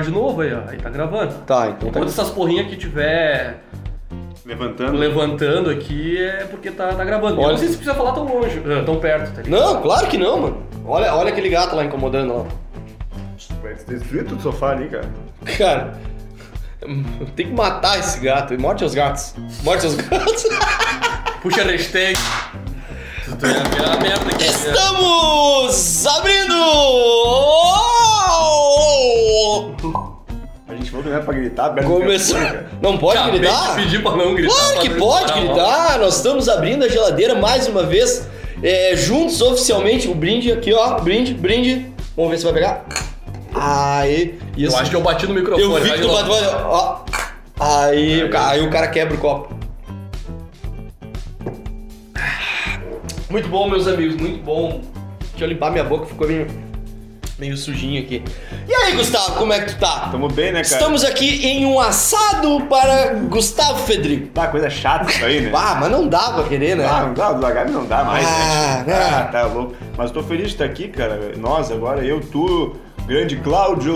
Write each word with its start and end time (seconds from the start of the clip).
gravar 0.00 0.04
de 0.04 0.10
novo 0.10 0.40
aí, 0.40 0.52
ó. 0.52 0.60
Aí 0.68 0.78
tá 0.78 0.90
gravando. 0.90 1.34
Tá, 1.46 1.68
então 1.68 1.90
tá. 1.90 1.98
Enquanto 1.98 2.08
essas 2.08 2.30
porrinhas 2.30 2.66
que 2.68 2.76
tiver 2.76 3.62
Levantando. 4.44 4.96
levantando 4.96 5.70
aqui 5.70 6.18
é 6.18 6.44
porque 6.50 6.70
tá, 6.70 6.94
tá 6.94 7.04
gravando. 7.04 7.36
Eu 7.36 7.44
Olha. 7.44 7.52
não 7.52 7.58
sei 7.58 7.68
se 7.68 7.76
precisa 7.76 7.94
falar 7.94 8.12
tão 8.12 8.24
longe, 8.24 8.62
eh, 8.66 8.82
tão 8.84 8.98
perto, 8.98 9.34
tá 9.34 9.42
ligado? 9.42 9.60
Não, 9.60 9.82
claro 9.82 10.06
que 10.06 10.16
não, 10.18 10.40
mano. 10.40 10.62
Olha, 10.86 11.14
olha 11.14 11.30
aquele 11.30 11.48
gato 11.50 11.76
lá 11.76 11.84
incomodando 11.84 12.34
lá. 12.38 12.46
Vai 13.62 13.74
destruir 13.74 14.24
todo 14.24 14.38
o 14.38 14.42
sofá 14.42 14.70
ali, 14.70 14.88
cara. 14.88 15.08
Cara, 15.58 15.94
tem 17.36 17.46
que 17.46 17.52
matar 17.52 17.98
esse 17.98 18.18
gato. 18.20 18.58
Morte 18.58 18.82
aos 18.82 18.94
gatos. 18.94 19.34
Morte 19.62 19.84
aos 19.86 19.94
gatos. 19.96 20.44
Puxa 21.42 21.62
a 21.62 21.64
hashtag. 21.64 22.18
Tu 23.38 23.46
ia 23.46 23.62
virar 23.64 23.94
a 23.94 24.00
merda 24.00 24.30
aqui. 24.34 24.44
Estamos 24.44 26.06
abrindo! 26.06 26.50
Falou 30.90 31.02
que 31.04 31.08
não 31.08 31.16
era 31.16 31.24
pra 31.24 31.34
gritar, 31.34 31.66
aberto 31.66 31.86
Começou. 31.86 32.38
Não 32.82 32.98
pode 32.98 33.18
Acabei 33.18 33.38
gritar? 33.40 34.02
pra 34.02 34.16
não 34.16 34.34
gritar. 34.34 34.54
Claro 34.54 34.80
que 34.80 34.90
pode 34.90 35.32
gritar. 35.32 35.98
Nós 36.00 36.16
estamos 36.16 36.48
abrindo 36.48 36.84
a 36.84 36.88
geladeira 36.88 37.34
mais 37.36 37.68
uma 37.68 37.84
vez. 37.84 38.28
é, 38.62 38.94
juntos 38.96 39.40
oficialmente. 39.40 40.08
O 40.08 40.14
brinde 40.14 40.50
aqui, 40.52 40.72
ó. 40.74 40.98
Brinde, 41.00 41.32
brinde. 41.32 41.86
Vamos 42.16 42.32
ver 42.32 42.38
se 42.38 42.44
vai 42.44 42.52
pegar. 42.54 42.84
Aí. 43.54 44.38
Isso. 44.56 44.74
Eu 44.74 44.78
acho 44.80 44.90
que 44.90 44.96
eu 44.96 45.00
bati 45.02 45.26
no 45.26 45.34
microfone. 45.34 45.62
Eu 45.62 45.80
vi 45.82 45.92
que 45.92 46.00
tu 46.00 46.08
bateu. 46.08 46.34
Ó. 46.66 46.98
Aí, 47.58 48.24
o 48.24 48.30
ca- 48.30 48.48
aí 48.50 48.60
o 48.62 48.70
cara 48.70 48.88
quebra 48.88 49.14
o 49.14 49.18
copo. 49.18 49.54
Muito 53.28 53.48
bom, 53.48 53.68
meus 53.68 53.86
amigos, 53.86 54.16
muito 54.16 54.42
bom. 54.42 54.80
Deixa 55.30 55.44
eu 55.44 55.48
limpar 55.48 55.70
minha 55.70 55.84
boca, 55.84 56.06
ficou 56.06 56.26
meio, 56.26 56.46
meio 57.40 57.56
sujinho 57.56 58.02
aqui. 58.02 58.22
E 58.68 58.72
aí, 58.74 58.92
Gustavo, 58.94 59.32
como 59.36 59.52
é 59.52 59.60
que 59.60 59.72
tu 59.72 59.78
tá? 59.80 60.10
Tamo 60.12 60.28
bem, 60.28 60.52
né, 60.52 60.62
cara? 60.62 60.74
Estamos 60.74 61.02
aqui 61.02 61.46
em 61.46 61.64
um 61.64 61.80
assado 61.80 62.60
para 62.68 63.14
Gustavo 63.14 63.78
Federico. 63.86 64.28
Tá, 64.28 64.48
coisa 64.48 64.68
chata 64.68 65.10
isso 65.10 65.24
aí, 65.24 65.40
né? 65.40 65.50
Ah, 65.54 65.76
mas 65.80 65.90
não 65.90 66.06
dá 66.06 66.32
pra 66.32 66.44
querer, 66.44 66.76
né? 66.76 66.86
Ah, 66.86 67.06
não 67.06 67.14
dá, 67.14 67.32
do 67.32 67.40
Lagarde 67.40 67.72
não 67.72 67.86
dá 67.86 68.04
mais, 68.04 68.26
Ah, 68.26 68.84
né? 68.86 68.92
né? 68.94 69.10
Ah, 69.10 69.22
tá 69.32 69.42
louco. 69.46 69.74
Mas 69.96 70.10
tô 70.10 70.22
feliz 70.22 70.48
de 70.48 70.52
estar 70.52 70.66
aqui, 70.66 70.88
cara. 70.88 71.32
Nós 71.38 71.72
agora, 71.72 72.04
eu, 72.04 72.20
tu, 72.20 72.76
grande 73.10 73.36
Cláudio. 73.36 73.92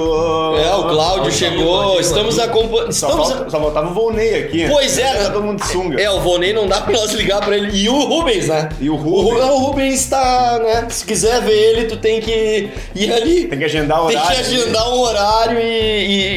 É, 0.57 0.75
o 0.75 0.89
Cláudio 0.89 1.31
chegou, 1.31 2.01
estamos 2.01 2.37
acompanhando. 2.39 2.93
Só, 2.93 3.09
Estamos. 3.09 3.29
falta- 3.33 3.51
só 3.51 3.61
faltava 3.61 3.91
o 3.91 3.95
Volney 3.95 4.35
aqui. 4.35 4.65
né? 4.65 4.69
Pois 4.71 4.99
é, 4.99 5.13
Tá 5.15 5.31
todo 5.31 5.45
mundo 5.45 5.61
de 5.63 5.69
sunga. 5.69 6.01
É, 6.03 6.11
o 6.11 6.19
Volney 6.21 6.53
não 6.53 6.67
dá 6.67 6.81
pra 6.81 6.93
nós 6.93 7.13
ligar 7.13 7.41
pra 7.41 7.57
ele. 7.57 7.71
E 7.77 7.89
o 7.89 7.97
Rubens, 8.07 8.49
né? 8.49 8.69
E 8.81 8.91
o 8.91 8.97
Rubens. 8.97 9.45
Ru- 9.45 9.53
o 9.55 9.59
Rubens 9.61 10.07
tá, 10.07 10.59
né? 10.63 10.87
Se 10.91 11.07
quiser 11.07 11.41
ver 11.43 11.53
ele, 11.57 11.85
tu 11.87 11.97
tem 11.97 12.21
que 12.21 12.71
ir 12.95 13.13
ali. 13.13 13.45
Tem 13.45 13.57
que 13.59 13.65
agendar 13.65 14.03
o 14.05 14.09
Tem 14.09 14.17
horário. 14.17 14.35
que 14.37 14.41
agendar 14.43 14.89
um 14.93 14.99
horário 15.01 15.59
e, 15.61 15.63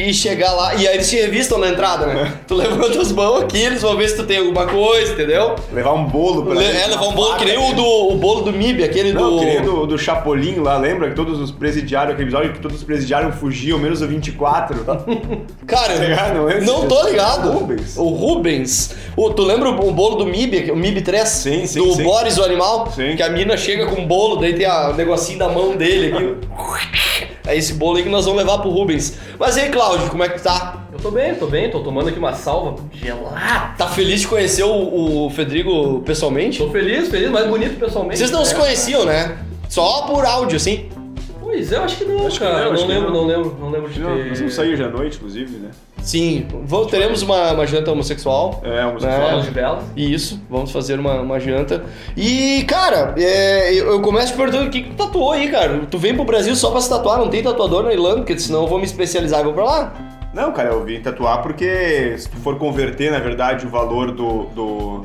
e- 0.06 0.10
e 0.10 0.14
chegar 0.14 0.52
lá. 0.52 0.74
E 0.76 0.86
aí 0.86 0.94
eles 0.94 1.10
te 1.10 1.16
revistam 1.16 1.58
na 1.58 1.68
entrada, 1.70 2.06
né? 2.06 2.32
tu 2.46 2.54
levanta 2.54 3.00
as 3.00 3.10
mãos 3.10 3.42
aqui, 3.42 3.58
eles 3.58 3.82
vão 3.82 3.96
ver 3.96 4.08
se 4.08 4.16
tu 4.16 4.22
tem 4.24 4.38
alguma 4.38 4.66
coisa, 4.66 5.12
entendeu? 5.14 5.56
Levar 5.72 5.94
um 5.94 6.04
bolo 6.04 6.44
pra 6.44 6.54
Le- 6.54 6.64
ele, 6.64 6.78
é, 6.78 6.86
levar 6.86 7.08
um 7.08 7.12
bolo, 7.12 7.32
faca. 7.32 7.44
que 7.44 7.50
nem 7.50 7.58
o, 7.58 7.74
do, 7.74 7.84
o 8.12 8.16
bolo 8.16 8.42
do 8.42 8.52
MIB, 8.52 8.84
aquele 8.84 9.12
Não, 9.12 9.32
do. 9.32 9.38
que 9.40 9.44
nem 9.46 9.62
do, 9.62 9.84
do 9.86 9.98
Chapolin 9.98 10.60
lá, 10.60 10.78
lembra? 10.78 11.08
Que 11.08 11.16
todos 11.16 11.40
os 11.40 11.50
presidiários, 11.50 12.12
aquele 12.14 12.28
episódio 12.28 12.52
que 12.52 12.67
todos 12.68 12.76
os 12.82 12.84
presidiários 12.84 13.34
fugiam, 13.36 13.78
menos 13.78 14.02
o 14.02 14.06
24. 14.06 14.84
Cara, 15.66 15.94
Tá 15.94 16.04
ligado? 16.04 16.34
Não 16.34 16.50
é 16.50 16.60
não 16.60 16.78
esse? 16.80 16.86
tô 16.88 17.08
ligado. 17.08 17.48
O 17.48 17.52
Rubens. 17.58 17.96
O 17.96 18.08
Rubens. 18.08 18.94
O, 19.16 19.30
tu 19.30 19.42
lembra 19.42 19.70
o, 19.70 19.88
o 19.88 19.92
bolo 19.92 20.16
do 20.16 20.26
MIB, 20.26 20.70
o 20.70 20.76
MIB 20.76 21.02
3? 21.02 21.28
Sim, 21.28 21.66
sim, 21.66 21.78
Do 21.82 21.94
sim. 21.94 22.02
Boris, 22.04 22.36
o 22.38 22.44
animal? 22.44 22.90
Sim. 22.94 23.16
Que 23.16 23.22
a 23.22 23.30
mina 23.30 23.56
chega 23.56 23.86
com 23.86 24.00
um 24.00 24.06
bolo, 24.06 24.36
daí 24.36 24.54
tem 24.54 24.66
a- 24.66 24.90
o 24.90 24.94
negocinho 24.94 25.38
da 25.38 25.48
mão 25.48 25.76
dele 25.76 26.12
aqui. 26.14 27.28
É 27.46 27.56
esse 27.56 27.72
bolo 27.74 27.96
aí 27.96 28.02
que 28.02 28.08
nós 28.10 28.26
vamos 28.26 28.38
levar 28.42 28.58
pro 28.58 28.68
Rubens. 28.70 29.14
Mas 29.38 29.56
e 29.56 29.60
aí, 29.60 29.70
Cláudio, 29.70 30.10
como 30.10 30.22
é 30.22 30.28
que 30.28 30.40
tá? 30.40 30.84
Eu 30.92 30.98
tô 30.98 31.10
bem, 31.10 31.34
tô 31.34 31.46
bem, 31.46 31.70
tô 31.70 31.80
tomando 31.80 32.08
aqui 32.10 32.18
uma 32.18 32.34
salva 32.34 32.76
gelada. 32.92 33.74
Tá 33.78 33.86
feliz 33.88 34.20
de 34.20 34.28
conhecer 34.28 34.64
o, 34.64 35.26
o 35.26 35.30
Federico 35.30 36.02
pessoalmente? 36.04 36.58
Tô 36.58 36.70
feliz, 36.70 37.08
feliz, 37.08 37.30
mais 37.30 37.46
bonito 37.46 37.78
pessoalmente. 37.78 38.18
Vocês 38.18 38.30
não 38.30 38.44
se 38.44 38.54
É. 38.54 38.58
conheciam, 38.58 39.04
né? 39.06 39.38
Só 39.68 40.02
por 40.02 40.24
áudio, 40.26 40.56
assim. 40.56 40.88
Pois 41.58 41.72
é, 41.72 41.76
eu 41.76 41.82
acho 41.82 41.96
que 41.96 42.04
não, 42.04 42.26
Acho 42.26 42.38
que 42.38 42.46
cara. 42.46 42.58
não, 42.58 42.64
não, 42.66 42.72
acho 42.72 42.86
que 42.86 42.92
lembro, 42.92 43.10
não. 43.12 43.20
não. 43.22 43.26
lembro, 43.26 43.56
não 43.60 43.70
lembro 43.70 43.90
de 43.90 44.00
Não, 44.00 44.14
ter. 44.16 44.28
nós 44.28 44.38
vamos 44.38 44.54
sair 44.54 44.72
hoje 44.74 44.84
à 44.84 44.88
noite, 44.88 45.16
inclusive, 45.16 45.56
né? 45.58 45.70
Sim. 46.00 46.46
Vamos, 46.64 46.86
teremos 46.86 47.22
uma, 47.22 47.52
uma 47.52 47.66
janta 47.66 47.90
homossexual. 47.90 48.60
É, 48.64 48.86
um 48.86 48.96
É. 48.96 49.00
Falas 49.00 49.44
de 49.44 49.50
velas. 49.50 49.84
Isso, 49.96 50.40
vamos 50.48 50.70
fazer 50.70 51.00
uma, 51.00 51.20
uma 51.20 51.40
janta. 51.40 51.84
E, 52.16 52.64
cara, 52.68 53.14
é, 53.18 53.74
eu, 53.74 53.88
eu 53.90 54.00
começo 54.00 54.32
te 54.32 54.36
perguntando 54.36 54.66
o 54.68 54.70
que, 54.70 54.82
que 54.82 54.90
tu 54.90 54.96
tatuou 54.96 55.32
aí, 55.32 55.48
cara? 55.50 55.80
Tu 55.90 55.98
vem 55.98 56.14
pro 56.14 56.24
Brasil 56.24 56.54
só 56.54 56.70
pra 56.70 56.80
se 56.80 56.88
tatuar, 56.88 57.18
não 57.18 57.28
tem 57.28 57.42
tatuador 57.42 57.82
na 57.82 57.92
Irlanda, 57.92 58.18
porque 58.18 58.38
senão 58.38 58.62
eu 58.62 58.68
vou 58.68 58.78
me 58.78 58.84
especializar 58.84 59.40
e 59.40 59.44
vou 59.44 59.52
pra 59.52 59.64
lá. 59.64 59.92
Não, 60.32 60.52
cara, 60.52 60.68
eu 60.68 60.84
vim 60.84 61.00
tatuar 61.00 61.42
porque 61.42 62.14
se 62.16 62.28
tu 62.28 62.36
for 62.36 62.56
converter, 62.56 63.10
na 63.10 63.18
verdade, 63.18 63.66
o 63.66 63.68
valor 63.68 64.12
do, 64.12 64.44
do, 64.54 65.04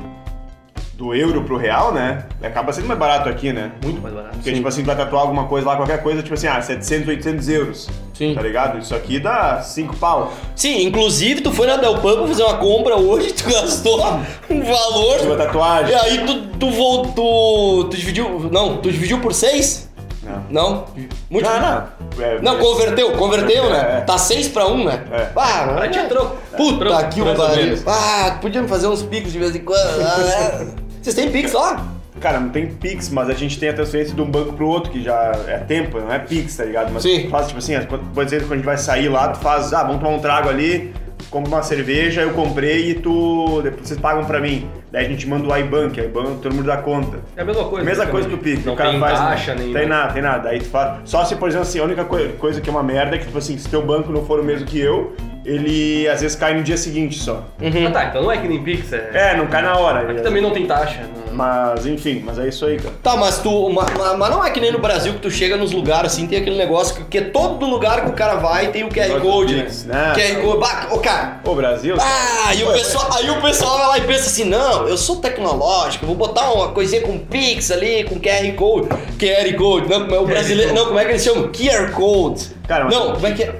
do 0.96 1.12
euro 1.14 1.42
pro 1.42 1.56
real, 1.56 1.92
né? 1.92 2.24
Acaba 2.42 2.72
sendo 2.72 2.86
mais 2.86 2.98
barato 3.00 3.28
aqui, 3.28 3.52
né? 3.52 3.72
Muito 3.82 4.00
mais 4.00 4.14
barato. 4.14 4.34
Porque, 4.36 4.50
Sim. 4.50 4.56
tipo 4.56 4.68
assim, 4.68 4.82
tu 4.82 4.86
vai 4.86 4.96
tatuar 4.96 5.22
alguma 5.22 5.46
coisa 5.46 5.66
lá, 5.66 5.76
qualquer 5.76 6.02
coisa, 6.02 6.22
tipo 6.22 6.34
assim, 6.34 6.46
ah, 6.46 6.60
700, 6.62 7.08
800 7.08 7.48
euros. 7.48 7.90
Sim. 8.14 8.32
Tá 8.34 8.40
ligado? 8.42 8.78
Isso 8.78 8.94
aqui 8.94 9.18
dá 9.18 9.60
5 9.60 9.96
pau. 9.96 10.32
Sim, 10.54 10.82
inclusive 10.86 11.40
tu 11.40 11.50
foi 11.50 11.66
na 11.66 11.76
Del 11.76 11.98
Pub 11.98 12.18
pra 12.18 12.26
fazer 12.28 12.44
uma 12.44 12.58
compra 12.58 12.96
hoje, 12.96 13.32
tu 13.34 13.44
gastou 13.50 14.00
um 14.48 14.54
Uma 14.54 14.64
valor. 14.64 15.36
tatuagem. 15.36 15.90
E 15.92 15.94
aí 15.94 16.24
tu, 16.26 16.46
tu 16.58 16.70
voltou. 16.70 17.84
Tu 17.88 17.96
dividiu. 17.96 18.48
Não, 18.52 18.76
tu 18.76 18.90
dividiu 18.90 19.20
por 19.20 19.34
seis? 19.34 19.90
Não. 20.22 20.44
Não? 20.48 20.84
Muito. 21.28 21.44
Não, 21.46 21.60
não. 21.60 21.88
É, 22.24 22.40
Não, 22.40 22.56
é- 22.56 22.58
converteu, 22.60 23.12
converteu, 23.12 23.68
né? 23.68 23.98
É. 23.98 24.00
Tá 24.02 24.16
6 24.16 24.48
pra 24.48 24.66
1, 24.66 24.72
um, 24.72 24.84
né? 24.84 25.04
É. 25.12 25.28
Ah, 25.36 25.76
Ah, 25.82 25.88
tinha 25.88 26.04
troco. 26.04 26.36
Puta 26.56 27.04
que 27.08 27.20
o 27.20 27.34
pariu. 27.34 27.78
Ah, 27.86 28.38
podíamos 28.40 28.70
fazer 28.70 28.86
uns 28.86 29.02
picos 29.02 29.32
de 29.32 29.38
vez 29.38 29.54
em 29.54 29.58
quando. 29.58 30.00
Ah, 30.00 30.20
é. 30.80 30.83
Vocês 31.04 31.14
têm 31.14 31.30
pix 31.30 31.52
lá? 31.52 31.86
Cara, 32.18 32.40
não 32.40 32.48
tem 32.48 32.66
Pix, 32.68 33.10
mas 33.10 33.28
a 33.28 33.34
gente 33.34 33.58
tem 33.58 33.68
a 33.68 33.74
transferência 33.74 34.14
de 34.14 34.22
um 34.22 34.24
banco 34.24 34.54
pro 34.54 34.66
outro, 34.66 34.90
que 34.90 35.02
já 35.02 35.32
é 35.46 35.58
tempo, 35.58 36.00
não 36.00 36.10
é 36.10 36.18
Pix, 36.18 36.56
tá 36.56 36.64
ligado? 36.64 36.90
Mas 36.90 37.02
Sim. 37.02 37.24
tu 37.24 37.28
faz, 37.28 37.48
tipo 37.48 37.58
assim, 37.58 37.74
por 38.14 38.22
exemplo, 38.24 38.46
quando 38.46 38.52
a 38.52 38.56
gente 38.56 38.64
vai 38.64 38.78
sair 38.78 39.08
lá, 39.10 39.28
tu 39.28 39.40
faz, 39.40 39.74
ah, 39.74 39.82
vamos 39.82 40.00
tomar 40.00 40.16
um 40.16 40.20
trago 40.20 40.48
ali, 40.48 40.94
compra 41.28 41.50
uma 41.50 41.62
cerveja, 41.62 42.22
eu 42.22 42.32
comprei 42.32 42.92
e 42.92 42.94
tu. 42.94 43.60
Depois 43.62 43.86
vocês 43.88 44.00
pagam 44.00 44.24
pra 44.24 44.40
mim. 44.40 44.66
Daí 44.90 45.04
a 45.04 45.08
gente 45.10 45.28
manda 45.28 45.46
o 45.46 45.54
IBAN, 45.58 45.90
que 45.90 46.00
é 46.00 46.04
IBAN, 46.04 46.36
todo 46.40 46.54
mundo 46.54 46.64
dá 46.66 46.78
conta. 46.78 47.18
É 47.36 47.42
a 47.42 47.44
mesma 47.44 47.64
coisa. 47.64 47.84
Mesma 47.84 48.06
coisa 48.06 48.26
que 48.28 48.34
o 48.34 48.38
Pix. 48.38 48.64
Não 48.64 48.72
o 48.72 48.76
cara 48.76 48.90
tem 48.92 49.00
faz. 49.00 49.18
taxa, 49.18 49.54
nem. 49.56 49.72
Tem 49.72 49.86
nada, 49.86 50.12
tem 50.14 50.22
nada. 50.22 50.48
Aí 50.48 50.60
tu 50.60 50.66
faz. 50.66 51.00
Só 51.04 51.24
se, 51.26 51.36
por 51.36 51.48
exemplo, 51.48 51.66
assim, 51.66 51.80
a 51.80 51.84
única 51.84 52.04
coi- 52.06 52.28
coisa 52.38 52.60
que 52.60 52.70
é 52.70 52.72
uma 52.72 52.82
merda 52.82 53.16
é 53.16 53.18
que, 53.18 53.26
tipo 53.26 53.36
assim, 53.36 53.58
se 53.58 53.68
teu 53.68 53.84
banco 53.84 54.10
não 54.10 54.24
for 54.24 54.40
o 54.40 54.44
mesmo 54.44 54.64
que 54.64 54.78
eu, 54.80 55.14
ele 55.44 56.08
às 56.08 56.20
vezes 56.20 56.36
cai 56.36 56.54
no 56.54 56.62
dia 56.62 56.76
seguinte 56.76 57.18
só. 57.18 57.44
Uhum. 57.60 57.86
Ah 57.86 57.90
tá, 57.90 58.04
então 58.06 58.22
não 58.22 58.32
é 58.32 58.38
que 58.38 58.48
nem 58.48 58.62
Pix, 58.62 58.92
é. 58.92 59.10
É, 59.12 59.36
não 59.36 59.46
cai 59.46 59.62
na 59.62 59.76
hora. 59.76 60.10
Aqui 60.10 60.22
também 60.22 60.40
não 60.42 60.50
tem 60.50 60.66
taxa. 60.66 61.02
não- 61.02 61.34
Mas, 61.34 61.84
enfim, 61.86 62.22
mas 62.24 62.38
é 62.38 62.48
isso 62.48 62.64
aí, 62.64 62.76
cara. 62.76 62.94
Tá, 63.02 63.16
mas 63.16 63.38
tu. 63.38 63.68
ma- 63.68 63.84
ma- 63.98 64.16
Mas, 64.16 64.30
não 64.30 64.44
é 64.44 64.50
que 64.50 64.60
nem 64.60 64.70
no 64.70 64.78
Brasil 64.78 65.12
que 65.14 65.18
tu 65.18 65.30
chega 65.30 65.56
nos 65.56 65.72
lugares 65.72 66.12
assim, 66.12 66.26
tem 66.28 66.38
aquele 66.38 66.56
negócio 66.56 66.94
que, 66.94 67.04
que 67.04 67.20
todo 67.22 67.66
lugar 67.66 68.04
que 68.04 68.10
o 68.10 68.12
cara 68.12 68.36
vai 68.36 68.68
tem 68.68 68.84
o 68.84 68.88
QR 68.88 69.08
do 69.14 69.20
Code, 69.20 69.54
né? 69.56 69.66
Né? 69.86 70.12
QR 70.14 70.40
Code. 70.42 70.58
Bah, 70.60 70.88
ô 70.92 70.98
cara. 70.98 71.40
Ô, 71.44 71.54
Brasil. 71.54 71.96
Ah, 71.98 72.48
aí 72.50 72.62
o, 72.62 72.72
pessoal, 72.72 73.08
aí 73.14 73.28
o 73.30 73.40
pessoal 73.42 73.78
vai 73.78 73.86
lá 73.88 73.98
e 73.98 74.02
pensa 74.02 74.26
assim, 74.28 74.44
não, 74.44 74.86
eu 74.88 74.96
sou 74.96 75.16
tecnológico, 75.16 76.06
vou 76.06 76.14
botar 76.14 76.52
uma 76.52 76.68
coisinha 76.68 77.02
com 77.02 77.18
Pix 77.18 77.70
ali, 77.72 78.04
com 78.04 78.18
QR 78.20 78.52
Code. 78.54 78.88
QR 79.18 79.54
Code, 79.56 79.88
não, 79.90 80.14
é 80.14 80.18
o 80.20 80.26
brasileiro. 80.26 80.72
Não, 80.72 80.86
como 80.86 80.98
é 81.00 81.04
que 81.04 81.10
eles 81.10 81.24
chamam? 81.24 81.48
QR 81.50 81.90
Code. 81.90 82.50
Cara, 82.68 82.84
mas- 82.84 82.94
não, 82.94 83.12
como 83.12 83.26
é 83.26 83.32
que 83.32 83.42
é? 83.42 83.54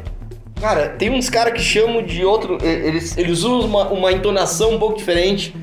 Cara, 0.65 0.89
tem 0.89 1.11
uns 1.11 1.29
caras 1.29 1.53
que 1.53 1.61
chamam 1.61 2.03
de 2.03 2.25
outro. 2.25 2.57
Eles, 2.63 3.19
eles 3.19 3.43
usam 3.43 3.69
uma, 3.69 3.89
uma 3.89 4.11
entonação 4.11 4.73
um 4.73 4.79
pouco 4.79 4.97
diferente. 4.97 5.55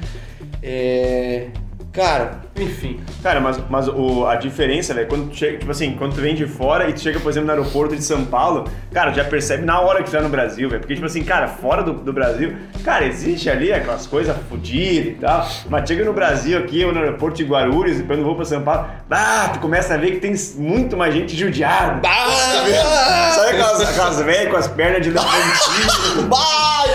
É. 0.62 1.48
Cara, 1.92 2.40
Enfim. 2.56 3.00
Cara, 3.24 3.39
mas, 3.39 3.59
mas 3.69 3.88
o, 3.88 4.25
a 4.27 4.36
diferença, 4.36 4.94
velho, 4.94 5.07
quando 5.07 5.33
chega, 5.33 5.57
tipo 5.57 5.71
assim, 5.71 5.95
quando 5.98 6.15
tu 6.15 6.21
vem 6.21 6.36
de 6.36 6.45
fora 6.45 6.89
e 6.89 6.94
tu 6.94 7.00
chega, 7.00 7.19
por 7.19 7.30
exemplo, 7.30 7.48
no 7.48 7.53
aeroporto 7.53 7.95
de 7.95 8.03
São 8.03 8.25
Paulo, 8.25 8.69
cara, 8.92 9.12
já 9.13 9.24
percebe 9.24 9.65
na 9.65 9.80
hora 9.80 10.03
que 10.03 10.09
tu 10.09 10.12
tá 10.12 10.21
no 10.21 10.30
Brasil, 10.30 10.69
velho. 10.69 10.81
Porque, 10.81 10.94
tipo 10.94 11.06
assim, 11.06 11.24
cara, 11.24 11.48
fora 11.48 11.81
do, 11.81 11.94
do 11.94 12.13
Brasil, 12.13 12.56
cara, 12.83 13.06
existe 13.06 13.50
ali 13.50 13.71
aquelas 13.71 14.06
coisas 14.06 14.36
fodidas 14.50 15.13
e 15.13 15.18
tal. 15.19 15.48
Mas 15.69 15.88
chega 15.88 16.03
no 16.03 16.13
Brasil 16.13 16.57
aqui, 16.57 16.83
ou 16.83 16.94
no 16.94 17.00
aeroporto 17.00 17.38
de 17.38 17.44
Guarulhos, 17.44 18.00
e 18.00 18.03
quando 18.03 18.19
eu 18.19 18.25
vou 18.25 18.36
pra 18.36 18.45
São 18.45 18.62
Paulo, 18.62 18.88
ah, 19.09 19.50
tu 19.54 19.59
começa 19.59 19.94
a 19.94 19.97
ver 19.97 20.12
que 20.12 20.19
tem 20.19 20.33
muito 20.57 20.97
mais 20.97 21.13
gente 21.13 21.36
judiada. 21.36 22.01
Ah! 22.07 23.31
Sabe 23.33 23.50
aquelas, 23.50 23.81
aquelas 23.81 24.21
velhas 24.21 24.50
com 24.51 24.57
as 24.57 24.68
pernas 24.68 25.01
de 25.01 25.09
elefantinho? 25.12 26.30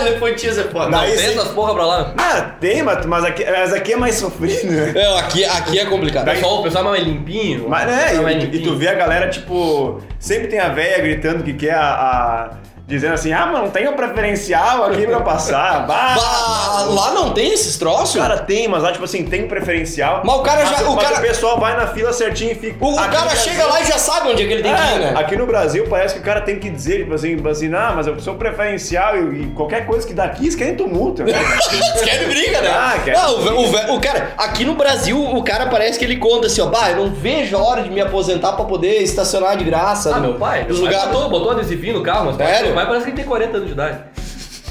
Bah, 0.07 0.11
elefantinhas 0.11 0.57
é 0.57 0.63
foda. 0.63 0.89
Daí 0.91 1.09
Não, 1.09 1.17
tem 1.17 1.25
essas 1.27 1.47
porra 1.49 1.73
pra 1.73 1.85
lá. 1.85 2.13
Ah, 2.17 2.41
tem, 2.59 2.81
mas, 2.83 3.05
mas, 3.05 3.23
aqui, 3.25 3.45
mas 3.45 3.73
aqui 3.73 3.93
é 3.93 3.97
mais 3.97 4.15
sofrido, 4.15 4.71
né? 4.71 4.93
É, 4.95 5.19
aqui, 5.19 5.43
aqui 5.45 5.79
é 5.79 5.85
complicado. 5.85 6.27
O 6.27 6.31
pessoal, 6.31 6.59
o 6.59 6.63
pessoal 6.63 6.85
é 6.85 6.89
mais 6.89 7.03
limpinho. 7.03 7.69
Mas 7.69 7.89
é 7.89 8.15
é, 8.15 8.19
mais 8.21 8.35
e, 8.35 8.39
tu- 8.39 8.45
e 8.45 8.49
tu 8.49 8.55
limpinho. 8.57 8.77
vê 8.77 8.87
a 8.89 8.93
galera, 8.95 9.29
tipo, 9.29 10.01
sempre 10.19 10.47
tem 10.47 10.59
a 10.59 10.69
véia 10.69 10.99
gritando 11.01 11.43
que 11.43 11.53
quer 11.53 11.73
a. 11.75 11.81
a- 11.89 12.66
dizendo 12.87 13.15
assim, 13.15 13.33
ah, 13.33 13.45
mas 13.51 13.61
não 13.61 13.69
tem 13.69 13.85
o 13.89 13.93
preferencial 13.93 14.85
aqui 14.85 15.05
pra 15.05 15.19
passar. 15.19 15.85
Bah, 15.87 16.15
Bah, 16.15 16.85
lá 16.89 17.11
não 17.11 17.31
tem 17.33 17.51
esses 17.51 17.77
troços? 17.77 18.15
O 18.15 18.19
cara 18.19 18.37
tem, 18.39 18.67
mas 18.67 18.81
lá, 18.81 18.91
tipo 18.93 19.03
assim, 19.03 19.25
tem 19.25 19.45
preferencial. 19.47 20.21
Mas 20.23 20.35
o 20.35 20.39
cara 20.41 20.65
já- 20.65 20.83
o 20.89 20.95
mas 20.95 21.03
cara- 21.07 21.19
o 21.19 21.21
pessoal 21.21 21.59
vai 21.59 21.75
na 21.75 21.87
fila 21.87 22.13
certinho 22.13 22.51
e 22.51 22.55
fica. 22.55 22.83
o 22.83 22.93
o 22.93 22.95
cara 22.95 23.25
no 23.25 23.29
chega 23.31 23.55
Brasil- 23.55 23.67
lá 23.69 23.81
e 23.81 23.85
já 23.85 23.97
sabe 23.97 24.29
onde 24.29 24.43
é 24.43 24.47
que 24.47 24.53
ele 24.53 24.63
tem 24.63 24.73
que 24.73 24.81
ir, 24.81 24.95
É, 24.95 24.99
né? 24.99 25.13
aqui 25.17 25.35
no 25.35 25.45
Brasil 25.45 25.85
parece 25.89 26.13
que 26.15 26.21
o 26.21 26.23
cara 26.23 26.41
tem 26.41 26.57
que 26.59 26.69
dizer, 26.69 26.99
tipo 26.99 27.13
assim, 27.13 27.35
tipo 27.35 27.47
assim, 27.49 27.73
ah, 27.73 27.91
mas 27.95 28.07
eu 28.07 28.17
sou 28.21 28.35
preferencial 28.35 29.17
e, 29.17 29.43
e 29.43 29.45
qualquer 29.55 29.85
coisa 29.85 30.07
que 30.07 30.13
daqui, 30.13 30.43
eles 30.43 30.55
querem 30.55 30.75
tumulto. 30.75 31.23
Eles 31.27 32.01
querem 32.03 32.27
briga, 32.29 32.61
né? 32.61 32.69
Ah, 32.71 32.99
quer. 33.03 33.13
Não, 33.17 33.35
o, 33.35 33.91
o, 33.93 33.95
o 33.95 34.01
cara, 34.01 34.31
aqui 34.37 34.63
no 34.63 34.75
Brasil, 34.75 35.21
o 35.21 35.43
cara 35.43 35.65
parece 35.67 35.99
que 35.99 36.05
ele 36.05 36.15
conta 36.17 36.47
assim, 36.47 36.61
ó, 36.61 36.67
bah, 36.67 36.91
eu 36.91 36.95
não 36.97 37.09
vejo 37.11 37.57
a 37.57 37.61
hora 37.61 37.81
de 37.83 37.89
me 37.89 37.99
aposentar 37.99 38.53
pra 38.53 38.63
poder 38.65 39.01
estacionar 39.01 39.57
de 39.57 39.63
graça. 39.65 40.11
Ah, 40.15 40.19
no- 40.19 40.29
meu 40.29 40.33
pai, 40.35 40.63
pai 40.65 40.73
lugares. 40.75 41.09
botou, 41.11 41.29
botou 41.29 41.51
adesivinho 41.51 41.95
no 41.95 42.03
carro, 42.03 42.25
mas 42.27 42.35
Sério? 42.37 42.76
Pai 42.77 42.85
parece 42.87 43.05
que 43.05 43.09
ele 43.11 43.17
tem 43.17 43.25
40 43.25 43.57
anos 43.57 43.67
de 43.67 43.73
idade. 43.73 43.99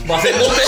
Mas 0.06 0.24
ele 0.24 0.38
não 0.38 0.50
tem. 0.54 0.66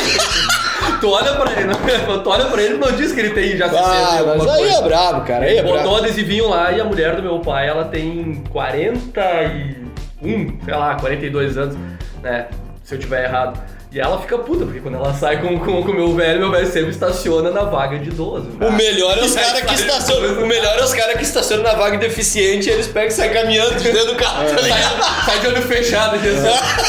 tu 1.01 1.11
olha 1.11 1.33
pra 1.35 1.53
ele, 1.53 1.65
não- 1.65 2.23
tu 2.23 2.31
olha 2.31 2.45
pra 2.47 2.63
ele 2.63 2.77
não 2.77 2.91
diz 2.93 3.13
que 3.13 3.21
ele 3.21 3.31
tem 3.31 3.57
já 3.57 3.69
60 3.69 3.89
Ah, 3.89 4.15
e 4.15 4.19
alguma 4.19 4.37
mas 4.39 4.49
aí 4.49 4.59
coisa. 4.63 4.79
é 4.79 4.83
brabo, 4.83 5.21
cara, 5.25 5.45
aí 5.45 5.59
é 5.59 5.63
Botou 5.63 5.79
brabo. 5.83 5.95
um 5.95 5.97
adesivinho 5.99 6.49
lá 6.49 6.73
e 6.73 6.81
a 6.81 6.85
mulher 6.85 7.17
do 7.17 7.23
meu 7.23 7.39
pai, 7.41 7.69
ela 7.69 7.85
tem 7.85 8.43
41, 8.51 10.59
sei 10.65 10.75
lá, 10.75 10.97
42 10.97 11.57
anos, 11.57 11.77
né? 12.23 12.47
Se 12.83 12.95
eu 12.95 12.99
tiver 12.99 13.25
errado. 13.25 13.61
E 13.91 13.99
ela 13.99 14.21
fica 14.21 14.37
puta, 14.37 14.67
porque 14.67 14.81
quando 14.81 14.97
ela 14.97 15.15
sai 15.15 15.41
com 15.41 15.55
o 15.55 15.61
com, 15.61 15.83
com 15.83 15.91
o 15.91 15.95
meu 15.95 16.15
velho, 16.15 16.41
meu 16.41 16.51
velho 16.51 16.67
sempre 16.67 16.91
estaciona 16.91 17.51
na 17.51 17.65
vaga 17.65 17.99
de 17.99 18.11
idoso. 18.11 18.49
O 18.61 18.71
melhor 18.73 19.17
é 19.17 19.25
os 19.25 19.33
caras 19.35 19.63
que 19.63 19.75
estacionam. 19.75 20.43
O 20.43 20.47
melhor 20.47 20.79
é 20.79 20.85
os 20.85 20.93
caras 20.93 21.17
que 21.17 21.23
estacionam 21.23 21.65
na 21.65 21.73
vaga 21.73 21.97
deficiente 21.97 22.69
e 22.69 22.73
eles 22.73 22.87
pegam 22.87 23.09
e 23.09 23.13
saem 23.13 23.33
caminhando 23.33 23.77
de 23.77 23.91
dentro 23.91 24.09
do 24.09 24.17
carro, 24.17 24.45
tá 24.45 24.61
ligado? 24.61 25.03
Sai, 25.03 25.25
sai 25.25 25.39
de 25.41 25.47
olho 25.47 25.63
fechado, 25.63 26.17
assim, 26.17 26.37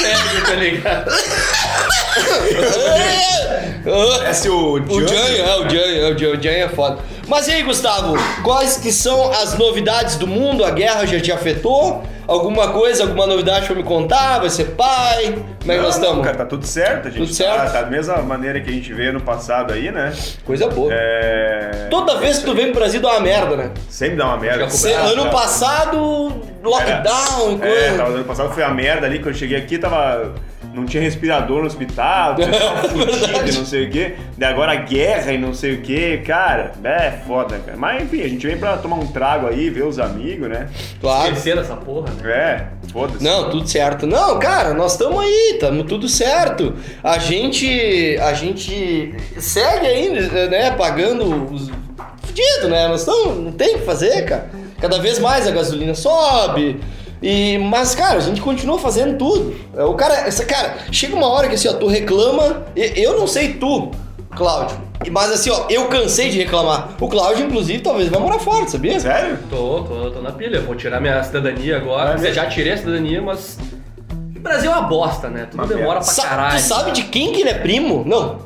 sério, 0.02 0.46
tá 0.46 0.56
ligado? 0.56 1.12
É. 3.86 4.32
Esse 4.32 4.50
o 4.50 4.74
O 4.74 5.08
Jan, 5.08 5.16
é, 5.16 5.56
o 5.58 5.70
Jan, 5.70 5.80
é, 5.80 6.12
o 6.12 6.42
Jan 6.42 6.50
é 6.50 6.70
foda. 6.70 7.00
Mas 7.28 7.48
e 7.48 7.52
aí, 7.52 7.64
Gustavo, 7.64 8.16
quais 8.44 8.78
que 8.78 8.92
são 8.92 9.32
as 9.32 9.58
novidades 9.58 10.16
do 10.18 10.28
mundo? 10.28 10.66
A 10.66 10.72
guerra 10.72 11.06
já 11.06 11.20
te 11.20 11.32
afetou? 11.32 12.04
Alguma 12.30 12.70
coisa, 12.70 13.04
alguma 13.04 13.26
novidade 13.26 13.66
pra 13.66 13.76
me 13.76 13.84
contar? 13.84 14.40
Vai 14.40 14.50
ser 14.52 14.66
pai? 14.76 15.36
Como 15.60 15.72
é 15.72 15.76
que 15.76 15.82
nós 15.82 15.96
estamos? 15.96 16.24
Cara, 16.24 16.38
tá 16.38 16.46
tudo 16.46 16.66
certo, 16.66 17.08
a 17.08 17.10
gente 17.10 17.20
Tudo 17.22 17.34
certo? 17.34 17.56
Tá, 17.58 17.66
tá 17.72 17.82
da 17.82 17.88
mesma 17.90 18.18
maneira 18.18 18.60
que 18.62 18.70
a 18.70 18.74
gente 18.74 18.94
veio 18.94 19.14
no 19.14 19.22
passado 19.22 19.74
aí, 19.74 19.92
né? 19.92 20.14
Coisa 20.46 20.68
boa. 20.68 20.92
É... 20.94 21.88
Toda 21.90 22.18
vez 22.18 22.38
que 22.38 22.46
tu 22.46 22.54
vem 22.54 22.68
pro 22.72 22.82
Brasil 22.82 23.02
dá 23.02 23.10
uma 23.14 23.20
merda, 23.22 23.56
né? 23.58 23.72
Sempre 23.90 24.18
dá 24.18 24.28
uma 24.28 24.38
merda. 24.38 24.70
Cê- 24.70 24.94
Ah, 24.94 25.06
ano 25.06 25.30
passado, 25.32 26.32
lockdown 26.64 27.52
e 27.52 27.56
É, 27.56 27.58
coisa. 27.88 27.98
tava, 27.98 28.10
ano 28.12 28.24
passado 28.26 28.54
foi 28.54 28.64
a 28.64 28.70
merda 28.70 29.08
ali, 29.08 29.18
quando 29.18 29.30
eu 29.30 29.34
cheguei 29.34 29.58
aqui, 29.58 29.78
tava. 29.80 30.34
Não 30.72 30.86
tinha 30.86 31.02
respirador 31.02 31.62
no 31.62 31.66
hospital, 31.66 32.36
tinha 32.36 32.48
fudido 32.90 33.50
e 33.50 33.52
não 33.54 33.66
sei 33.66 33.88
o 33.88 33.90
quê. 33.90 34.16
Daí 34.38 34.54
agora 34.54 34.76
guerra 34.76 35.32
e 35.34 35.38
não 35.38 35.52
sei 35.52 35.74
o 35.74 35.82
quê, 35.82 36.22
cara, 36.24 36.74
é 36.84 37.10
foda, 37.26 37.58
cara. 37.66 37.76
Mas 37.76 38.04
enfim, 38.04 38.22
a 38.22 38.28
gente 38.28 38.46
vem 38.46 38.56
pra 38.56 38.78
tomar 38.78 38.98
um 38.98 39.08
trago 39.08 39.48
aí, 39.48 39.68
ver 39.72 39.84
os 39.84 39.98
amigos, 39.98 40.48
né? 40.48 40.70
Claro. 41.02 41.24
Esquecendo 41.30 41.62
essa 41.62 41.76
porra, 41.76 42.10
né? 42.12 42.19
É, 42.24 42.68
foda-se. 42.92 43.24
Não, 43.24 43.50
tudo 43.50 43.68
certo. 43.68 44.06
Não, 44.06 44.40
cara, 44.40 44.74
nós 44.74 44.94
estamos 44.94 45.20
aí, 45.20 45.52
estamos 45.54 45.86
tudo 45.88 46.08
certo. 46.10 46.74
A 47.04 47.18
gente, 47.18 48.18
a 48.22 48.34
gente 48.34 49.16
segue 49.38 49.88
ainda, 49.88 50.48
né, 50.48 50.72
pagando 50.72 51.54
os 51.54 51.70
fudido, 52.30 52.70
né? 52.70 52.88
Nós 52.88 53.02
estamos, 53.02 53.38
não 53.38 53.52
tem 53.52 53.76
o 53.76 53.80
que 53.80 53.86
fazer, 53.86 54.26
cara. 54.26 54.50
Cada 54.80 55.00
vez 55.00 55.20
mais 55.20 55.48
a 55.48 55.52
gasolina 55.52 55.94
sobe. 55.94 56.80
E, 57.22 57.58
mas, 57.58 57.94
cara, 57.96 58.18
a 58.18 58.22
gente 58.22 58.40
continua 58.40 58.80
fazendo 58.80 59.18
tudo. 59.18 59.54
O 59.74 59.94
cara, 59.96 60.28
essa, 60.28 60.46
cara, 60.46 60.78
chega 60.92 61.16
uma 61.16 61.28
hora 61.28 61.50
que 61.50 61.56
assim, 61.56 61.68
ó, 61.68 61.74
tu 61.74 61.88
reclama. 61.88 62.66
Eu 62.76 63.20
não 63.20 63.28
sei 63.28 63.54
tu, 63.54 63.92
Cláudio. 64.36 64.89
Mas 65.10 65.32
assim, 65.32 65.50
ó, 65.50 65.66
eu 65.70 65.86
cansei 65.86 66.30
de 66.30 66.38
reclamar. 66.40 66.90
O 67.00 67.08
Cláudio, 67.08 67.46
inclusive, 67.46 67.80
talvez 67.80 68.10
vai 68.10 68.20
morar 68.20 68.40
fora, 68.40 68.68
sabia? 68.68 69.00
Sério? 69.00 69.40
Tô, 69.50 69.84
tô, 69.84 70.12
tô 70.12 70.22
na 70.22 70.32
pilha. 70.32 70.60
Vou 70.62 70.76
tirar 70.76 71.00
minha 71.00 71.24
cidadania 71.24 71.78
agora. 71.78 72.20
É 72.22 72.34
já 72.34 72.46
tirei 72.48 72.74
a 72.74 72.78
cidadania, 72.78 73.22
mas. 73.22 73.58
O 74.36 74.40
Brasil 74.40 74.72
é 74.72 74.74
uma 74.76 74.88
bosta, 74.88 75.30
né? 75.30 75.48
Tudo 75.50 75.62
Uma 75.64 75.68
demora 75.68 76.00
merda. 76.00 76.14
pra 76.14 76.24
caralho. 76.24 76.56
tu 76.58 76.62
sabe 76.62 76.92
de 76.92 77.04
quem 77.04 77.32
que 77.32 77.42
ele 77.42 77.50
é 77.50 77.54
primo? 77.54 78.04
Não. 78.06 78.40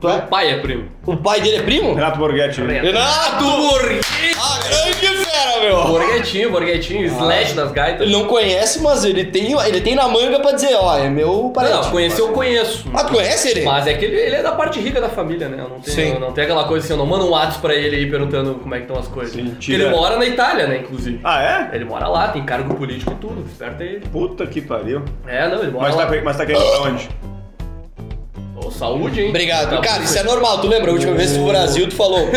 Tu 0.00 0.08
é? 0.08 0.18
pai 0.22 0.50
é 0.50 0.58
primo. 0.58 0.88
O 1.06 1.16
pai 1.16 1.40
dele 1.40 1.56
é 1.56 1.62
primo? 1.62 1.94
Renato 1.94 2.18
Borghetti. 2.18 2.60
Renato 2.62 3.44
Borghetti! 3.44 4.36
Ah, 4.40 4.58
grande 4.66 5.19
fera, 5.40 5.60
meu! 5.60 5.84
Borghetinho, 5.84 6.50
Borghetinho, 6.50 7.04
slash 7.06 7.54
nas 7.54 7.72
gaitas. 7.72 8.02
Ele 8.02 8.12
não 8.12 8.26
conhece, 8.26 8.80
mas 8.80 9.04
ele 9.04 9.24
tem, 9.24 9.52
ele 9.66 9.80
tem 9.80 9.94
na 9.94 10.08
manga 10.08 10.38
pra 10.40 10.52
dizer, 10.52 10.74
ó, 10.74 10.96
é 10.98 11.08
meu 11.08 11.50
parente. 11.54 11.74
Não, 11.74 11.90
conhecer 11.90 12.20
eu 12.20 12.28
conheço. 12.32 12.84
Ah, 12.94 13.04
tu 13.04 13.12
conhece 13.14 13.48
ele? 13.48 13.64
Mas 13.64 13.86
é 13.86 13.94
que 13.94 14.04
ele, 14.04 14.16
ele 14.16 14.36
é 14.36 14.42
da 14.42 14.52
parte 14.52 14.80
rica 14.80 15.00
da 15.00 15.08
família, 15.08 15.48
né? 15.48 15.56
Eu 15.62 15.68
não 15.68 15.80
tenho, 15.80 15.94
Sim. 15.96 16.14
eu 16.14 16.20
não 16.20 16.32
tenho 16.32 16.46
aquela 16.46 16.64
coisa 16.64 16.84
assim, 16.84 16.92
eu 16.92 16.98
não 16.98 17.06
mando 17.06 17.26
um 17.26 17.30
WhatsApp 17.30 17.60
pra 17.60 17.74
ele 17.74 17.96
aí 17.96 18.10
perguntando 18.10 18.54
como 18.54 18.74
é 18.74 18.78
que 18.78 18.84
estão 18.84 18.98
as 18.98 19.08
coisas. 19.08 19.34
Sim, 19.34 19.50
Porque 19.50 19.72
ele 19.72 19.88
mora 19.88 20.16
na 20.16 20.26
Itália, 20.26 20.66
né, 20.66 20.78
inclusive. 20.78 21.20
Ah, 21.24 21.42
é? 21.42 21.76
Ele 21.76 21.84
mora 21.84 22.08
lá, 22.08 22.28
tem 22.28 22.44
cargo 22.44 22.74
político 22.74 23.12
e 23.12 23.14
tudo, 23.16 23.44
esperto 23.48 23.82
é 23.82 23.86
ele. 23.86 24.00
Puta 24.12 24.46
que 24.46 24.60
pariu. 24.60 25.02
É, 25.26 25.48
não, 25.48 25.62
ele 25.62 25.70
mora 25.70 25.86
Mas 25.88 25.96
lá. 25.96 26.06
tá, 26.06 26.16
mas 26.22 26.36
tá 26.36 26.46
querendo 26.46 26.70
pra 26.70 26.80
onde? 26.82 27.08
Ô, 28.64 28.70
saúde, 28.70 29.20
hein? 29.22 29.28
Obrigado. 29.30 29.70
Tá 29.70 29.80
Cara, 29.80 30.02
isso 30.02 30.18
é 30.18 30.22
normal. 30.22 30.60
Tu 30.60 30.68
lembra? 30.68 30.90
A 30.90 30.94
última 30.94 31.14
vez 31.14 31.32
que 31.32 31.38
pro 31.38 31.48
Brasil, 31.48 31.88
tu 31.88 31.94
falou. 31.94 32.28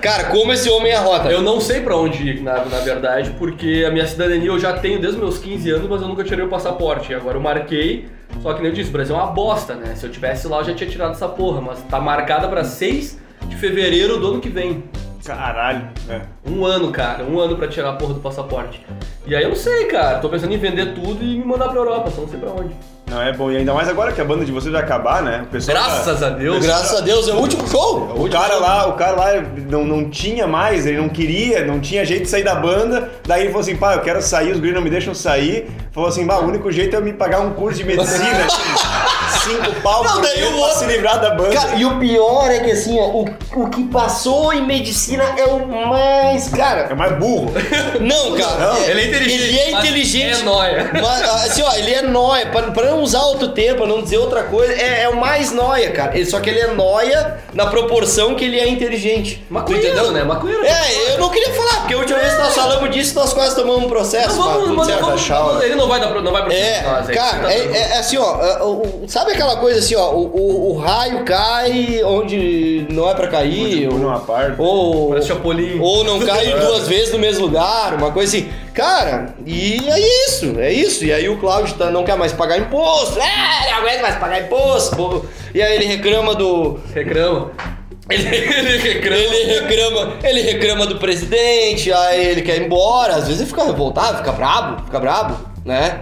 Cara, 0.00 0.24
como 0.24 0.52
esse 0.52 0.68
homem 0.70 0.92
é 0.92 0.96
rota. 0.96 1.30
Eu 1.30 1.42
não 1.42 1.60
sei 1.60 1.80
pra 1.80 1.96
onde 1.96 2.22
ir, 2.28 2.42
na, 2.42 2.64
na 2.64 2.78
verdade, 2.78 3.30
porque 3.38 3.84
a 3.86 3.90
minha 3.90 4.06
cidadania 4.06 4.48
eu 4.48 4.58
já 4.58 4.72
tenho 4.74 5.00
desde 5.00 5.18
os 5.18 5.22
meus 5.22 5.38
15 5.38 5.70
anos, 5.70 5.88
mas 5.88 6.02
eu 6.02 6.08
nunca 6.08 6.24
tirei 6.24 6.44
o 6.44 6.48
passaporte. 6.48 7.12
E 7.12 7.14
agora 7.14 7.36
eu 7.36 7.40
marquei, 7.40 8.08
só 8.42 8.52
que 8.54 8.60
nem 8.62 8.70
eu 8.70 8.74
disse, 8.74 8.88
o 8.90 8.92
Brasil 8.92 9.14
é 9.14 9.18
uma 9.18 9.32
bosta, 9.32 9.74
né? 9.74 9.94
Se 9.94 10.06
eu 10.06 10.10
tivesse 10.10 10.46
lá, 10.48 10.58
eu 10.58 10.64
já 10.64 10.74
tinha 10.74 10.88
tirado 10.88 11.12
essa 11.12 11.28
porra, 11.28 11.60
mas 11.60 11.82
tá 11.82 12.00
marcada 12.00 12.48
pra 12.48 12.64
6 12.64 13.18
de 13.46 13.56
fevereiro 13.56 14.18
do 14.18 14.28
ano 14.28 14.40
que 14.40 14.48
vem. 14.48 14.84
Caralho. 15.24 15.88
É. 16.08 16.22
Um 16.48 16.64
ano, 16.64 16.90
cara, 16.90 17.24
um 17.24 17.38
ano 17.38 17.56
pra 17.56 17.68
tirar 17.68 17.90
a 17.90 17.92
porra 17.92 18.14
do 18.14 18.20
passaporte. 18.20 18.80
E 19.26 19.34
aí 19.34 19.42
eu 19.42 19.50
não 19.50 19.56
sei, 19.56 19.84
cara, 19.84 20.18
tô 20.18 20.28
pensando 20.28 20.52
em 20.52 20.58
vender 20.58 20.94
tudo 20.94 21.22
e 21.22 21.36
me 21.38 21.44
mandar 21.44 21.68
pra 21.68 21.78
Europa, 21.78 22.10
só 22.10 22.22
não 22.22 22.28
sei 22.28 22.40
pra 22.40 22.50
onde. 22.50 22.74
Não, 23.10 23.20
é 23.20 23.32
bom. 23.32 23.50
E 23.50 23.56
ainda 23.56 23.74
mais 23.74 23.88
agora 23.88 24.12
que 24.12 24.20
a 24.20 24.24
banda 24.24 24.44
de 24.44 24.52
vocês 24.52 24.72
vai 24.72 24.80
acabar, 24.80 25.20
né? 25.22 25.42
O 25.42 25.46
pessoal 25.46 25.76
Graças 25.76 26.20
tá- 26.20 26.26
a 26.28 26.30
Deus. 26.30 26.64
Graças 26.64 26.96
a 26.98 27.00
Deus, 27.02 27.28
é 27.28 27.32
o 27.32 27.36
último 27.38 27.66
show. 27.68 28.08
É 28.10 28.12
O 28.18 28.22
último 28.22 28.30
cara 28.30 28.52
show. 28.54 28.60
lá, 28.62 28.86
o 28.88 28.92
cara 28.92 29.16
lá 29.16 29.26
não, 29.68 29.84
não 29.84 30.08
tinha 30.08 30.46
mais, 30.46 30.86
ele 30.86 30.98
não 30.98 31.08
queria, 31.08 31.64
não 31.66 31.80
tinha 31.80 32.04
jeito 32.04 32.22
de 32.22 32.28
sair 32.28 32.44
da 32.44 32.54
banda. 32.54 33.10
Daí 33.26 33.40
ele 33.42 33.48
falou 33.48 33.62
assim, 33.62 33.76
pá, 33.76 33.94
eu 33.94 34.00
quero 34.00 34.22
sair, 34.22 34.52
os 34.52 34.58
gringos 34.60 34.76
não 34.76 34.82
me 34.82 34.90
deixam 34.90 35.12
sair. 35.14 35.68
Falou 35.92 36.08
assim, 36.08 36.24
bah, 36.24 36.38
o 36.38 36.46
único 36.46 36.70
jeito 36.70 36.94
é 36.94 36.98
eu 36.98 37.02
me 37.04 37.12
pagar 37.12 37.40
um 37.40 37.50
curso 37.52 37.78
de 37.78 37.84
medicina. 37.84 38.24
cinco 39.42 39.80
pau 39.82 40.04
Não, 40.04 40.20
daí 40.20 40.42
o 40.44 40.56
outro- 40.58 40.78
se 40.78 40.84
livrar 40.86 41.20
da 41.20 41.30
banda. 41.30 41.54
Cara, 41.54 41.74
e 41.76 41.84
o 41.84 41.98
pior 41.98 42.50
é 42.50 42.60
que 42.60 42.70
assim, 42.72 42.98
ó, 42.98 43.06
o, 43.06 43.28
o 43.56 43.68
que 43.70 43.84
passou 43.84 44.52
em 44.52 44.64
medicina 44.66 45.24
é 45.36 45.44
o 45.46 45.66
mais. 45.86 46.52
É 46.52 46.56
Cara, 46.56 46.94
mais 46.94 47.16
burro. 47.18 47.52
não, 48.00 48.36
cara. 48.36 48.72
Não, 48.74 48.82
ele 48.84 49.00
é 49.00 49.06
inteligente, 49.06 49.42
Ele 49.42 49.58
é 49.58 49.70
mas 49.70 49.84
inteligente. 49.84 50.40
é 50.40 50.42
nóia. 50.44 50.90
Mas, 50.92 51.44
assim, 51.46 51.62
ó, 51.62 51.72
ele 51.74 51.92
é 51.92 52.02
nóia. 52.02 52.46
Pra, 52.46 52.62
pra 52.70 52.86
não 52.90 53.00
usar 53.02 53.20
outro 53.22 53.48
termo, 53.48 53.78
pra 53.78 53.86
não 53.86 54.02
dizer 54.02 54.18
outra 54.18 54.42
coisa, 54.44 54.72
é, 54.72 55.02
é 55.04 55.08
o 55.08 55.16
mais 55.16 55.52
nóia, 55.52 55.90
cara. 55.90 56.14
Ele, 56.16 56.26
só 56.26 56.40
que 56.40 56.50
ele 56.50 56.60
é 56.60 56.68
nóia 56.68 57.38
na 57.54 57.66
proporção 57.66 58.34
que 58.34 58.44
ele 58.44 58.58
é 58.58 58.68
inteligente. 58.68 59.44
Maconheiro, 59.50 59.86
entendeu? 59.88 60.10
né? 60.12 60.22
Maconheiro. 60.24 60.64
É, 60.64 61.12
eu 61.14 61.18
não 61.18 61.30
queria 61.30 61.52
falar, 61.54 61.80
porque 61.80 61.94
a 61.94 61.98
última 61.98 62.18
vez 62.18 62.32
que 62.34 62.38
nós 62.40 62.54
falamos 62.54 62.90
disso, 62.90 63.14
nós 63.14 63.32
quase 63.32 63.54
tomamos 63.56 63.84
um 63.84 63.88
processo. 63.88 64.36
Não, 64.36 64.42
vamos, 64.42 64.68
mas 64.86 65.00
vamos, 65.00 65.26
vamos, 65.28 65.62
ele 65.62 65.74
não 65.74 65.88
vai 65.88 66.00
dar 66.00 66.08
pro, 66.08 66.22
não 66.22 66.32
vai 66.32 66.42
pro 66.42 66.52
É, 66.52 66.82
nós, 66.82 67.08
aí, 67.08 67.14
cara, 67.14 67.38
tá 67.38 67.50
é, 67.52 67.54
tranquilo. 67.56 67.74
é 67.76 67.98
assim, 67.98 68.18
ó, 68.18 68.40
é, 68.44 68.62
o- 68.62 68.66
o- 68.66 69.04
sabe 69.30 69.42
aquela 69.42 69.56
coisa 69.56 69.78
assim, 69.78 69.94
ó, 69.96 70.10
o, 70.12 70.26
o- 70.36 70.70
o 70.72 70.78
raio 70.78 71.24
cai 71.24 72.02
onde 72.04 72.86
não 72.90 73.08
é 73.08 73.14
pra 73.14 73.28
cair, 73.28 73.88
ou, 73.88 73.98
não 73.98 74.12
aparta. 74.14 74.56
ou, 74.60 75.14
ou 75.80 76.04
não 76.04 76.20
cai 76.20 76.46
duas 76.58 76.88
vezes 76.88 77.12
no 77.12 77.18
mesmo 77.18 77.46
lugar, 77.46 77.94
uma 77.94 78.10
coisa 78.10 78.36
assim. 78.36 78.48
Cara, 78.74 79.34
e 79.46 79.78
é 79.88 79.98
isso, 80.26 80.58
é 80.58 80.72
isso. 80.72 81.04
E 81.04 81.12
aí 81.12 81.28
o 81.28 81.38
Cláudio 81.38 81.74
tá- 81.76 81.90
não 81.90 82.04
quer 82.04 82.16
mais 82.16 82.32
pagar 82.32 82.58
imposto, 82.58 83.18
é, 83.18 83.70
não 83.70 83.78
aguenta 83.78 84.02
mais 84.02 84.16
pagar 84.16 84.40
imposto, 84.42 85.26
e 85.54 85.60
aí 85.62 85.74
ele 85.76 85.84
reclama 85.86 86.34
do, 86.34 86.78
Reclama. 86.94 87.50
ele, 88.08 88.26
ele 88.28 88.78
reclama, 88.78 89.16
ele 89.16 89.44
reclama, 89.60 90.12
ele 90.22 90.40
reclama 90.42 90.86
do 90.86 90.96
presidente, 90.98 91.92
aí 91.92 92.26
ele 92.26 92.42
quer 92.42 92.56
ir 92.56 92.64
embora, 92.66 93.16
às 93.16 93.24
vezes 93.26 93.40
ele 93.40 93.48
fica 93.50 93.64
revoltado, 93.64 94.18
fica 94.18 94.32
brabo, 94.32 94.84
fica 94.84 94.98
brabo, 95.00 95.36
né? 95.64 96.00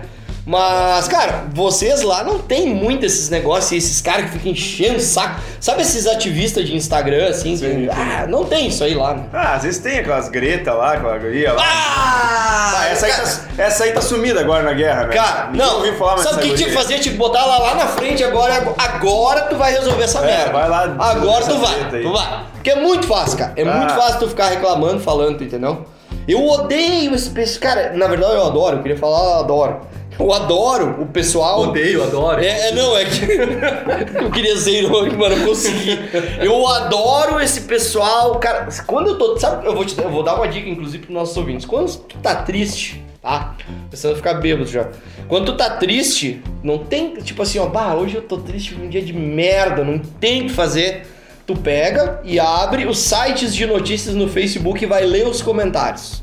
Mas, 0.51 1.07
cara, 1.09 1.45
vocês 1.53 2.01
lá 2.01 2.25
não 2.25 2.39
tem 2.39 2.75
muito 2.75 3.05
esses 3.05 3.29
negócios, 3.29 3.71
esses 3.73 4.01
caras 4.01 4.31
que 4.31 4.39
ficam 4.39 4.51
enchendo 4.53 4.97
o 4.97 5.01
saco. 5.01 5.39
Sabe 5.61 5.83
esses 5.83 6.07
ativistas 6.07 6.65
de 6.67 6.75
Instagram, 6.75 7.29
assim? 7.29 7.51
que- 7.51 7.59
Sim, 7.59 7.85
sim. 7.85 7.89
ah, 7.93 8.27
não 8.27 8.47
tem 8.47 8.69
isso 8.69 8.83
aí 8.83 8.95
lá, 8.95 9.13
né? 9.13 9.25
Ah, 9.31 9.57
às 9.57 9.65
vezes 9.65 9.79
tem 9.83 9.99
aquelas 9.99 10.31
greta 10.31 10.73
lá, 10.73 10.95
aquela 10.95 11.19
guria 11.19 11.53
lá. 11.53 11.63
Ah! 11.63 12.73
Ah, 12.81 12.89
essa, 12.89 13.05
aí 13.05 13.13
cara, 13.13 13.25
tá, 13.27 13.63
essa 13.63 13.85
aí 13.85 13.93
tá 13.93 14.01
sumida 14.01 14.41
agora 14.41 14.63
na 14.63 14.73
guerra, 14.73 15.05
né? 15.09 15.15
cara, 15.15 15.51
Ninguém 15.51 15.67
não, 15.67 15.77
ouviu 15.77 15.95
falar 15.99 16.13
mais 16.13 16.23
sabe 16.23 16.37
o 16.39 16.41
que 16.51 16.55
tinha 16.55 16.69
que 16.71 16.75
fazer? 16.75 16.99
Tinha 16.99 17.13
que 17.13 17.19
botar 17.19 17.41
ela 17.41 17.59
lá 17.59 17.75
na 17.75 17.87
frente 17.87 18.25
agora, 18.25 18.73
agora 18.79 19.43
tu 19.43 19.57
vai 19.57 19.73
resolver 19.73 20.05
essa 20.05 20.21
É, 20.21 20.25
merda. 20.27 20.53
vai 20.53 20.69
lá 20.71 20.97
Agora 20.99 21.45
tu 21.45 21.59
vai, 21.59 21.75
aí. 21.93 22.03
tu 22.03 22.11
vai. 22.11 22.45
Porque 22.55 22.71
é 22.71 22.77
muito 22.77 23.07
fácil, 23.07 23.37
cara. 23.37 23.53
É 23.55 23.63
Ah. 23.65 23.75
muito 23.75 23.93
fácil 23.95 24.21
tu 24.21 24.29
ficar 24.29 24.49
reclamando, 24.49 25.01
falando, 25.01 25.45
entendeu? 25.45 25.85
Eu 26.27 26.47
odeio 26.47 27.15
esse, 27.15 27.39
esse 27.39 27.59
cara, 27.59 27.93
na 27.95 28.07
verdade 28.07 28.33
eu 28.35 28.47
adoro, 28.47 28.77
eu 28.79 28.83
queria 28.83 28.97
falar 28.97 29.19
eu 29.35 29.41
adoro. 29.41 29.81
Eu 30.19 30.33
adoro 30.33 31.03
o 31.03 31.07
pessoal. 31.07 31.61
Odeio, 31.61 32.03
adoro. 32.03 32.43
É, 32.43 32.69
é, 32.69 32.73
não, 32.73 32.97
é 32.97 33.05
que. 33.05 33.25
eu 34.21 34.31
queria 34.31 34.57
ser 34.57 34.83
irônico, 34.83 35.17
mas 35.17 35.39
não 35.39 35.47
consegui. 35.47 35.99
Eu 36.41 36.67
adoro 36.67 37.41
esse 37.41 37.63
pessoal. 37.63 38.35
Cara, 38.39 38.69
quando 38.87 39.11
eu 39.11 39.19
tô. 39.19 39.39
Sabe, 39.39 39.67
eu 39.67 39.75
vou, 39.75 39.85
te, 39.85 39.97
eu 39.97 40.11
vou 40.11 40.23
dar 40.23 40.35
uma 40.35 40.49
dica, 40.49 40.69
inclusive, 40.69 41.05
pros 41.05 41.15
nossos 41.15 41.37
ouvintes. 41.37 41.65
Quando 41.65 41.95
tu 41.97 42.19
tá 42.19 42.35
triste, 42.35 43.03
tá? 43.23 43.55
Pensando 43.91 44.15
em 44.15 44.17
ficar 44.17 44.35
bêbado 44.35 44.69
já. 44.69 44.89
Quando 45.29 45.53
tu 45.53 45.57
tá 45.57 45.71
triste, 45.71 46.43
não 46.65 46.79
tem. 46.79 47.15
Tipo 47.17 47.43
assim, 47.43 47.61
ó, 47.61 47.67
bah, 47.67 47.95
hoje 47.95 48.17
eu 48.17 48.23
tô 48.23 48.39
triste, 48.39 48.75
um 48.75 48.89
dia 48.89 49.03
de 49.03 49.13
merda, 49.13 49.85
não 49.85 49.99
tem 49.99 50.43
o 50.43 50.45
que 50.47 50.53
fazer. 50.53 51.07
Tu 51.47 51.57
pega 51.57 52.21
e 52.25 52.39
abre 52.39 52.87
os 52.87 52.99
sites 52.99 53.55
de 53.55 53.65
notícias 53.65 54.15
no 54.15 54.29
Facebook 54.29 54.83
e 54.83 54.87
vai 54.87 55.05
ler 55.05 55.27
os 55.27 55.41
comentários. 55.41 56.23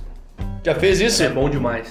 Já 0.64 0.76
fez 0.76 1.00
isso? 1.00 1.24
É 1.24 1.30
bom 1.30 1.50
demais. 1.50 1.88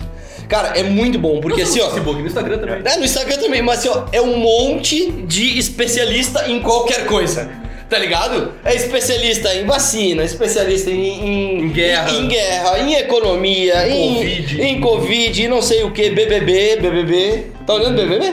Cara, 0.48 0.78
é 0.78 0.82
muito 0.82 1.18
bom, 1.18 1.40
porque 1.40 1.62
assim, 1.62 1.78
no 1.78 1.86
ó. 1.86 1.90
Facebook, 1.90 2.20
no 2.20 2.26
Instagram 2.26 2.58
também. 2.58 2.82
É, 2.84 2.96
no 2.96 3.04
Instagram 3.04 3.36
também, 3.38 3.62
mas 3.62 3.78
assim, 3.80 3.88
ó, 3.88 4.04
é 4.12 4.20
um 4.20 4.36
monte 4.38 5.10
de 5.10 5.58
especialista 5.58 6.48
em 6.50 6.60
qualquer 6.60 7.06
coisa. 7.06 7.50
Tá 7.88 7.98
ligado? 7.98 8.54
É 8.64 8.74
especialista 8.74 9.54
em 9.54 9.66
vacina, 9.66 10.24
especialista 10.24 10.90
em, 10.90 11.04
em, 11.06 11.58
Em 11.64 11.68
guerra. 11.68 12.10
em, 12.10 12.28
guerra, 12.28 12.78
em 12.80 12.94
economia, 12.94 13.86
em 13.88 14.14
Covid. 14.14 14.62
em 14.62 14.80
Covid, 14.80 15.48
não 15.48 15.62
sei 15.62 15.84
o 15.84 15.90
que, 15.92 16.10
BBB, 16.10 16.76
BBB. 16.80 17.46
Tá 17.66 17.74
olhando 17.74 17.96
BBB? 17.96 18.32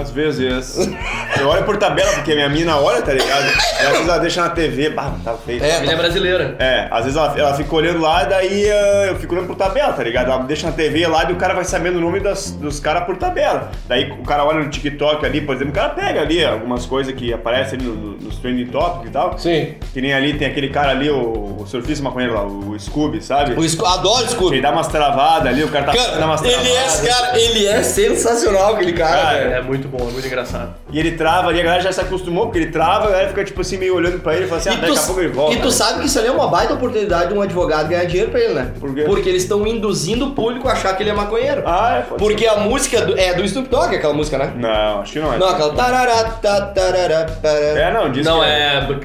Às 0.00 0.10
vezes. 0.10 0.88
Eu 1.40 1.48
olho 1.48 1.64
por 1.64 1.76
tabela, 1.76 2.10
porque 2.12 2.34
minha 2.34 2.48
mina 2.48 2.76
olha, 2.76 3.02
tá 3.02 3.12
ligado? 3.12 3.44
E 3.44 3.86
às 3.86 3.92
vezes 3.92 4.08
ela 4.08 4.18
deixa 4.18 4.42
na 4.42 4.50
TV, 4.50 4.90
bah, 4.90 5.12
tá 5.24 5.34
feio. 5.34 5.62
É, 5.62 5.74
Família 5.74 5.96
brasileira. 5.96 6.56
É, 6.58 6.88
às 6.90 7.04
vezes 7.04 7.16
ela, 7.16 7.34
ela 7.38 7.54
fica 7.54 7.74
olhando 7.74 8.00
lá, 8.00 8.24
daí 8.24 8.68
ah, 8.70 9.06
eu 9.08 9.16
fico 9.16 9.34
olhando 9.34 9.46
por 9.46 9.56
tabela, 9.56 9.92
tá 9.92 10.02
ligado? 10.02 10.30
Ela 10.30 10.42
deixa 10.44 10.66
na 10.66 10.72
TV 10.72 11.06
lá 11.06 11.28
e 11.28 11.32
o 11.32 11.36
cara 11.36 11.54
vai 11.54 11.64
sabendo 11.64 11.98
o 11.98 12.00
nome 12.00 12.20
das- 12.20 12.50
dos 12.52 12.80
caras 12.80 13.04
por 13.04 13.16
tabela. 13.16 13.70
Daí 13.86 14.10
o 14.10 14.22
cara 14.24 14.44
olha 14.44 14.60
no 14.60 14.70
TikTok 14.70 15.24
ali, 15.24 15.40
por 15.40 15.54
exemplo, 15.54 15.72
o 15.72 15.74
cara 15.74 15.90
pega 15.90 16.20
ali 16.20 16.44
algumas 16.44 16.86
coisas 16.86 17.14
que 17.14 17.32
aparecem 17.32 17.78
ali 17.78 17.88
no- 17.88 17.94
no- 17.94 18.16
nos 18.20 18.36
trending 18.36 18.66
topics 18.66 19.08
e 19.08 19.12
tal. 19.12 19.38
Sim. 19.38 19.74
Que 19.92 20.00
nem 20.00 20.12
ali 20.12 20.34
tem 20.34 20.48
aquele 20.48 20.68
cara 20.68 20.90
ali, 20.90 21.10
o, 21.10 21.56
o 21.60 21.66
surfista 21.66 22.02
maconheiro 22.04 22.34
lá, 22.34 22.44
o 22.44 22.78
Scooby, 22.78 23.22
sabe? 23.22 23.54
O 23.58 23.68
Sco- 23.68 23.86
adoro 23.86 24.16
o 24.16 24.20
Ele 24.22 24.28
Scooby. 24.30 24.60
dá 24.60 24.70
umas 24.70 24.88
travadas 24.88 25.46
ali, 25.46 25.62
o 25.64 25.68
cara 25.68 25.84
tá 25.86 25.92
Cara, 25.92 26.26
umas 26.26 26.42
ele 26.42 26.52
travadas. 26.52 27.04
é, 27.04 27.08
cara, 27.08 27.38
ele 27.40 27.66
é 27.66 27.82
sensacional, 27.82 28.74
aquele 28.74 28.92
cara. 28.92 29.10
Cara, 29.20 29.38
velho. 29.38 29.52
É 29.54 29.62
muito 29.62 29.88
bom, 29.90 30.08
é 30.08 30.12
muito 30.12 30.26
engraçado. 30.26 30.74
E 30.92 30.98
ele 30.98 31.12
trava 31.12 31.48
ali, 31.48 31.60
a 31.60 31.64
galera 31.64 31.82
já 31.82 31.92
se 31.92 32.00
acostumou, 32.00 32.44
porque 32.46 32.58
ele 32.58 32.70
trava, 32.70 33.08
a 33.08 33.10
galera 33.10 33.28
fica 33.28 33.44
tipo 33.44 33.60
assim, 33.60 33.76
meio 33.76 33.94
olhando 33.94 34.20
pra 34.20 34.34
ele 34.34 34.44
e 34.44 34.48
fala 34.48 34.60
assim, 34.60 34.70
ah, 34.70 34.74
daqui 34.76 34.98
a 34.98 35.02
pouco 35.02 35.20
ele 35.20 35.28
volta. 35.28 35.54
e 35.54 35.60
tu 35.60 35.70
sabe 35.70 36.00
que 36.00 36.06
isso 36.06 36.18
ali 36.18 36.28
é 36.28 36.32
uma 36.32 36.46
baita 36.48 36.74
oportunidade 36.74 37.28
de 37.28 37.34
um 37.34 37.42
advogado 37.42 37.88
ganhar 37.88 38.04
dinheiro 38.04 38.30
pra 38.30 38.40
ele, 38.40 38.54
né? 38.54 38.72
Por 38.78 38.94
quê? 38.94 39.02
Porque 39.02 39.28
eles 39.28 39.42
estão 39.42 39.66
induzindo 39.66 40.26
o 40.26 40.30
público 40.32 40.68
a 40.68 40.72
achar 40.72 40.96
que 40.96 41.02
ele 41.02 41.10
é 41.10 41.14
maconheiro. 41.14 41.62
Ah, 41.66 41.96
é, 41.98 42.02
pode 42.02 42.18
Porque 42.22 42.46
a 42.46 42.56
música 42.56 43.00
do- 43.02 43.18
é 43.18 43.34
do 43.34 43.44
Snoop 43.44 43.68
Dogg, 43.68 43.94
aquela 43.96 44.14
música, 44.14 44.38
né? 44.38 44.46
ser. 44.52 44.58
Não, 44.58 45.00
acho 45.00 45.12
que 45.12 45.18
não 45.20 45.32
é. 45.34 45.38
Não, 45.38 45.48
aquela 45.48 45.74
tarará, 45.74 46.24
tá, 46.24 46.60
tarará, 46.66 47.24
tarará. 47.24 47.80
É, 47.80 47.92
não, 47.92 48.10
diz 48.10 48.24
Não, 48.24 48.40
que 48.40 48.46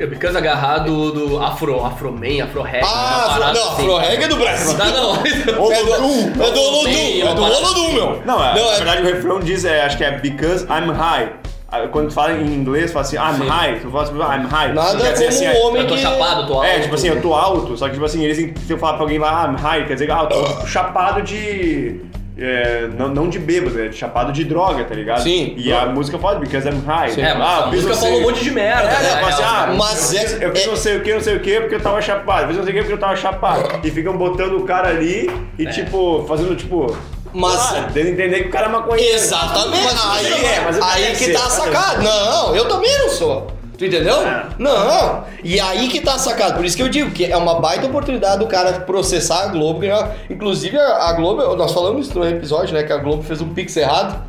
é 0.03 0.05
Because 0.07 0.37
agarrado 0.37 1.11
do 1.11 1.39
Afro, 1.43 1.83
Afro-Man, 1.83 2.43
Afro-Reg. 2.43 2.83
Ah, 2.85 2.87
uma 2.87 3.17
Afro, 3.25 3.39
parada 3.41 3.59
não, 3.59 3.67
assim. 3.71 3.81
Afro 3.83 3.97
Reggae 3.97 4.23
é 4.23 4.27
do 4.27 4.35
Brasil. 4.37 4.77
Tá, 4.77 4.85
não. 4.85 5.15
É 5.55 5.83
do, 5.83 6.43
é 6.43 6.51
do 6.51 6.59
Olodum, 6.61 7.27
é 7.27 7.33
do 7.33 7.43
Olodum, 7.43 7.91
meu. 7.93 8.21
Não, 8.25 8.43
é, 8.43 8.55
Não, 8.55 8.65
na 8.65 8.71
é- 8.71 8.75
verdade 8.75 9.01
o 9.01 9.05
refrão 9.05 9.39
diz, 9.39 9.65
é, 9.65 9.81
acho 9.83 9.97
que 9.97 10.03
é 10.03 10.11
Because 10.11 10.64
I'm 10.69 10.89
High. 10.91 11.29
Ah, 11.71 11.87
Quando 11.91 12.09
tu 12.09 12.13
fala 12.13 12.33
em 12.33 12.45
inglês, 12.53 12.91
fala 12.93 13.03
assim, 13.05 13.17
I'm 13.17 13.41
Sim. 13.41 13.47
high. 13.49 13.79
Tu 13.79 13.89
fala 13.89 14.03
assim, 14.03 14.13
I'm 14.13 14.47
high. 14.47 14.71
Nada 14.73 14.97
Quer 15.01 15.13
dizer 15.13 15.27
assim, 15.27 15.47
um 15.47 15.51
é- 15.51 15.59
homem 15.61 15.81
Eu 15.81 15.87
tô 15.87 15.95
que... 15.95 16.01
chapado, 16.01 16.47
tô 16.47 16.53
alto. 16.53 16.65
É, 16.65 16.79
tipo 16.79 16.95
assim, 16.95 17.07
eu 17.07 17.21
tô 17.21 17.33
alto, 17.33 17.75
só 17.77 17.87
que 17.87 17.93
tipo 17.93 18.05
assim, 18.05 18.23
eles, 18.23 18.37
se 18.37 18.71
eu 18.71 18.77
falar 18.77 18.93
pra 18.93 19.01
alguém 19.03 19.17
lá, 19.17 19.45
I'm 19.47 19.55
high, 19.59 19.85
quer 19.85 19.93
dizer, 19.93 20.11
ah, 20.11 20.21
eu 20.21 20.27
tô 20.27 20.65
chapado 20.67 21.23
de. 21.23 22.01
é, 22.37 22.87
não, 22.97 23.07
não 23.09 23.27
de 23.27 23.39
bêbado, 23.39 23.81
é 23.81 23.91
chapado 23.91 24.31
de 24.31 24.43
droga, 24.43 24.83
tá 24.85 24.93
ligado? 24.93 25.23
Sim. 25.23 25.53
E 25.57 25.73
a 25.73 25.87
música 25.87 26.19
fala 26.19 26.37
because 26.39 26.67
I'm 26.69 26.81
high. 26.85 27.09
Sim. 27.11 27.21
É, 27.23 27.31
ah, 27.31 27.63
a 27.63 27.65
eu 27.67 27.71
fiz 27.71 27.83
música 27.83 27.95
falou 28.05 28.19
um 28.19 28.21
monte 28.23 28.43
de 28.43 28.51
merda. 28.51 28.83
É, 28.83 29.01
né? 29.01 29.09
Fala 29.09 29.27
assim, 29.29 29.43
ah, 29.43 29.75
Mas 29.75 30.13
eu 30.13 30.19
é- 30.19 30.45
eu 30.45 30.51
fiz 30.55 30.63
é- 30.65 30.67
não 30.67 30.75
sei 30.75 30.97
o 30.97 31.01
que, 31.01 31.13
não 31.15 31.21
sei 31.21 31.35
o 31.35 31.39
que, 31.39 31.59
porque 31.61 31.75
eu 31.75 31.81
tava 31.81 31.99
chapado. 32.01 32.43
Eu 32.43 32.47
fiz 32.49 32.57
não 32.57 32.63
sei 32.63 32.73
o 32.73 32.75
que 32.75 32.81
porque 32.83 32.93
eu 32.93 32.99
tava 32.99 33.15
chapado. 33.15 33.79
E 33.83 33.89
ficam 33.91 34.15
botando 34.15 34.53
o 34.57 34.63
cara 34.65 34.89
ali 34.89 35.29
e, 35.57 35.65
tipo, 35.65 36.23
fazendo, 36.27 36.55
tipo. 36.55 36.95
Mas- 37.33 37.59
ah, 37.75 37.89
dando 37.93 38.07
a 38.07 38.09
entender 38.11 38.41
que 38.43 38.47
o 38.47 38.51
cara 38.51 38.67
é 38.67 38.69
maconheiro. 38.69 39.15
Exatamente. 39.15 39.83
Mas 39.83 40.05
aí 40.05 40.25
você 40.25 40.45
é, 40.45 40.61
mas 40.63 40.81
aí 40.81 41.01
quero 41.03 41.17
que 41.17 41.25
ser, 41.25 41.33
tá 41.33 41.45
a 41.45 41.49
sacada. 41.49 42.01
Não, 42.01 42.55
eu 42.55 42.67
também 42.67 42.97
não 42.99 43.09
sou. 43.09 43.47
Tu 43.77 43.85
entendeu? 43.85 44.21
É. 44.25 44.45
Não. 44.57 45.25
E 45.43 45.59
aí 45.59 45.89
que 45.89 45.99
tá 45.99 46.13
a 46.15 46.17
sacada. 46.17 46.53
Por 46.55 46.63
isso 46.63 46.77
que 46.77 46.81
eu 46.83 46.87
digo 46.87 47.11
que 47.11 47.25
é 47.25 47.35
uma 47.35 47.59
baita 47.59 47.85
oportunidade 47.87 48.39
do 48.39 48.47
cara 48.47 48.71
processar 48.79 49.43
a 49.43 49.47
Globo. 49.47 49.79
ganhar- 49.79 50.11
Inclusive, 50.29 50.77
a 50.79 51.11
Globo, 51.11 51.55
nós 51.57 51.73
falamos 51.73 52.07
no 52.13 52.25
episódio, 52.25 52.73
né? 52.73 52.83
Que 52.83 52.93
a 52.93 52.97
Globo 52.97 53.21
fez 53.23 53.41
um 53.41 53.53
pix 53.53 53.75
errado. 53.75 54.23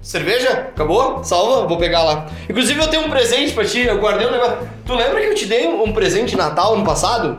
Cerveja? 0.00 0.68
Acabou? 0.72 1.24
Salva? 1.24 1.66
Vou 1.66 1.76
pegar 1.78 2.04
lá. 2.04 2.26
Inclusive, 2.48 2.80
eu 2.80 2.86
tenho 2.88 3.06
um 3.06 3.10
presente 3.10 3.52
pra 3.52 3.64
ti. 3.64 3.80
Eu 3.80 3.98
guardei 3.98 4.28
um 4.28 4.30
negócio. 4.30 4.58
Tu 4.86 4.94
lembra 4.94 5.20
que 5.20 5.26
eu 5.26 5.34
te 5.34 5.46
dei 5.46 5.66
um 5.66 5.82
um 5.82 5.92
presente 5.92 6.30
de 6.30 6.36
Natal 6.36 6.74
ano 6.74 6.84
passado? 6.84 7.38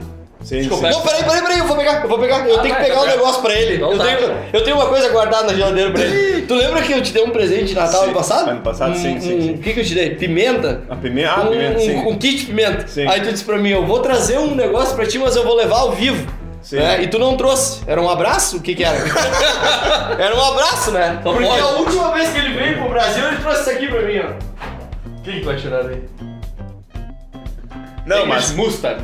Sim, 0.50 0.62
Desculpa, 0.62 0.88
sim. 0.88 0.94
Não, 0.98 1.01
peraí, 1.03 1.24
peraí, 1.24 1.41
peraí, 1.44 1.60
eu 1.60 1.68
vou 1.68 1.77
pegar, 1.77 2.01
eu 2.01 2.10
vou 2.10 2.18
pegar. 2.18 2.38
Eu 2.50 2.58
Ah, 2.58 2.62
tenho 2.63 2.74
que 2.75 2.82
vai, 2.82 2.89
pegar 2.89 3.01
um 3.01 3.06
vai. 3.06 3.15
negócio 3.15 3.41
pra 3.44 3.53
ele. 3.53 3.75
Então 3.75 3.91
Eu 3.91 3.98
tá. 4.00 4.03
tenho, 4.06 4.20
eu 4.51 4.63
tenho 4.63 4.75
uma 4.77 4.88
coisa 4.88 5.10
guardada 5.10 5.44
na 5.44 5.53
geladeira 5.53 5.91
pra 5.91 6.01
ele. 6.01 6.41
Tu 6.41 6.53
lembra 6.56 6.82
que 6.82 6.91
eu 6.91 7.01
te 7.03 7.13
dei 7.13 7.24
um 7.24 7.29
presente 7.29 7.65
de 7.65 7.75
Natal 7.75 8.00
Sim, 8.00 8.06
ano 8.06 8.13
passado? 8.15 8.50
ano 8.50 8.62
passado, 8.62 8.96
sim, 8.98 9.15
Um- 9.18 9.22
sim, 9.22 9.38
um- 9.38 9.41
sim. 9.44 9.51
O 9.53 9.58
que, 9.60 9.74
que 9.74 9.79
eu 9.79 9.86
te 9.86 9.94
dei? 9.94 10.15
Pimenta? 10.15 10.82
A 10.89 10.96
pimenta, 10.96 11.29
ah, 11.36 11.41
um, 11.44 11.51
pimenta, 11.51 11.77
um- 11.77 11.82
sim. 11.82 11.98
um 11.98 12.18
kit 12.18 12.38
de 12.39 12.46
pimenta. 12.48 12.88
Sim. 12.88 13.08
Aí 13.08 13.22
tu 13.22 13.32
disse 13.32 13.44
pra 13.44 13.60
mim, 13.60 13.70
eu 13.70 13.86
vou 13.86 14.00
trazer 14.00 14.39
um 14.39 14.56
negócio 14.56 14.96
pra 14.96 15.06
ti, 15.06 15.20
mas 15.20 15.36
eu 15.36 15.44
vou 15.44 15.56
levar 15.56 15.77
ao 15.82 15.91
vivo. 15.91 16.25
Sim. 16.63 16.77
né? 16.77 17.03
E 17.03 17.08
tu 17.08 17.20
não 17.20 17.38
trouxe. 17.38 17.82
Era 17.88 18.01
um 18.01 18.10
abraço? 18.10 18.58
O 18.58 18.60
que 18.62 18.74
que 18.74 18.84
era? 18.84 18.98
era 20.20 20.36
um 20.36 20.44
abraço, 20.44 20.89
né? 20.91 21.20
Só 21.24 21.32
Porque 21.32 21.48
pode. 21.48 21.62
a 21.62 21.68
última 21.68 22.12
vez 22.12 22.29
que 22.32 22.38
ele 22.39 22.53
veio 22.53 22.77
pro 22.79 22.89
Brasil, 22.89 23.24
ele 23.27 23.38
trouxe 23.38 23.62
isso 23.62 23.70
aqui 23.70 23.88
pra 23.88 24.01
mim, 24.01 24.20
ó. 24.20 25.20
O 25.20 25.22
que 25.22 25.41
vai 25.41 25.56
tirar 25.56 25.84
daí? 25.84 26.01
Não, 28.06 28.25
mas, 28.25 28.51
Mustard. 28.51 29.01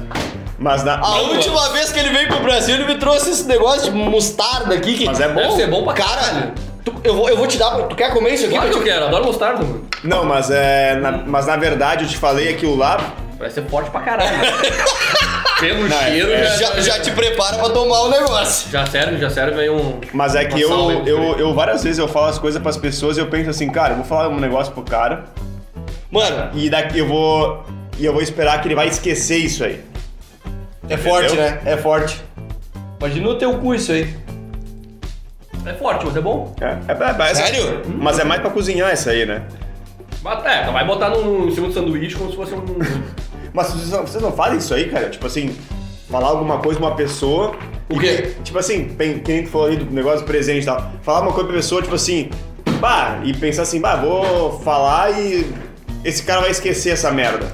Mas 0.58 0.84
na. 0.84 0.96
A 0.96 0.98
não, 1.00 1.30
última 1.32 1.70
vez 1.70 1.92
que 1.92 2.00
ele 2.00 2.10
veio 2.10 2.28
pro 2.28 2.40
Brasil, 2.42 2.76
ele 2.76 2.86
me 2.86 2.96
trouxe 2.98 3.30
esse 3.32 3.46
negócio 3.46 3.92
de 3.92 3.98
mostarda 3.98 4.74
aqui. 4.76 4.96
Que... 4.98 5.06
Mas 5.06 5.20
é 5.20 5.28
bom. 5.28 5.42
Deve 5.42 5.54
ser 5.56 5.68
bom 5.70 5.84
pra 5.84 5.94
Cara, 5.94 6.10
caralho. 6.22 6.52
tu- 6.84 6.94
eu, 7.04 7.16
vou, 7.16 7.30
eu 7.30 7.38
vou 7.38 7.48
te 7.48 7.58
dar. 7.58 7.72
Tu 7.84 7.96
quer 7.96 8.14
comer 8.14 8.34
isso 8.34 8.46
aqui? 8.46 8.54
Claro 8.56 8.70
que 8.70 8.76
eu 8.76 8.80
te- 8.80 8.86
quero, 8.86 9.06
adoro 9.06 9.26
mostarda, 9.26 9.64
mano. 9.64 9.86
Não, 10.04 10.24
mas 10.24 10.50
é. 10.52 10.96
na- 10.96 11.12
mas 11.26 11.46
na 11.48 11.56
verdade 11.58 12.04
eu 12.06 12.10
te 12.10 12.18
falei 12.18 12.48
aquilo 12.50 12.76
lá. 12.76 12.98
Vai 13.38 13.50
ser 13.50 13.64
forte 13.68 13.90
pra 13.92 14.00
caralho. 14.02 14.30
Pelo 15.60 15.88
Não, 15.88 15.98
é- 15.98 16.10
cheiro, 16.12 16.32
é- 16.32 16.46
já, 16.46 16.56
Já, 16.76 16.80
já 16.82 17.00
te 17.00 17.12
prepara 17.12 17.58
pra 17.58 17.70
tomar 17.70 18.02
o 18.02 18.10
negócio. 18.10 18.70
já 18.70 18.86
serve, 18.86 19.18
já 19.18 19.30
serve 19.30 19.60
aí 19.62 19.70
um... 19.70 20.00
Mas 20.14 20.36
é 20.36 20.44
que 20.46 20.60
eu, 20.60 21.06
eu, 21.06 21.38
eu 21.40 21.54
várias 21.54 21.82
vezes 21.84 21.98
eu 21.98 22.08
falo 22.10 22.26
as 22.28 22.38
coisas 22.38 22.62
pras 22.62 22.76
pessoas 22.78 23.16
e 23.18 23.22
eu 23.22 23.28
penso 23.28 23.50
assim, 23.50 23.70
cara, 23.70 23.92
eu 23.94 23.98
vou 23.98 24.06
falar 24.06 24.28
um 24.30 24.40
negócio 24.40 24.74
pro 24.74 24.84
cara 24.84 25.26
Mano, 26.12 26.50
e 26.54 26.70
daqui 26.70 27.00
eu 27.00 27.08
vou. 27.08 27.64
E 27.98 28.06
eu 28.06 28.12
vou 28.14 28.22
esperar 28.22 28.62
que 28.62 28.68
ele 28.68 28.76
vai 28.76 28.88
esquecer 28.88 29.38
isso 29.38 29.64
aí. 29.64 29.82
É 30.90 30.98
forte, 30.98 31.36
né? 31.36 31.62
É 31.66 31.78
forte. 31.78 32.22
Imagina 33.00 33.30
o 33.30 33.36
teu 33.38 33.58
cu 33.60 33.76
isso 33.76 33.92
aí. 33.92 34.14
É 35.66 35.74
forte, 35.74 36.06
mas 36.06 36.16
é 36.16 36.22
bom. 36.22 36.54
É, 36.62 36.66
é, 36.66 37.26
é, 37.28 37.32
é- 37.32 37.36
Sério? 37.36 37.82
Mas 37.98 38.20
é 38.20 38.24
mais 38.24 38.42
pra 38.42 38.50
cozinhar 38.52 38.94
isso 38.94 39.10
aí, 39.10 39.26
né? 39.26 39.44
Mas, 40.24 40.46
é, 40.46 40.62
então 40.62 40.74
vai 40.74 40.86
botar 40.86 41.10
no, 41.10 41.48
em 41.48 41.52
cima 41.54 41.68
do 41.68 41.74
sanduíche 41.74 42.16
como 42.16 42.30
se 42.30 42.36
fosse 42.36 42.54
um... 42.54 42.64
Mas 43.54 43.68
vocês 43.68 43.90
não, 43.90 44.02
vocês 44.02 44.22
não 44.24 44.32
fazem 44.32 44.58
isso 44.58 44.74
aí, 44.74 44.90
cara? 44.90 45.10
Tipo 45.10 45.26
assim, 45.28 45.56
falar 46.10 46.28
alguma 46.28 46.58
coisa 46.60 46.80
pra 46.80 46.90
uma 46.90 46.96
pessoa. 46.96 47.56
O 47.90 47.96
e 47.96 48.00
quê? 48.00 48.18
que- 48.18 48.44
Tipo 48.44 48.60
assim, 48.60 48.86
pen- 48.90 49.20
que 49.20 49.32
nem 49.32 49.44
tu 49.44 49.50
falou 49.50 49.68
aí 49.68 49.78
do 49.78 49.86
negócio 49.92 50.20
do 50.22 50.26
presente 50.26 50.64
e 50.64 50.66
tal. 50.66 50.92
Falar 51.02 51.22
uma 51.22 51.32
coisa 51.32 51.48
pra 51.48 51.56
pessoa, 51.58 51.82
tipo 51.82 51.96
assim, 51.96 52.30
bah, 52.80 53.20
e 53.24 53.34
pensar 53.34 53.62
assim, 53.64 53.80
bah, 53.80 53.96
vou 53.96 54.60
falar 54.60 55.12
e 55.20 55.50
esse 56.04 56.22
cara 56.24 56.42
vai 56.42 56.52
esquecer 56.52 56.92
essa 56.92 57.12
merda. 57.12 57.48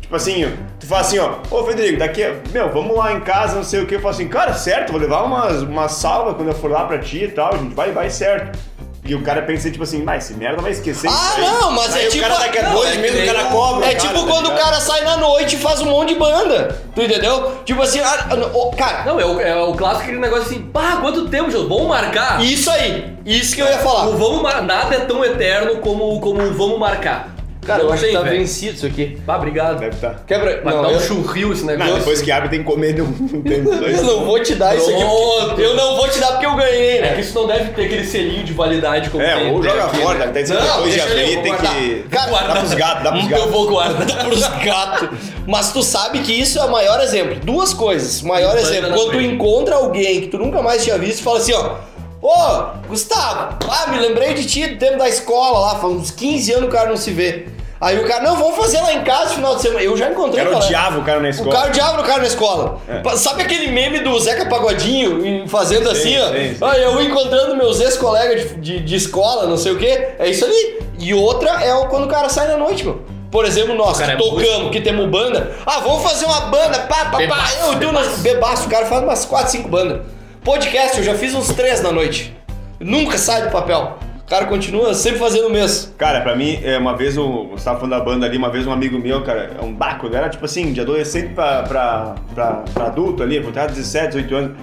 Tipo 0.00 0.16
assim, 0.16 0.52
tu 0.84 0.88
fala 0.88 1.00
assim, 1.00 1.18
ó, 1.18 1.34
ô 1.50 1.64
Federico, 1.64 1.98
daqui, 1.98 2.22
a- 2.22 2.34
meu, 2.52 2.70
vamos 2.70 2.96
lá 2.96 3.12
em 3.12 3.20
casa, 3.20 3.56
não 3.56 3.64
sei 3.64 3.80
o 3.82 3.86
que. 3.86 3.94
Eu 3.96 4.00
falo 4.00 4.14
assim, 4.14 4.28
cara, 4.28 4.52
certo, 4.52 4.92
vou 4.92 5.00
levar 5.00 5.22
umas, 5.24 5.62
uma 5.62 5.88
salva 5.88 6.34
quando 6.34 6.48
eu 6.48 6.54
for 6.54 6.70
lá 6.70 6.84
pra 6.84 6.98
ti 6.98 7.24
e 7.24 7.28
tal, 7.28 7.54
a 7.54 7.56
gente 7.56 7.74
vai, 7.74 7.90
vai 7.90 8.10
certo. 8.10 8.58
E 9.06 9.14
o 9.14 9.20
cara 9.22 9.42
pensa, 9.42 9.70
tipo 9.70 9.84
assim, 9.84 10.02
mas 10.02 10.24
esse 10.24 10.32
merda 10.32 10.62
vai 10.62 10.70
esquecer 10.70 11.10
Ah, 11.10 11.34
não, 11.38 11.72
mas 11.72 11.94
aí 11.94 12.04
é 12.04 12.08
o 12.08 12.10
tipo- 12.10 12.26
cara 12.26 12.38
daqui 12.38 12.58
a 12.58 12.62
não, 12.62 12.72
dois 12.72 12.94
é 12.94 12.98
meses 12.98 13.16
que 13.22 13.28
o 13.28 13.34
cara 13.34 13.48
cobra. 13.50 13.84
É 13.86 13.94
cara, 13.94 14.00
tipo 14.00 14.14
tá 14.14 14.32
quando 14.32 14.46
o 14.46 14.50
ligado? 14.52 14.64
cara 14.64 14.80
sai 14.80 15.00
na 15.02 15.16
noite 15.18 15.56
e 15.56 15.58
faz 15.58 15.82
um 15.82 15.90
monte 15.90 16.14
de 16.14 16.18
banda. 16.18 16.80
Tu 16.94 17.02
entendeu? 17.02 17.52
Tipo 17.66 17.82
assim, 17.82 18.00
ah, 18.00 18.28
oh, 18.54 18.70
cara, 18.70 19.04
Não, 19.04 19.20
é 19.20 19.26
o, 19.26 19.38
é 19.40 19.62
o 19.62 19.74
clássico 19.74 20.04
aquele 20.04 20.20
negócio 20.20 20.44
assim, 20.46 20.62
pá, 20.62 20.96
quanto 21.02 21.28
tempo, 21.28 21.50
Jô? 21.50 21.68
Vamos 21.68 21.86
marcar? 21.86 22.42
isso 22.42 22.70
aí. 22.70 23.14
Isso 23.26 23.54
que 23.54 23.60
eu 23.60 23.66
ia 23.66 23.78
falar. 23.80 24.06
O 24.08 24.16
vamos 24.16 24.40
mar... 24.42 24.62
Nada 24.62 24.94
é 24.94 25.00
tão 25.00 25.22
eterno 25.22 25.80
como, 25.80 26.18
como 26.20 26.40
o 26.42 26.54
vamos 26.54 26.78
marcar. 26.78 27.33
Cara, 27.64 27.78
Não 27.82 27.88
eu 27.88 27.92
acho 27.92 28.00
que 28.02 28.08
tem, 28.08 28.16
tá 28.16 28.22
velho. 28.22 28.38
vencido 28.38 28.74
isso 28.74 28.86
aqui. 28.86 29.18
Bah, 29.26 29.36
obrigado. 29.36 29.78
Deve 29.80 29.96
tá. 29.96 30.08
estar. 30.08 30.24
Quebra. 30.26 30.60
Vai 30.62 30.74
não, 30.74 30.82
dar 30.82 30.90
eu, 30.92 30.96
um 30.98 31.00
churril 31.00 31.52
esse 31.52 31.64
negócio. 31.64 31.92
Não, 31.92 31.98
depois 31.98 32.20
que 32.22 32.30
abre 32.30 32.48
tem 32.48 32.58
que 32.60 32.64
comer 32.64 32.94
um 33.00 33.42
tempo. 33.42 33.74
dois. 33.76 33.96
eu 33.98 34.04
não 34.04 34.24
vou 34.24 34.42
te 34.42 34.54
dar 34.54 34.76
isso 34.76 34.90
aqui. 34.90 35.04
Porque- 35.48 35.62
Eu 35.62 35.74
não 35.74 35.96
vou 35.96 36.08
te 36.08 36.18
dar 36.18 36.28
porque 36.32 36.46
eu 36.46 36.54
ganhei, 36.56 36.98
É 36.98 37.00
né? 37.02 37.14
que 37.14 37.20
isso 37.22 37.34
não 37.34 37.46
deve 37.46 37.70
ter 37.72 37.84
aquele 37.86 38.04
selinho 38.06 38.44
de 38.44 38.52
validade 38.52 39.10
como 39.10 39.22
É, 39.22 39.34
tem 39.36 39.52
ou 39.52 39.60
tem 39.60 39.70
joga 39.70 39.84
aqui, 39.84 39.96
fora, 39.98 40.18
né? 40.18 40.26
tá 40.26 40.40
dizendo 40.42 40.60
Não, 40.60 40.74
depois 40.76 40.94
de 40.94 41.00
abrir 41.00 41.20
eu 41.34 41.42
tem 41.42 41.54
que. 41.56 42.04
guardar. 42.10 42.46
Dá 42.48 42.54
pros 42.60 42.74
gatos, 42.74 43.04
dá 43.04 43.12
pros 43.12 43.24
Eu 43.24 43.30
gatos. 43.30 43.50
vou 43.50 43.68
guardar. 43.68 44.06
Dá 44.06 44.14
pros 44.24 44.48
gatos. 44.64 45.08
Mas 45.46 45.72
tu 45.72 45.82
sabe 45.82 46.20
que 46.20 46.32
isso 46.32 46.58
é 46.58 46.64
o 46.64 46.70
maior 46.70 47.00
exemplo. 47.00 47.36
Duas 47.44 47.72
coisas. 47.74 48.22
O 48.22 48.28
maior 48.28 48.52
Vai 48.52 48.62
exemplo, 48.62 48.92
quando 48.94 49.10
tu 49.12 49.20
encontra 49.20 49.74
alguém 49.76 50.20
que 50.22 50.28
tu 50.28 50.38
nunca 50.38 50.62
mais 50.62 50.82
tinha 50.84 50.98
visto 50.98 51.20
e 51.20 51.22
fala 51.22 51.38
assim, 51.38 51.52
ó. 51.52 51.76
Ô, 52.26 52.88
Gustavo, 52.88 53.58
ah, 53.68 53.86
me 53.90 53.98
lembrei 53.98 54.32
de 54.32 54.46
ti 54.46 54.66
do 54.66 54.78
tempo 54.78 54.96
da 54.96 55.06
escola 55.06 55.58
lá, 55.58 55.74
faz 55.74 55.92
uns 55.92 56.10
15 56.10 56.52
anos 56.54 56.68
o 56.68 56.72
cara 56.72 56.88
não 56.88 56.96
se 56.96 57.10
vê. 57.10 57.48
Aí 57.78 57.98
o 58.02 58.06
cara, 58.08 58.22
não, 58.22 58.34
vamos 58.36 58.56
fazer 58.56 58.80
lá 58.80 58.94
em 58.94 59.04
casa 59.04 59.24
no 59.30 59.34
final 59.34 59.56
de 59.56 59.60
semana. 59.60 59.82
Eu 59.82 59.94
já 59.94 60.08
O 60.08 60.12
encontrei 60.12 60.38
cara 60.42 60.48
colega. 60.56 60.64
odiava 60.64 60.98
o 61.00 61.04
cara 61.04 61.20
na 61.20 61.26
O 61.26 61.30
escola. 61.30 61.52
cara 61.54 61.68
odiava 61.68 62.00
o 62.00 62.04
cara 62.04 62.18
na 62.22 62.26
escola. 62.26 62.78
É. 62.88 63.16
Sabe 63.16 63.42
aquele 63.42 63.66
meme 63.72 64.00
do 64.00 64.18
Zeca 64.18 64.46
Pagodinho 64.46 65.46
fazendo 65.48 65.90
assim, 65.90 66.18
ó? 66.18 66.28
sim, 66.28 66.54
sim. 66.54 66.56
Ah, 66.62 66.78
eu 66.78 66.98
encontrando 67.02 67.54
meus 67.56 67.78
ex-colegas 67.80 68.52
de, 68.52 68.54
de, 68.56 68.80
de 68.80 68.96
escola, 68.96 69.46
não 69.46 69.58
sei 69.58 69.72
o 69.72 69.76
quê. 69.76 70.14
É 70.18 70.26
isso 70.26 70.46
ali. 70.46 70.78
E 70.98 71.12
outra 71.12 71.50
é 71.62 71.74
o- 71.74 71.88
quando 71.88 72.04
o 72.04 72.08
cara 72.08 72.30
sai 72.30 72.48
na 72.48 72.56
noite, 72.56 72.84
meu. 72.84 73.02
Por 73.30 73.44
exemplo, 73.44 73.74
nós 73.74 73.98
cara 73.98 74.16
que 74.16 74.22
é 74.22 74.30
tocamos, 74.30 74.70
que 74.70 74.80
temos 74.80 75.06
banda. 75.10 75.54
Ah, 75.66 75.80
vamos 75.80 76.02
fazer 76.02 76.24
uma 76.24 76.40
banda, 76.42 76.78
pá, 76.88 77.04
pá, 77.06 77.10
pá. 77.10 77.16
Bebaço, 77.18 77.58
Eu 77.66 77.72
e 77.74 77.76
tu, 77.80 77.92
nós, 77.92 78.06
bebaço. 78.20 78.66
O 78.66 78.70
cara 78.70 78.86
faz 78.86 79.02
umas 79.02 79.24
4, 79.26 79.50
5 79.50 79.68
bandas. 79.68 80.13
Podcast, 80.44 80.98
eu 80.98 81.02
já 81.04 81.14
fiz 81.14 81.34
uns 81.34 81.48
3 81.54 81.80
na 81.80 81.90
noite. 81.90 82.36
Nunca 82.78 83.16
sai 83.16 83.44
do 83.46 83.50
papel. 83.50 83.96
O 84.20 84.28
cara 84.28 84.44
continua 84.44 84.92
sempre 84.92 85.18
fazendo 85.18 85.46
o 85.46 85.50
mesmo. 85.50 85.94
Cara, 85.94 86.20
pra 86.20 86.36
mim, 86.36 86.60
é, 86.62 86.76
uma 86.76 86.94
vez, 86.94 87.16
o, 87.16 87.48
você 87.48 87.64
tava 87.64 87.80
falando 87.80 87.98
da 87.98 88.04
banda 88.04 88.26
ali, 88.26 88.36
uma 88.36 88.50
vez 88.50 88.66
um 88.66 88.72
amigo 88.72 88.98
meu, 88.98 89.22
cara, 89.22 89.52
é 89.58 89.64
um 89.64 89.72
baco, 89.72 90.06
ele 90.06 90.16
era 90.16 90.28
tipo 90.28 90.44
assim, 90.44 90.70
de 90.70 90.82
adolescente 90.82 91.32
pra, 91.32 91.62
pra, 91.62 92.14
pra, 92.34 92.50
pra 92.74 92.84
adulto 92.84 93.22
ali, 93.22 93.42
tava 93.52 93.68
17, 93.68 94.08
18 94.08 94.36
anos. 94.36 94.56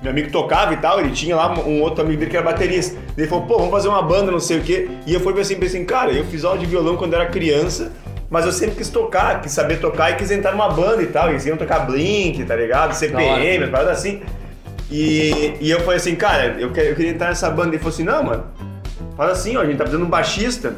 Meu 0.00 0.12
amigo 0.12 0.30
tocava 0.30 0.72
e 0.74 0.76
tal, 0.76 1.00
ele 1.00 1.10
tinha 1.10 1.34
lá 1.34 1.52
um 1.58 1.82
outro 1.82 2.04
amigo 2.04 2.20
dele 2.20 2.30
que 2.30 2.36
era 2.36 2.46
baterista. 2.46 2.96
Ele 3.18 3.26
falou, 3.26 3.46
pô, 3.46 3.56
vamos 3.56 3.72
fazer 3.72 3.88
uma 3.88 4.02
banda, 4.02 4.30
não 4.30 4.38
sei 4.38 4.58
o 4.58 4.62
quê. 4.62 4.88
E 5.08 5.12
eu 5.12 5.18
fui 5.18 5.32
assim, 5.40 5.56
pensei 5.56 5.80
assim, 5.80 5.84
cara, 5.84 6.12
eu 6.12 6.24
fiz 6.26 6.44
aula 6.44 6.56
de 6.56 6.66
violão 6.66 6.96
quando 6.96 7.14
era 7.14 7.26
criança, 7.26 7.90
mas 8.30 8.46
eu 8.46 8.52
sempre 8.52 8.76
quis 8.76 8.90
tocar, 8.90 9.40
quis 9.40 9.50
saber 9.50 9.80
tocar 9.80 10.12
e 10.12 10.14
quis 10.14 10.30
entrar 10.30 10.52
numa 10.52 10.68
banda 10.68 11.02
e 11.02 11.06
tal. 11.06 11.30
Eles 11.30 11.44
iam 11.46 11.56
tocar 11.56 11.80
Blink, 11.80 12.44
tá 12.44 12.54
ligado? 12.54 12.92
CPM, 12.92 13.64
as 13.64 13.70
paradas 13.70 13.98
assim. 13.98 14.22
E, 14.90 15.54
e 15.60 15.70
eu 15.70 15.80
falei 15.80 15.96
assim, 15.96 16.14
cara, 16.14 16.56
eu, 16.58 16.70
quero- 16.72 16.88
eu 16.88 16.94
queria 16.94 17.10
entrar 17.10 17.28
nessa 17.28 17.50
banda. 17.50 17.68
Ele 17.70 17.78
falou 17.78 17.92
assim, 17.92 18.04
não, 18.04 18.22
mano, 18.22 18.44
fala 19.16 19.32
assim, 19.32 19.56
ó, 19.56 19.60
a 19.62 19.64
gente 19.66 19.76
tá 19.76 19.84
precisando 19.84 20.02
de 20.02 20.06
um 20.06 20.10
baixista. 20.10 20.74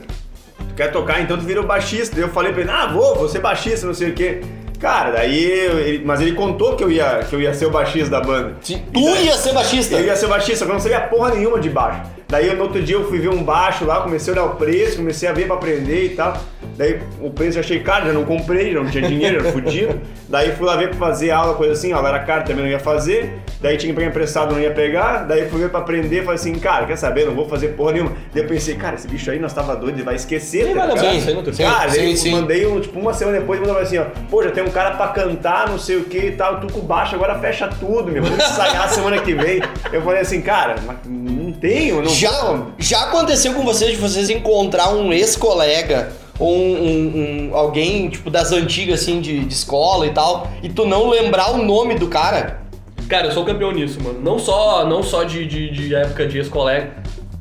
Tu 0.69 0.75
quer 0.75 0.91
tocar, 0.91 1.21
então 1.21 1.37
tu 1.37 1.45
vira 1.45 1.61
o 1.61 1.67
baixista. 1.67 2.15
Daí 2.17 2.25
eu 2.25 2.29
falei 2.31 2.53
pra 2.53 2.63
ele, 2.63 2.71
ah, 2.71 2.87
vou, 2.87 3.17
vou 3.17 3.29
ser 3.29 3.41
baixista, 3.41 3.87
não 3.87 3.95
sei 3.95 4.11
o 4.11 4.15
quê. 4.15 4.41
Cara, 4.81 5.11
daí, 5.11 5.45
ele- 5.45 6.05
mas 6.05 6.21
ele 6.21 6.33
contou 6.33 6.77
que 6.77 6.85
eu, 6.85 6.91
ia, 6.91 7.21
que 7.29 7.35
eu 7.35 7.41
ia 7.43 7.53
ser 7.53 7.67
o 7.67 7.71
baixista 7.71 8.11
da 8.11 8.21
banda. 8.21 8.55
Tu 8.93 8.99
ia 9.25 9.37
ser 9.37 9.53
baixista. 9.53 9.95
Eu 9.97 10.05
ia 10.05 10.17
ser 10.17 10.27
baixista, 10.29 10.65
eu 10.65 10.69
não 10.69 10.79
sabia 10.81 11.01
porra 11.01 11.35
nenhuma 11.35 11.59
de 11.59 11.69
baixo. 11.69 12.03
Daí 12.29 12.55
no 12.55 12.63
outro 12.63 12.81
dia 12.83 12.95
eu 12.95 13.09
fui 13.09 13.19
ver 13.19 13.29
um 13.31 13.43
baixo 13.43 13.85
lá, 13.85 14.01
comecei 14.03 14.33
a 14.33 14.37
olhar 14.37 14.45
o 14.53 14.57
preço, 14.57 14.99
comecei 14.99 15.29
a 15.29 15.33
ver 15.33 15.47
pra 15.47 15.57
aprender 15.57 16.05
e 16.07 16.09
tal. 16.11 16.37
Daí 16.79 17.01
o 17.21 17.29
preço 17.29 17.59
eu 17.59 17.61
achei 17.61 17.81
caro, 17.81 18.07
já 18.07 18.13
não 18.13 18.25
comprei, 18.25 18.73
já 18.73 18.81
não 18.81 18.89
tinha 18.89 19.03
dinheiro, 19.09 19.41
era 19.41 19.51
fudido. 19.51 20.01
Daí 20.29 20.53
fui 20.53 20.65
lá 20.65 20.77
ver 20.77 20.91
pra 20.91 20.99
fazer 21.09 21.33
aula, 21.33 21.55
coisa 21.55 21.73
assim, 21.73 21.91
aula 21.91 22.09
era 22.09 22.21
caro, 22.21 22.45
também 22.45 22.63
não 22.65 22.71
ia 22.71 22.79
fazer. 22.79 23.35
Daí 23.61 23.77
tinha 23.77 23.93
que 23.93 23.97
pegar 23.99 24.11
emprestado, 24.11 24.55
não 24.55 24.61
ia 24.61 24.71
pegar. 24.71 25.25
Daí 25.25 25.49
fui 25.49 25.59
ver 25.59 25.71
pra 25.71 25.81
aprender, 25.81 26.21
falei 26.21 26.37
assim, 26.37 26.55
cara, 26.55 26.87
quer 26.87 26.95
saber, 26.95 27.27
não 27.27 27.35
vou 27.35 27.49
fazer 27.49 27.69
porra 27.71 27.95
nenhuma. 27.95 28.13
Daí 28.33 28.45
eu 28.45 28.49
pensei, 28.49 28.77
cara, 28.77 28.95
esse 28.95 29.09
bicho 29.09 29.29
aí 29.29 29.41
nós 29.41 29.53
tava 29.53 29.75
doido, 29.75 29.97
ele 29.97 30.05
vai 30.05 30.15
esquecer, 30.15 30.67
Sim, 30.67 30.75
tá 30.75 30.87
vai 30.87 30.95
lembrar, 30.95 31.15
isso 31.15 31.29
aí 31.29 31.57
Cara, 31.69 31.91
Sim, 31.91 32.15
sim. 32.15 32.31
eu 32.31 32.37
mandei 32.41 32.65
um, 32.65 32.81
tipo, 32.81 33.01
uma 33.01 33.13
semana 33.13 33.41
depois, 33.41 33.59
mandou 33.59 33.77
assim, 33.77 33.99
ó, 33.99 34.05
pô, 34.31 34.45
já 34.45 34.53
tem 34.53 34.63
um 34.63 34.71
cara 34.71 34.93
pra 34.93 35.09
cantar, 35.09 35.69
não 35.69 35.81
sei 35.81 35.97
o 35.97 36.05
que 36.05 36.19
e 36.27 36.31
tal, 36.31 36.61
tu 36.61 36.73
com 36.73 36.79
baixo, 36.81 37.17
agora 37.17 37.37
fecha 37.41 37.67
tudo, 37.81 38.05
meu, 38.13 38.23
vamos 38.23 38.39
ensaiar 38.39 38.89
semana 38.95 39.19
que 39.19 39.35
vem. 39.35 39.61
Eu 39.93 40.01
falei 40.03 40.21
assim, 40.21 40.41
cara, 40.41 40.77
mas 40.87 40.97
não 41.05 41.51
tenho, 41.51 42.03
não 42.03 42.09
Já, 42.09 42.31
vou. 42.31 42.69
já 42.79 43.03
aconteceu 43.05 43.53
com 43.53 43.65
vocês 43.65 43.91
de 43.91 43.97
vocês 43.97 44.31
encontrar 44.31 44.91
um 44.91 45.13
ex-colega 45.13 46.11
ou 46.39 46.55
um, 46.55 46.73
um- 46.73 47.51
um- 47.53 47.57
alguém, 47.57 48.09
tipo, 48.09 48.31
das 48.31 48.53
antigas, 48.53 49.01
assim, 49.03 49.21
de, 49.21 49.41
de 49.45 49.53
escola 49.55 50.07
e 50.07 50.11
tal, 50.11 50.51
e 50.63 50.69
tu 50.69 50.87
não 50.87 51.09
lembrar 51.09 51.53
o 51.53 51.59
nome 51.65 51.95
do 51.97 52.09
cara? 52.09 52.61
Cara, 53.09 53.27
eu 53.29 53.33
sou 53.33 53.45
campeão 53.45 53.73
nisso, 53.73 53.99
mano. 54.03 54.21
Não 54.23 54.39
só, 54.39 54.85
não 54.85 55.03
só 55.03 55.25
de, 55.25 55.47
de, 55.47 55.71
de 55.71 55.95
época 55.95 56.27
de 56.27 56.39
ex-colega. 56.39 56.93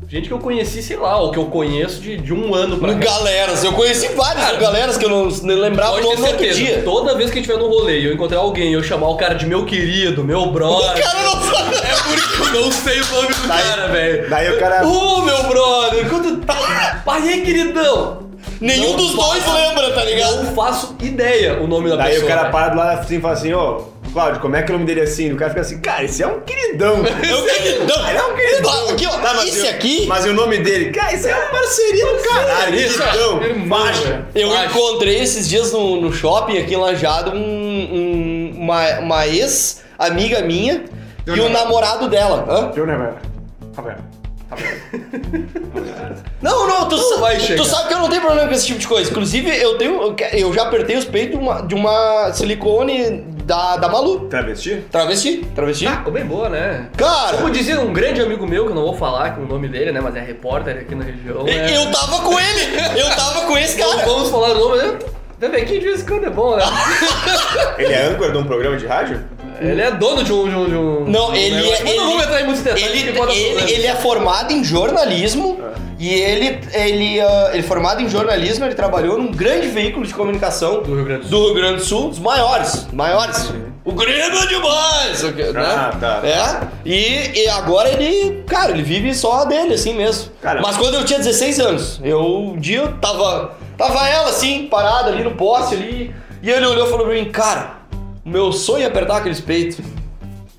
Gente 0.09 0.29
que 0.29 0.33
eu 0.33 0.39
conheci, 0.39 0.81
sei 0.81 0.95
lá, 0.95 1.17
ou 1.19 1.31
que 1.31 1.37
eu 1.37 1.47
conheço 1.47 1.99
de, 1.99 2.15
de 2.15 2.33
um 2.33 2.55
ano 2.55 2.77
pra 2.77 2.93
cá. 2.93 2.99
Galeras, 2.99 3.61
eu 3.65 3.73
conheci 3.73 4.07
vários 4.15 4.57
galeras 4.57 4.95
que 4.97 5.03
eu 5.03 5.09
não 5.09 5.27
lembrava 5.59 5.97
o 5.97 6.01
nome 6.01 6.15
no 6.21 6.27
outro 6.27 6.53
dia. 6.53 6.81
Toda 6.83 7.13
vez 7.17 7.29
que 7.29 7.39
a 7.39 7.41
gente 7.41 7.51
tiver 7.51 7.61
no 7.61 7.67
rolê 7.67 7.99
e 7.99 8.05
eu 8.05 8.13
encontrar 8.13 8.37
alguém 8.39 8.69
e 8.69 8.73
eu 8.73 8.81
chamar 8.81 9.09
o 9.09 9.17
cara 9.17 9.33
de 9.35 9.45
meu 9.45 9.65
querido, 9.65 10.23
meu 10.23 10.39
O 10.43 10.51
brother. 10.53 11.03
cara 11.03 11.21
não 11.23 11.41
sabe. 11.41 11.75
É 11.75 11.95
porque 12.37 12.57
eu 12.57 12.61
não 12.61 12.71
sei 12.71 13.01
o 13.01 13.05
nome 13.13 13.27
do 13.33 13.47
Daí- 13.49 13.61
cara, 13.63 13.87
velho. 13.89 14.29
daí 14.29 14.49
o 14.49 14.57
cara- 14.59 14.87
Ô, 14.87 15.21
meu 15.23 15.43
brother, 15.43 16.09
quando 16.09 16.37
tá. 16.45 17.01
Pai, 17.03 17.21
aí, 17.27 17.41
queridão. 17.41 18.26
Nenhum 18.59 18.89
Não 18.91 18.95
dos 18.97 19.13
dois 19.13 19.43
faço- 19.43 19.55
lembra, 19.55 19.91
tá 19.93 20.03
ligado? 20.03 20.43
Não 20.43 20.55
faço 20.55 20.95
ideia 21.01 21.61
o 21.61 21.67
nome 21.67 21.89
da 21.89 21.95
Daí 21.97 22.13
pessoa. 22.13 22.25
o 22.25 22.27
cara 22.35 22.49
para 22.49 22.69
do 22.69 22.77
lado 22.77 22.99
assim 22.99 23.17
e 23.17 23.21
fala 23.21 23.33
assim, 23.35 23.53
ô, 23.53 23.83
Cláudio, 24.13 24.41
como 24.41 24.55
é 24.55 24.63
que 24.63 24.71
é 24.71 24.73
o 24.75 24.77
nome 24.79 24.87
dele 24.87 25.01
assim? 25.01 25.31
O 25.31 25.35
cara 25.35 25.49
fica 25.51 25.61
assim, 25.61 25.79
cara, 25.79 26.03
esse 26.03 26.23
é 26.23 26.27
um 26.27 26.39
queridão. 26.41 26.95
É 27.05 27.35
o 27.35 27.45
queridão. 27.45 28.07
Ele 28.09 28.17
é 28.17 28.23
um 28.23 28.35
queridão. 28.35 28.89
Aqui, 28.89 29.05
ó, 29.05 29.11
Tá, 29.19 29.33
mas 29.35 29.49
esse 29.49 29.65
eu- 29.65 29.69
aqui, 29.71 30.05
Mas 30.07 30.25
e 30.25 30.29
o 30.29 30.33
nome 30.33 30.57
dele? 30.57 30.91
Cara, 30.91 31.13
esse 31.13 31.27
é 31.29 31.35
um 31.37 31.51
parceirinho 31.51 32.07
do 32.17 32.23
caralho. 32.23 32.75
Isso, 32.75 32.97
Queridão, 33.03 33.43
irmão, 33.43 33.67
macho. 33.79 34.23
eu 34.33 34.63
encontrei 34.65 35.19
esses 35.21 35.47
dias 35.47 35.71
no, 35.71 36.01
no 36.01 36.11
shopping 36.11 36.57
aqui 36.57 36.73
em 36.73 36.77
Lajado 36.77 37.31
um, 37.31 37.37
um- 37.37 38.53
uma, 38.57 38.99
uma 38.99 39.27
ex-amiga 39.27 40.41
minha 40.41 40.83
e 41.27 41.39
o 41.39 41.49
namorado 41.49 42.07
dela. 42.09 42.45
Hã? 42.49 42.67
Teu, 42.69 42.87
né, 42.87 42.95
velho? 42.97 43.15
Tá 44.49 44.55
vendo? 44.55 45.47
Não, 46.41 46.67
não, 46.67 46.87
tu, 46.87 46.95
tu 46.97 47.65
sabe 47.65 47.87
que 47.87 47.93
eu 47.93 47.99
não 47.99 48.09
tenho 48.09 48.21
problema 48.21 48.47
com 48.47 48.53
esse 48.53 48.65
tipo 48.65 48.79
de 48.79 48.87
coisa. 48.87 49.09
Inclusive, 49.11 49.49
eu 49.61 49.77
tenho. 49.77 50.01
Eu, 50.01 50.13
que- 50.13 50.53
já 50.53 50.63
apertei 50.63 50.95
os 50.95 51.05
peitos 51.05 51.37
de 51.37 51.43
uma, 51.43 51.61
de 51.61 51.75
uma 51.75 52.31
silicone 52.33 53.21
da, 53.43 53.75
da 53.77 53.89
Malu. 53.89 54.21
Travesti? 54.29 54.85
Travesti? 54.91 55.45
Travesti? 55.53 55.87
Ah, 55.87 55.97
ficou 55.97 56.13
bem 56.13 56.25
boa, 56.25 56.47
né? 56.49 56.87
Cara, 56.95 57.37
Como 57.37 57.49
dizia 57.49 57.79
um 57.81 57.91
grande 57.91 58.21
amigo 58.21 58.47
meu, 58.47 58.65
que 58.65 58.71
eu 58.71 58.75
não 58.75 58.83
vou 58.83 58.95
falar 58.95 59.35
com 59.35 59.41
o 59.41 59.47
nome 59.47 59.67
dele, 59.67 59.91
né? 59.91 59.99
Mas 59.99 60.15
é 60.15 60.21
repórter 60.21 60.77
aqui 60.77 60.95
na 60.95 61.03
região. 61.03 61.45
é- 61.47 61.75
eu 61.77 61.91
tava 61.91 62.21
com 62.21 62.39
ele! 62.39 62.99
Eu 62.99 63.09
tava 63.15 63.41
com 63.47 63.57
esse 63.57 63.77
Não 63.79 63.91
cara! 63.91 64.05
vamos 64.05 64.29
falar 64.29 64.49
o 64.51 64.55
nome, 64.57 64.77
né? 64.77 64.99
Também 65.39 65.61
aqui 65.61 65.77
de 65.79 65.85
vez 65.85 66.01
em 66.01 66.05
quando 66.05 66.25
é 66.25 66.29
bom, 66.31 66.55
né? 66.55 66.63
Ele 67.77 67.93
é 67.93 68.05
âncora 68.07 68.31
de 68.31 68.37
um 68.37 68.43
programa 68.43 68.75
de 68.77 68.87
rádio? 68.87 69.23
Ele 69.59 69.81
é 69.81 69.91
dono 69.91 70.23
de 70.23 70.31
um. 70.33 70.47
De 70.49 70.55
um, 70.55 70.65
de 70.65 70.75
um 70.75 71.05
Não, 71.09 71.33
ele 71.35 71.55
é. 71.55 71.81
Ele, 71.81 71.95
não 71.97 72.07
vamos 72.07 72.23
entrar 72.23 72.41
em 72.41 72.45
muitos 72.45 72.63
detalhes. 72.63 72.85
ele, 72.87 72.99
dar 72.99 73.07
ele, 73.09 73.17
problema. 73.17 73.69
ele 73.69 73.87
é 73.87 73.95
formado 73.95 74.51
em 74.53 74.63
jornalismo 74.63 75.59
e 75.99 76.09
ele, 76.13 76.59
ele, 76.73 77.19
ah, 77.21 77.49
ele 77.53 77.63
formado 77.63 78.01
em 78.01 78.09
jornalismo, 78.09 78.65
ele 78.65 78.75
trabalhou 78.75 79.17
num 79.17 79.31
grande 79.31 79.67
veículo 79.67 80.05
de 80.05 80.13
comunicação 80.13 80.83
Do 80.83 80.93
Rio 80.95 81.05
Grande 81.05 81.21
do 81.23 81.29
Sul. 81.29 81.39
do 81.39 81.45
Rio 81.45 81.55
Grande 81.55 81.75
do 81.77 81.85
Sul, 81.85 82.09
dos 82.09 82.19
maiores, 82.19 82.87
maiores. 82.93 83.51
O 83.83 83.93
Grêmio 83.93 84.37
é 84.37 84.45
demais, 84.47 85.21
que- 85.21 85.51
né? 85.53 85.63
Ah, 85.65 85.93
tá. 85.99 86.21
É, 86.23 86.67
e, 86.85 87.43
e 87.43 87.47
agora 87.49 87.89
ele, 87.89 88.43
cara, 88.45 88.71
ele 88.71 88.83
vive 88.83 89.13
só 89.15 89.45
dele, 89.45 89.73
assim 89.75 89.93
mesmo. 89.93 90.29
Cara, 90.41 90.61
Mas 90.61 90.75
quando 90.77 90.95
eu 90.95 91.05
tinha 91.05 91.17
16 91.19 91.59
anos, 91.61 91.99
eu, 92.03 92.19
um 92.21 92.57
dia 92.59 92.79
eu 92.79 92.91
tava, 92.99 93.53
tava 93.77 94.07
ela 94.09 94.29
assim, 94.29 94.67
parada 94.69 95.09
ali 95.09 95.23
no 95.23 95.31
poste 95.31 95.73
ali, 95.73 96.13
e 96.43 96.49
ele 96.51 96.65
olhou 96.65 96.85
e 96.85 96.89
falou 96.91 97.05
pra 97.07 97.15
mim, 97.15 97.25
cara, 97.31 97.76
o 98.27 98.29
meu 98.29 98.51
sonho 98.51 98.83
é 98.83 98.85
apertar 98.85 99.17
aqueles 99.17 99.39
peitos. 99.39 99.79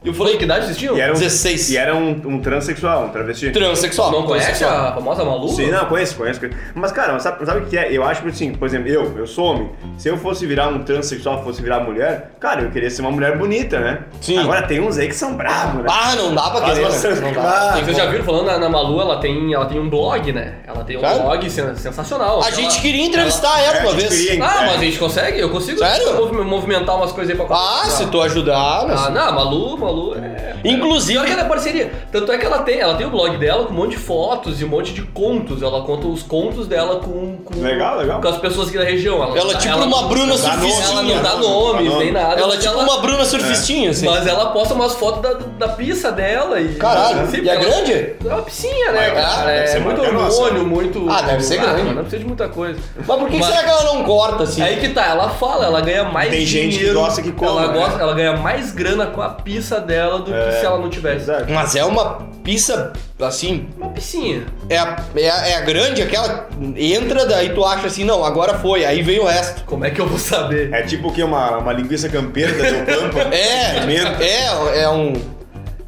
E 0.04 0.08
eu 0.08 0.14
Falei, 0.14 0.36
que 0.36 0.44
idade 0.44 0.64
vocês 0.66 0.76
tinham? 0.76 0.96
E 0.96 1.00
era 1.00 1.10
um, 1.12 1.18
16. 1.18 1.70
E 1.70 1.76
era 1.76 1.92
um, 1.94 2.10
um 2.24 2.40
transexual, 2.40 3.06
um 3.06 3.08
travesti? 3.08 3.50
transexual. 3.50 4.12
Não 4.12 4.22
conhece 4.22 4.64
a 4.64 4.92
famosa 4.92 5.24
Malu? 5.24 5.48
Sim, 5.48 5.72
não, 5.72 5.86
conheço, 5.86 6.14
conheço. 6.14 6.38
conheço. 6.38 6.56
Mas, 6.72 6.92
cara, 6.92 7.18
sabe, 7.18 7.44
sabe 7.44 7.60
o 7.60 7.66
que 7.66 7.76
é? 7.76 7.92
Eu 7.92 8.04
acho 8.04 8.22
que, 8.22 8.28
assim, 8.28 8.52
por 8.54 8.66
exemplo, 8.66 8.88
eu, 8.88 9.18
eu 9.18 9.26
sou 9.26 9.46
homem. 9.46 9.70
Se 9.96 10.08
eu 10.08 10.16
fosse 10.16 10.46
virar 10.46 10.68
um 10.68 10.84
transexual, 10.84 11.42
fosse 11.42 11.60
virar 11.60 11.80
mulher, 11.80 12.30
cara, 12.38 12.62
eu 12.62 12.70
queria 12.70 12.88
ser 12.90 13.02
uma 13.02 13.10
mulher 13.10 13.36
bonita, 13.36 13.80
né? 13.80 14.00
Sim. 14.20 14.38
Agora 14.38 14.62
tem 14.62 14.80
uns 14.80 14.96
aí 14.98 15.08
que 15.08 15.14
são 15.16 15.34
bravos, 15.34 15.82
né? 15.82 15.88
Ah, 15.90 16.14
não 16.14 16.32
dá 16.32 16.48
pra 16.50 16.60
querer, 16.60 16.88
né? 16.88 16.98
Não 17.20 17.32
dá. 17.42 17.72
Ah, 17.74 17.80
Vocês 17.84 17.96
já 17.96 18.06
viram 18.06 18.24
falando 18.24 18.46
na, 18.46 18.56
na 18.58 18.68
Malu, 18.68 19.00
ela 19.00 19.16
tem, 19.18 19.52
ela 19.52 19.66
tem 19.66 19.80
um 19.80 19.90
blog, 19.90 20.32
né? 20.32 20.58
Ela 20.64 20.84
tem 20.84 20.96
um 20.96 21.00
Sério? 21.00 21.22
blog 21.22 21.50
sen- 21.50 21.74
sensacional. 21.76 22.40
A 22.40 22.46
Ela- 22.46 22.54
gente 22.56 22.80
queria 22.80 23.04
entrevistar 23.04 23.60
ela 23.62 23.78
É, 23.78 23.80
uma 23.82 23.90
gente 23.98 24.08
vez. 24.08 24.26
queria- 24.28 24.44
Ah, 24.44 24.62
mas 24.64 24.76
a 24.80 24.84
gente 24.84 24.98
consegue? 24.98 25.40
Eu 25.40 25.50
consigo 25.50 25.78
Sério? 25.80 26.14
movi- 26.14 26.44
movimentar 26.44 26.94
umas 26.96 27.10
coisas 27.10 27.32
aí 27.36 27.46
pra 27.46 27.56
Ah, 27.56 27.84
se 27.90 28.06
tu 28.06 28.20
ajudar, 28.22 28.84
mas... 28.86 29.06
Ah, 29.06 29.10
não, 29.10 29.22
a 29.28 29.32
Malu, 29.32 29.87
Malu 29.88 30.14
é. 30.16 30.56
Inclusive, 30.64 31.12
Pior 31.18 31.26
que 31.26 31.32
ela 31.32 31.42
é 31.42 31.44
parceria. 31.48 31.92
Tanto 32.12 32.30
é 32.32 32.38
que 32.38 32.44
ela 32.46 32.58
tem, 32.62 32.78
ela 32.80 32.94
tem 32.96 33.06
o 33.06 33.10
blog 33.10 33.36
dela 33.36 33.64
com 33.66 33.72
um 33.72 33.76
monte 33.76 33.90
de 33.92 33.96
fotos 33.98 34.60
e 34.60 34.64
um 34.64 34.68
monte 34.68 34.92
de 34.92 35.02
contos. 35.02 35.62
Ela 35.62 35.82
conta 35.82 36.06
os 36.06 36.22
contos 36.22 36.66
dela 36.66 36.96
com, 37.00 37.36
com, 37.44 37.60
Legal, 37.60 37.98
legal. 37.98 38.20
com 38.20 38.28
as 38.28 38.36
pessoas 38.38 38.68
aqui 38.68 38.78
da 38.78 38.84
região. 38.84 39.22
Ela, 39.22 39.38
ela 39.38 39.52
é 39.52 39.56
tipo 39.56 39.76
uma 39.76 40.02
Bruna 40.08 40.36
surfistinha. 40.36 40.84
Ela 40.88 41.02
não 41.02 41.22
dá 41.22 41.36
nome. 41.36 41.88
nem 41.98 42.12
nada. 42.12 42.40
Ela 42.40 42.54
é 42.54 42.56
mas 42.56 42.64
tipo 42.64 42.78
uma 42.78 43.00
Bruna 43.00 43.24
surfistinha, 43.24 43.90
assim. 43.90 44.06
Mas 44.06 44.26
ela 44.26 44.46
posta 44.46 44.74
umas 44.74 44.94
fotos 44.94 45.22
da, 45.22 45.32
da 45.66 45.68
pista 45.68 46.12
dela 46.12 46.60
e. 46.60 46.74
Caralho, 46.74 47.26
Sim, 47.30 47.42
e 47.42 47.48
é 47.48 47.52
ela- 47.54 47.60
grande? 47.64 47.92
É 47.92 48.16
uma 48.28 48.42
piscinha, 48.42 48.92
né, 48.92 49.08
Ah, 49.08 49.14
cara? 49.14 49.46
deve 49.46 49.58
É 49.60 49.66
ser 49.66 49.80
muito 49.80 50.00
hormônio, 50.00 50.22
nossa. 50.22 50.52
muito. 50.64 51.06
Ah, 51.10 51.22
deve 51.22 51.42
ser 51.42 51.58
grande. 51.58 51.82
Não 51.82 51.94
precisa 52.02 52.18
de 52.18 52.26
muita 52.26 52.48
coisa. 52.48 52.78
Mas 52.96 53.18
por 53.18 53.28
que, 53.28 53.42
será 53.42 53.62
que 53.62 53.68
ela 53.70 53.84
não 53.84 54.04
corta, 54.04 54.42
assim? 54.44 54.62
Aí 54.62 54.76
que 54.78 54.88
tá, 54.90 55.06
ela 55.06 55.28
fala, 55.30 55.64
ela 55.66 55.80
ganha 55.80 56.04
mais 56.04 56.30
Tem 56.30 56.44
gente 56.44 56.78
que 56.78 56.92
gosta 56.92 57.22
que 57.22 57.32
coma, 57.32 57.62
ela, 57.62 57.72
né? 57.72 57.78
gosta, 57.78 58.00
ela 58.02 58.14
ganha 58.14 58.36
mais 58.36 58.72
grana 58.72 59.06
com 59.06 59.22
a 59.22 59.28
pista 59.30 59.77
dela 59.80 60.18
do 60.18 60.32
que 60.32 60.52
se 60.52 60.64
ela 60.64 60.78
não 60.78 60.88
tivesse. 60.90 61.26
Mas 61.48 61.76
é 61.76 61.84
uma 61.84 62.28
pista, 62.42 62.92
assim, 63.20 63.68
Uma 63.76 63.90
piscinha. 63.90 64.46
é 64.70 64.78
a, 64.78 64.96
é, 65.14 65.30
a, 65.30 65.48
é 65.48 65.54
a 65.56 65.60
grande, 65.60 66.00
aquela 66.02 66.48
entra, 66.76 67.26
daí 67.26 67.50
tu 67.50 67.64
acha 67.64 67.86
assim, 67.86 68.04
não, 68.04 68.24
agora 68.24 68.58
foi, 68.58 68.84
aí 68.84 69.02
vem 69.02 69.20
o 69.20 69.26
resto. 69.26 69.64
Como 69.64 69.84
é 69.84 69.90
que 69.90 70.00
eu 70.00 70.06
vou 70.08 70.18
saber? 70.18 70.72
É 70.72 70.82
tipo 70.82 71.08
o 71.08 71.12
que? 71.12 71.22
Uma, 71.22 71.58
uma 71.58 71.72
linguiça 71.72 72.08
campeira 72.08 72.52
da 72.52 72.64
teu 72.64 72.84
campo? 72.86 73.18
É, 73.34 73.84
é, 74.24 74.82
é 74.82 74.88
um... 74.88 75.12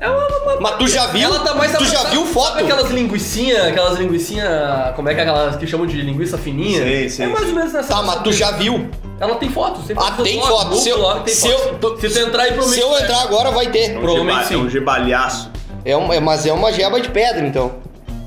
É 0.01 0.09
uma, 0.09 0.27
uma- 0.27 0.61
Mas 0.61 0.77
tu 0.79 0.89
já 0.89 1.07
viu? 1.09 1.25
Ela 1.29 1.41
tá 1.41 1.55
mais 1.55 1.77
Tu 1.77 1.85
já 1.85 2.05
viu 2.05 2.25
foto? 2.25 2.49
Sabe 2.55 2.63
aquelas 2.63 2.91
linguicinha, 2.91 3.69
aquelas 3.69 3.99
linguicinha, 3.99 4.93
como 4.97 5.09
é 5.11 5.15
que 5.15 5.21
é 5.21 5.23
aquelas 5.25 5.57
que 5.57 5.67
chamam 5.67 5.87
de 5.87 6.01
linguiça 6.01 6.39
fininha? 6.39 6.83
Sim, 6.83 7.09
sim, 7.09 7.23
É 7.25 7.27
mais 7.27 7.41
ou 7.43 7.49
sim. 7.51 7.55
menos 7.55 7.73
nessa. 7.75 7.89
Tá, 7.95 8.03
mas 8.03 8.23
tu 8.23 8.33
já 8.33 8.51
viu? 8.53 8.89
Ela 9.21 9.35
tem 9.37 9.51
fotos. 9.51 9.85
Tem 9.87 9.95
Ah, 9.99 10.01
fotos 10.01 10.25
tem 10.25 10.41
do 10.41 10.47
foto. 10.47 10.67
blog, 10.69 10.81
Se 10.81 10.89
eu- 10.89 11.15
tem 11.21 11.35
se 11.35 11.49
fotos. 11.51 12.01
eu- 12.03 12.11
Se 12.11 12.19
tu 12.21 12.27
entrar 12.27 12.43
aí, 12.45 12.53
provavelmente. 12.53 12.83
Se 12.83 12.93
eu 12.95 12.99
entrar 12.99 13.21
agora, 13.23 13.51
vai 13.51 13.67
ter. 13.67 13.91
É 13.91 13.99
um 13.99 14.01
Provavelmente 14.01 14.49
geba- 14.49 14.55
É 14.55 14.57
um 14.57 14.65
sim. 14.65 14.71
gebalhaço. 14.71 15.51
É 15.85 15.97
uma, 15.97 16.15
é- 16.15 16.21
mas 16.21 16.47
é 16.47 16.53
uma 16.53 16.73
jeba 16.73 16.99
de 16.99 17.09
pedra, 17.11 17.47
então. 17.47 17.73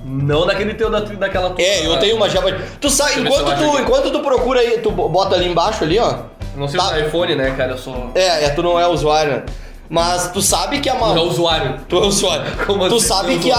Não 0.06 0.46
daquele 0.46 0.76
teu 0.76 0.92
da, 0.92 1.00
daquela 1.00 1.50
tua. 1.52 1.64
É, 1.66 1.88
eu 1.88 1.98
tenho 1.98 2.16
uma 2.18 2.30
jeba 2.30 2.52
de... 2.52 2.62
Tu 2.80 2.88
ver 2.90 3.20
enquanto 3.20 3.58
tu, 3.58 3.80
enquanto 3.80 4.12
tu 4.12 4.20
procura 4.20 4.60
aí, 4.60 4.78
tu 4.78 4.92
bota 4.92 5.34
ali 5.36 5.48
embaixo 5.48 5.84
ali, 5.84 5.98
ó. 5.98 6.18
Não 6.56 6.68
sei 6.68 6.80
Tá. 6.80 6.86
usar 6.88 7.00
iPhone, 7.00 7.34
né, 7.36 7.52
cara? 7.58 7.72
Eu 7.72 7.78
sou. 7.80 8.12
É, 8.14 8.46
é, 8.46 8.50
tu 8.50 8.62
não 8.62 8.80
é 8.80 8.88
usuário, 8.88 9.32
né? 9.32 9.44
Mas 9.90 10.32
tu 10.32 10.42
sabe 10.42 10.80
que 10.80 10.90
a 10.90 10.94
Não 10.96 11.02
é 11.12 11.16
Malu... 11.16 11.30
usuário. 11.30 11.80
Tu 11.88 11.96
é 11.98 12.00
usuário. 12.06 12.46
Como 12.66 12.88
tu 12.90 12.96
assim, 12.96 13.06
sabe 13.08 13.34
tu 13.34 13.40
é 13.40 13.42
que 13.44 13.52
a, 13.52 13.58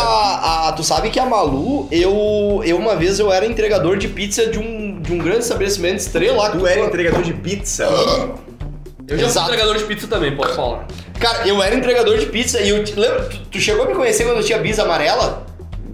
a- 0.69 0.73
Tu 0.73 0.83
sabe 0.83 1.11
que 1.11 1.21
a 1.21 1.27
Malu, 1.27 1.87
eu... 1.93 2.61
Eu 2.65 2.77
uma 2.77 2.97
vez 2.97 3.19
eu 3.21 3.31
era 3.31 3.47
entregador 3.47 3.97
de 3.97 4.09
pizza 4.09 4.47
de 4.47 4.59
um, 4.59 5.01
de 5.01 5.13
um 5.13 5.19
grande 5.19 5.41
estabelecimento 5.41 5.99
estrela 5.99 6.43
lá. 6.45 6.51
que 6.51 6.59
Tu 6.59 6.67
era 6.67 6.81
entregador 6.81 7.23
de 7.23 7.33
pizza. 7.35 7.85
Eu 9.07 9.19
já 9.19 9.27
Exato. 9.27 9.47
fui 9.47 9.55
entregador 9.55 9.79
de 9.79 9.85
pizza 9.85 10.07
também, 10.09 10.35
posso 10.35 10.55
falar. 10.55 10.87
Cara, 11.21 11.47
eu 11.47 11.63
era 11.63 11.75
entregador 11.75 12.19
de 12.19 12.27
pizza 12.27 12.61
e 12.61 12.71
eu... 12.71 12.83
te- 12.83 12.99
Lembra? 12.99 13.25
Tu, 13.25 13.37
tu 13.53 13.59
chegou 13.61 13.85
a 13.85 13.89
me 13.89 13.95
conhecer 13.95 14.25
quando 14.25 14.39
eu 14.39 14.45
tinha 14.45 14.59
bis 14.59 14.79
amarela? 14.79 15.44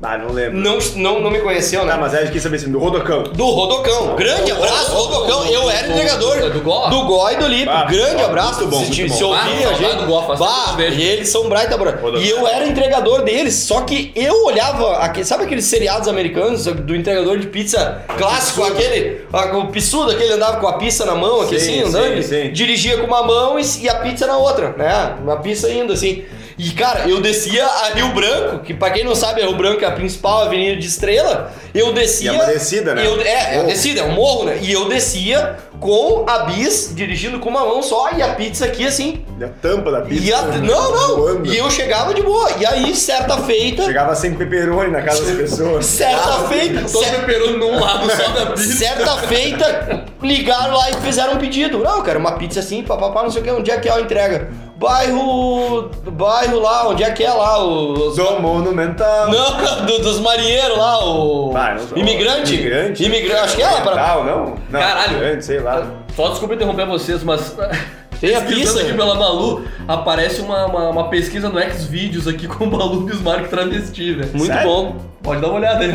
Ah, 0.02 0.16
não 0.16 0.32
lembro. 0.32 0.58
Não, 0.58 0.78
não, 0.96 1.20
não 1.20 1.30
me 1.30 1.40
conheceu, 1.40 1.84
né? 1.84 1.92
Tá, 1.92 1.98
mas 1.98 2.14
é 2.14 2.24
de 2.24 2.32
quem 2.32 2.40
saber 2.40 2.56
assim, 2.56 2.72
do 2.72 2.78
Rodocão. 2.78 3.22
Do 3.24 3.44
Rodocão. 3.44 4.16
Grande 4.16 4.50
abraço, 4.50 4.92
Rodocão. 4.94 5.44
Eu 5.44 5.68
era 5.68 5.88
entregador. 5.88 6.48
Do 6.50 6.60
Gó? 6.62 6.88
Do 6.88 7.04
Gó 7.04 7.30
e 7.30 7.36
do 7.36 7.46
Lipe. 7.46 7.68
Ah, 7.68 7.84
Grande 7.84 8.14
muito 8.14 8.24
abraço. 8.24 8.66
bom, 8.66 8.80
se, 8.82 8.86
muito 9.02 9.08
bom. 9.10 9.16
se 9.18 9.24
ouvirem 9.24 9.64
Ah, 9.66 9.68
a 9.68 9.72
gente. 9.74 9.96
do 9.96 10.06
Gó, 10.06 10.34
Bah, 10.36 10.76
e 10.78 11.02
eles 11.02 11.28
são 11.28 11.50
Bright 11.50 11.68
bro. 11.76 11.90
Rodocão. 11.90 12.16
E 12.22 12.30
eu 12.30 12.48
era 12.48 12.66
entregador 12.66 13.22
deles. 13.24 13.52
Só 13.54 13.82
que 13.82 14.10
eu 14.16 14.46
olhava, 14.46 14.96
aquele, 15.00 15.26
sabe 15.26 15.44
aqueles 15.44 15.66
seriados 15.66 16.08
americanos 16.08 16.64
do 16.64 16.96
entregador 16.96 17.36
de 17.38 17.48
pizza 17.48 18.02
clássico, 18.16 18.64
aquele, 18.64 19.20
ah, 19.30 19.54
o 19.58 19.66
pissudo, 19.68 20.12
aquele 20.12 20.32
andava 20.32 20.60
com 20.60 20.66
a 20.66 20.78
pizza 20.78 21.04
na 21.04 21.14
mão, 21.14 21.42
aqui 21.42 21.60
Sim, 21.60 21.82
assim, 21.82 21.88
andando. 21.88 22.22
sim, 22.22 22.44
sim. 22.46 22.52
Dirigia 22.52 22.96
com 22.96 23.06
uma 23.06 23.22
mão 23.22 23.58
e, 23.60 23.62
e 23.82 23.88
a 23.88 23.96
pizza 23.96 24.26
na 24.26 24.38
outra, 24.38 24.74
né? 24.78 25.16
Uma 25.22 25.36
pizza 25.36 25.70
indo 25.70 25.92
assim. 25.92 26.24
E, 26.62 26.70
cara, 26.72 27.08
eu 27.08 27.20
descia 27.22 27.64
a 27.64 27.90
Rio 27.94 28.08
Branco, 28.12 28.58
que 28.58 28.74
pra 28.74 28.90
quem 28.90 29.02
não 29.02 29.14
sabe, 29.14 29.40
a 29.40 29.46
Rio 29.46 29.56
Branco 29.56 29.82
é 29.82 29.86
a 29.86 29.92
principal 29.92 30.42
avenida 30.42 30.76
de 30.78 30.86
Estrela. 30.86 31.50
Eu 31.74 31.92
descia. 31.94 32.32
E 32.32 32.34
é 32.34 32.38
uma 32.38 32.46
descida, 32.52 32.94
né? 32.94 33.06
eu- 33.06 33.18
é, 33.22 33.56
é 33.56 33.62
descida, 33.64 34.00
é 34.00 34.04
um 34.04 34.12
morro, 34.12 34.44
né? 34.44 34.58
E 34.60 34.70
eu 34.70 34.86
descia 34.86 35.56
com 35.80 36.26
a 36.28 36.40
bis, 36.40 36.92
dirigindo 36.94 37.38
com 37.38 37.48
uma 37.48 37.60
mão 37.64 37.82
só, 37.82 38.10
e 38.14 38.20
a 38.22 38.34
pizza 38.34 38.66
aqui 38.66 38.86
assim. 38.86 39.24
E 39.38 39.44
a 39.44 39.48
tampa 39.48 39.90
da 39.90 40.02
pizza. 40.02 40.36
A- 40.36 40.42
não, 40.58 40.92
não. 40.92 41.16
voando. 41.16 41.46
E 41.50 41.56
eu 41.56 41.70
chegava 41.70 42.12
de 42.12 42.20
boa. 42.22 42.50
E 42.58 42.66
aí, 42.66 42.94
certa 42.94 43.38
feita. 43.38 43.84
Chegava 43.84 44.14
sem 44.14 44.34
pepperoni 44.34 44.90
na 44.90 45.00
casa 45.00 45.24
das 45.24 45.36
pessoas. 45.38 45.86
Certa 45.86 46.40
feita. 46.48 46.80
Todo 46.82 47.04
cer- 47.04 47.20
peperoni 47.20 47.56
num 47.56 47.80
lado 47.80 48.10
só 48.10 48.28
da 48.32 48.46
pizza. 48.52 48.76
Certa 48.76 49.16
feita, 49.16 50.04
ligaram 50.22 50.74
lá 50.76 50.90
e 50.90 50.94
fizeram 50.96 51.34
um 51.34 51.38
pedido. 51.38 51.78
Não, 51.78 52.02
cara, 52.02 52.18
uma 52.18 52.32
pizza 52.32 52.60
assim, 52.60 52.82
papapá, 52.82 53.22
não 53.22 53.30
sei 53.30 53.40
o 53.40 53.44
que, 53.44 53.50
onde 53.50 53.70
é 53.70 53.78
que 53.78 53.88
é 53.88 53.92
a 53.92 54.00
entrega? 54.00 54.50
Bairro. 54.80 55.90
Bairro 56.10 56.58
lá, 56.58 56.88
onde 56.88 57.04
é 57.04 57.10
que 57.10 57.22
é 57.22 57.30
lá? 57.30 57.62
Os. 57.62 58.16
Do 58.16 58.40
Monumental. 58.40 59.30
Não, 59.30 59.56
do- 59.86 59.98
dos 59.98 60.18
marinheiros 60.20 60.78
lá, 60.78 61.04
o. 61.04 61.52
Ah, 61.54 61.76
não 61.92 61.98
imigrante? 61.98 62.54
Imigrante. 62.54 63.04
Imigrante, 63.04 63.40
acho 63.44 63.56
que 63.56 63.62
é 63.62 63.68
lá 63.70 63.80
para. 63.82 63.96
Não, 64.14 64.24
não. 64.24 64.54
não 64.70 64.80
Caralho. 64.80 65.12
Imigrante, 65.18 65.44
sei 65.44 65.60
lá. 65.60 65.86
Só 66.16 66.28
desculpa 66.30 66.54
interromper 66.54 66.86
vocês, 66.86 67.22
mas. 67.22 67.54
Tem 68.20 68.34
a 68.34 68.40
pizza? 68.42 68.80
aqui 68.82 68.92
pela 68.92 69.14
Malu, 69.14 69.64
aparece 69.88 70.42
uma, 70.42 70.66
uma, 70.66 70.90
uma 70.90 71.08
pesquisa 71.08 71.48
no 71.48 71.58
Xvideos 71.58 72.28
aqui 72.28 72.46
com 72.46 72.64
o 72.64 72.70
Malu 72.70 73.00
Bismarck 73.00 73.48
travesti, 73.48 74.12
velho. 74.12 74.30
Muito 74.34 74.52
Sério? 74.52 74.68
bom. 74.68 74.96
Pode 75.22 75.40
dar 75.40 75.46
uma 75.48 75.56
olhada 75.56 75.84
aí. 75.84 75.92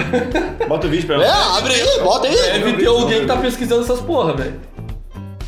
Bota 0.67 0.87
o 0.87 0.89
vídeo 0.89 1.05
pra 1.05 1.17
É, 1.17 1.27
nós. 1.27 1.57
abre 1.59 1.73
aí, 1.75 1.99
bota 1.99 2.27
aí. 2.27 2.35
Deve 2.35 2.73
ter 2.77 2.87
alguém 2.87 3.19
que 3.21 3.25
tá 3.27 3.35
pesquisando 3.35 3.83
essas 3.83 3.99
porra, 4.01 4.33
velho. 4.33 4.59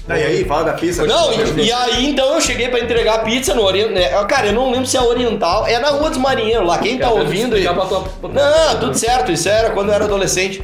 E 0.09 0.11
aí, 0.13 0.45
fala 0.45 0.63
da 0.63 0.73
pizza. 0.73 1.05
Não, 1.05 1.33
e, 1.33 1.61
e 1.65 1.71
aí 1.71 2.09
então 2.09 2.33
eu 2.35 2.39
cheguei 2.41 2.69
pra 2.69 2.79
entregar 2.79 3.15
a 3.15 3.19
pizza 3.19 3.53
no 3.53 3.63
Oriental. 3.63 4.25
Cara, 4.25 4.47
eu 4.47 4.53
não 4.53 4.71
lembro 4.71 4.85
se 4.87 4.95
é 4.95 5.01
Oriental. 5.01 5.67
É 5.67 5.77
na 5.79 5.89
Rua 5.89 6.09
dos 6.09 6.17
Marinheiros 6.17 6.65
lá. 6.67 6.77
Quem 6.77 6.97
tá 6.97 7.09
ouvindo 7.11 7.55
aí. 7.55 7.63
pra 7.73 7.85
tua- 7.85 8.03
Não, 8.33 8.79
tudo 8.79 8.97
certo. 8.97 9.31
Isso 9.31 9.49
era 9.49 9.71
quando 9.71 9.89
eu 9.89 9.93
era 9.95 10.05
adolescente. 10.05 10.63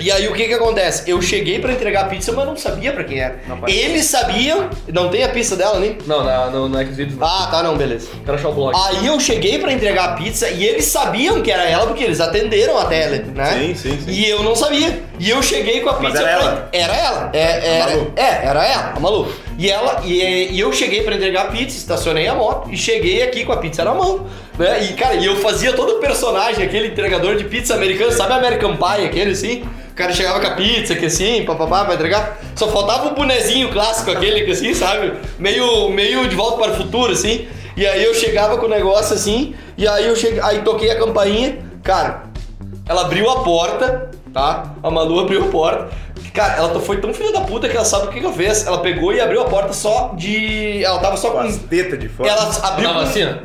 E 0.00 0.10
aí 0.10 0.28
o 0.28 0.32
que 0.32 0.46
que 0.48 0.54
acontece? 0.54 1.08
Eu 1.10 1.20
cheguei 1.22 1.58
pra 1.58 1.72
entregar 1.72 2.02
a 2.02 2.04
pizza, 2.08 2.32
mas 2.32 2.46
não 2.46 2.56
sabia 2.56 2.92
pra 2.92 3.04
quem 3.04 3.18
era. 3.20 3.40
Não. 3.46 3.60
Eles 3.68 4.04
sabiam. 4.06 4.68
Não 4.92 5.08
tem 5.08 5.22
a 5.24 5.28
pizza 5.28 5.56
dela 5.56 5.78
nem? 5.78 5.98
Não, 6.06 6.24
na, 6.24 6.46
no, 6.46 6.68
no 6.68 6.78
Xvideos 6.84 7.16
não. 7.18 7.26
Ah, 7.26 7.48
tá, 7.50 7.62
não, 7.62 7.76
beleza. 7.76 8.08
Quero 8.24 8.36
achar 8.36 8.48
o 8.48 8.52
blog. 8.52 8.74
Aí 8.86 9.06
eu 9.06 9.18
cheguei 9.20 9.58
pra 9.58 9.72
entregar 9.72 10.04
a 10.04 10.12
pizza 10.14 10.48
e 10.48 10.64
eles 10.64 10.84
sabiam 10.86 11.42
que 11.42 11.50
era 11.50 11.64
ela 11.68 11.86
porque 11.86 12.04
eles 12.04 12.20
atenderam 12.20 12.78
a 12.78 12.84
tele, 12.86 13.24
né? 13.34 13.52
Sim, 13.52 13.74
sim, 13.74 14.00
sim. 14.04 14.10
E 14.10 14.28
eu 14.28 14.42
não 14.42 14.56
sabia. 14.56 15.02
E 15.18 15.28
eu 15.30 15.42
cheguei 15.42 15.80
com 15.80 15.90
a 15.90 16.00
Mas 16.00 16.12
pizza. 16.12 16.22
era 16.28 16.38
pra- 16.38 16.46
ela? 16.50 16.68
Era 16.72 16.96
ela. 16.96 17.30
É, 17.32 17.44
A 17.44 17.56
era, 17.64 17.90
Malu? 17.90 18.12
é, 18.16 18.46
era 18.46 18.64
ela, 18.66 18.92
a 18.96 19.00
Malu. 19.00 19.32
E 19.58 19.70
ela 19.70 20.00
e, 20.06 20.48
e 20.52 20.60
eu 20.60 20.72
cheguei 20.72 21.02
pra 21.02 21.14
entregar 21.14 21.42
a 21.42 21.44
pizza, 21.48 21.76
estacionei 21.76 22.26
a 22.26 22.34
moto 22.34 22.70
e 22.72 22.76
cheguei 22.78 23.22
aqui 23.22 23.44
com 23.44 23.52
a 23.52 23.58
pizza 23.58 23.84
na 23.84 23.92
mão, 23.92 24.26
né? 24.60 24.84
E 24.84 24.92
cara, 24.94 25.14
e 25.14 25.24
eu 25.26 25.36
fazia 25.36 25.72
todo 25.72 25.96
o 25.96 25.98
personagem, 25.98 26.64
aquele 26.64 26.88
entregador 26.88 27.36
de 27.36 27.44
pizza 27.44 27.74
americano, 27.74 28.12
sabe 28.12 28.32
American 28.34 28.76
Pie, 28.76 29.06
aquele 29.06 29.32
assim? 29.32 29.62
O 29.90 29.94
cara 29.94 30.12
chegava 30.12 30.40
com 30.40 30.46
a 30.46 30.50
pizza, 30.52 30.94
que 30.94 31.06
assim, 31.06 31.44
papapá, 31.44 31.84
pra 31.84 31.94
entregar. 31.94 32.38
Só 32.54 32.68
faltava 32.68 33.08
o 33.08 33.14
bonezinho 33.14 33.70
clássico, 33.70 34.10
aquele 34.10 34.42
que 34.42 34.52
assim, 34.52 34.72
sabe? 34.74 35.12
Meio, 35.38 35.88
meio 35.90 36.28
de 36.28 36.36
volta 36.36 36.58
para 36.62 36.72
o 36.72 36.76
futuro, 36.76 37.12
assim. 37.12 37.48
E 37.76 37.86
aí 37.86 38.04
eu 38.04 38.14
chegava 38.14 38.56
com 38.58 38.66
o 38.66 38.68
negócio 38.68 39.14
assim, 39.14 39.54
e 39.76 39.86
aí 39.88 40.06
eu 40.06 40.14
cheguei, 40.16 40.40
aí 40.42 40.60
toquei 40.62 40.90
a 40.90 40.98
campainha, 40.98 41.58
cara, 41.82 42.24
ela 42.88 43.02
abriu 43.02 43.28
a 43.30 43.42
porta, 43.42 44.10
tá? 44.32 44.74
A 44.82 44.90
Malu 44.90 45.20
abriu 45.20 45.44
a 45.44 45.48
porta. 45.48 45.88
Cara, 46.34 46.54
ela 46.58 46.80
foi 46.80 46.98
tão 46.98 47.12
filha 47.12 47.32
da 47.32 47.40
puta 47.40 47.68
que 47.68 47.76
ela 47.76 47.84
sabe 47.84 48.06
o 48.06 48.08
que 48.10 48.20
que 48.20 48.24
ela 48.26 48.34
fez. 48.34 48.64
Ela 48.66 48.78
pegou 48.78 49.12
e 49.12 49.20
abriu 49.20 49.40
a 49.40 49.44
porta 49.46 49.72
só 49.72 50.12
de. 50.16 50.84
Ela 50.84 50.98
tava 51.00 51.16
só 51.16 51.30
Com 51.30 51.38
com. 51.38 51.44
as 51.48 51.56
tetas 51.56 51.98
de 51.98 52.08
fora. 52.08 52.28
Ela 52.30 52.50
abriu. 52.62 52.88
Com- 52.88 52.94
vacina? 52.94 53.42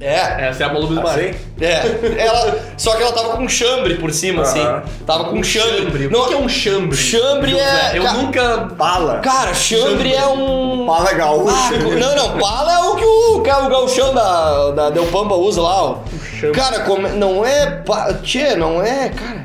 É. 0.00 0.48
Essa 0.48 0.64
é 0.64 0.66
a 0.66 0.72
Malu 0.72 0.88
Bismarck. 0.88 1.18
Assim? 1.18 1.34
É, 1.60 2.24
ela, 2.26 2.58
só 2.76 2.94
que 2.96 3.02
ela 3.02 3.12
tava 3.12 3.36
com 3.36 3.48
chambre 3.48 3.94
por 3.94 4.12
cima, 4.12 4.42
assim. 4.42 4.60
Aham. 4.60 4.82
Tava 5.06 5.24
com 5.26 5.42
chambre. 5.42 6.08
Não, 6.08 6.22
o 6.22 6.26
que 6.28 6.34
é 6.34 6.36
um 6.36 6.48
chambre? 6.48 6.96
Chambre 6.96 7.52
José? 7.52 7.90
é- 7.94 7.98
Eu 7.98 8.02
ca- 8.02 8.12
nunca. 8.14 8.58
Pala. 8.76 9.18
Cara, 9.20 9.54
chambre 9.54 10.12
é 10.12 10.26
um. 10.26 10.84
Pala 10.86 11.12
gaúcho. 11.12 11.54
Ah, 11.56 11.70
não, 11.70 12.16
não, 12.16 12.38
pala 12.38 12.72
é 12.72 12.78
o 12.88 12.96
que 12.96 13.04
o, 13.04 13.40
que 13.42 13.50
o 13.50 13.68
gauchão 13.68 14.12
da, 14.12 14.70
da 14.72 14.90
Del 14.90 15.06
Pampa 15.06 15.34
usa 15.36 15.62
lá, 15.62 15.82
ó. 15.84 15.98
chambre. 16.40 16.60
Cara, 16.60 16.80
como, 16.80 17.06
não 17.08 17.46
é. 17.46 17.66
pa- 17.66 18.12
Tchê, 18.22 18.56
não 18.56 18.82
é, 18.82 19.08
cara. 19.10 19.43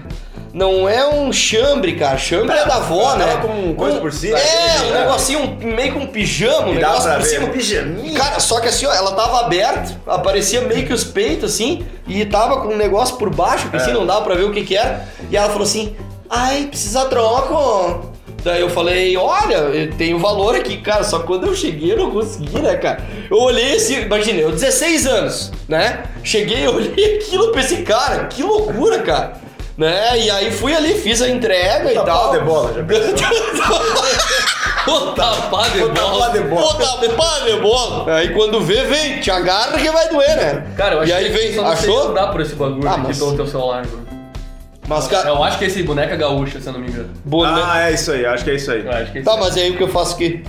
Não 0.53 0.89
é 0.89 1.07
um 1.07 1.31
chambre, 1.31 1.93
cara. 1.95 2.17
Chambre 2.17 2.55
é, 2.57 2.65
da 2.65 2.75
avó, 2.77 3.15
né? 3.15 3.37
com 3.41 3.75
coisa 3.75 3.99
por 3.99 4.11
cima, 4.11 4.37
É, 4.37 4.41
aquele, 4.71 4.89
um 4.89 4.93
né? 4.93 4.99
negocinho, 5.01 5.39
um- 5.41 5.75
meio 5.75 5.93
com 5.93 5.99
um 5.99 6.07
pijama, 6.07 6.67
um 6.69 6.73
negócio 6.73 7.11
por 7.13 7.23
cima. 7.23 7.47
Pijaminha. 7.49 8.17
Cara, 8.19 8.39
só 8.39 8.59
que 8.59 8.67
assim, 8.67 8.85
ó, 8.87 8.93
ela 8.93 9.11
tava 9.11 9.41
aberta, 9.41 9.95
aparecia 10.07 10.61
meio 10.61 10.87
que 10.87 10.93
os 10.93 11.03
peitos 11.03 11.53
assim, 11.53 11.85
e 12.07 12.25
tava 12.25 12.61
com 12.61 12.69
um 12.69 12.77
negócio 12.77 13.15
por 13.17 13.29
baixo, 13.33 13.69
que 13.69 13.77
assim 13.77 13.91
É. 13.91 13.93
não 13.93 14.05
dava 14.07 14.21
pra 14.21 14.33
ver 14.35 14.45
o 14.45 14.51
que 14.51 14.63
que 14.63 14.75
era. 14.75 15.07
E 15.29 15.37
ela 15.37 15.49
falou 15.49 15.63
assim: 15.63 15.95
ai, 16.29 16.63
precisa 16.65 17.05
troco. 17.05 18.09
Daí 18.43 18.61
eu 18.61 18.69
falei, 18.69 19.17
olha, 19.17 19.55
eu 19.55 19.91
tenho 19.97 20.17
valor 20.17 20.55
aqui, 20.55 20.77
cara. 20.77 21.03
Só 21.03 21.19
quando 21.19 21.45
eu 21.47 21.53
cheguei 21.53 21.91
eu 21.91 21.97
não 21.97 22.09
consegui, 22.09 22.57
né, 22.59 22.75
cara? 22.77 23.03
Eu 23.29 23.37
olhei 23.37 23.75
assim, 23.75 23.99
imagina, 24.01 24.39
eu 24.39 24.51
16 24.51 25.05
anos, 25.05 25.51
né? 25.67 26.03
Cheguei, 26.23 26.65
eu 26.65 26.73
olhei 26.73 27.17
aquilo, 27.19 27.51
pensei, 27.51 27.83
cara, 27.83 28.25
que 28.27 28.41
loucura, 28.41 28.99
cara. 28.99 29.33
Né? 29.79 30.19
E 30.19 30.29
aí 30.29 30.51
fui 30.51 30.75
ali, 30.75 30.93
fiz 30.95 31.21
a 31.21 31.29
entrega 31.29 31.89
e 31.89 31.95
Tá 31.95 32.03
tal. 32.03 32.31
de 32.33 32.39
bola, 32.39 32.73
já? 32.73 32.81
Ô, 34.91 34.99
tapá 35.15 35.69
de 35.69 35.79
dar 35.79 35.87
bola. 36.01 36.15
uma 36.17 36.29
de 36.31 36.39
bola. 36.41 36.75
Pá 37.15 37.39
de 37.45 37.55
bola. 37.61 38.15
Aí 38.17 38.33
quando 38.33 38.59
vê, 38.59 38.83
vem, 38.83 39.21
te 39.21 39.31
agarra 39.31 39.77
que 39.77 39.89
vai 39.89 40.09
doer, 40.09 40.35
né? 40.35 40.67
Cara, 40.75 40.95
eu 40.95 40.99
acho 40.99 41.09
e 41.09 41.13
aí 41.13 41.25
que 41.27 41.31
vem, 41.31 41.55
só 41.55 41.61
não 41.61 41.71
andar 42.09 42.27
por 42.27 42.41
esse 42.41 42.55
bagulho 42.55 42.85
Ah, 42.89 42.91
aqui 42.91 43.01
mas- 43.03 43.17
pelo 43.19 43.35
teu 43.37 43.47
celular, 43.47 43.85
mano. 43.85 44.05
Mas, 44.85 45.07
cara, 45.07 45.29
Eu 45.29 45.41
acho 45.43 45.57
que 45.59 45.63
é 45.63 45.67
esse 45.67 45.81
boneca 45.83 46.15
gaúcha, 46.17 46.59
se 46.59 46.67
eu 46.67 46.73
não 46.73 46.79
me 46.81 46.89
engano. 46.89 47.09
boné. 47.23 47.61
Ah, 47.63 47.89
é 47.89 47.93
isso 47.93 48.11
aí, 48.11 48.25
acho 48.25 48.43
que 48.43 48.49
é 48.51 48.55
isso 48.55 48.71
aí. 48.71 48.83
Eu 48.85 48.91
acho 48.91 49.11
que 49.13 49.19
é 49.19 49.21
Tá, 49.21 49.31
esse. 49.31 49.39
mas 49.39 49.55
aí 49.55 49.69
o 49.71 49.77
que 49.77 49.83
eu 49.83 49.87
faço 49.87 50.15
aqui? 50.15 50.43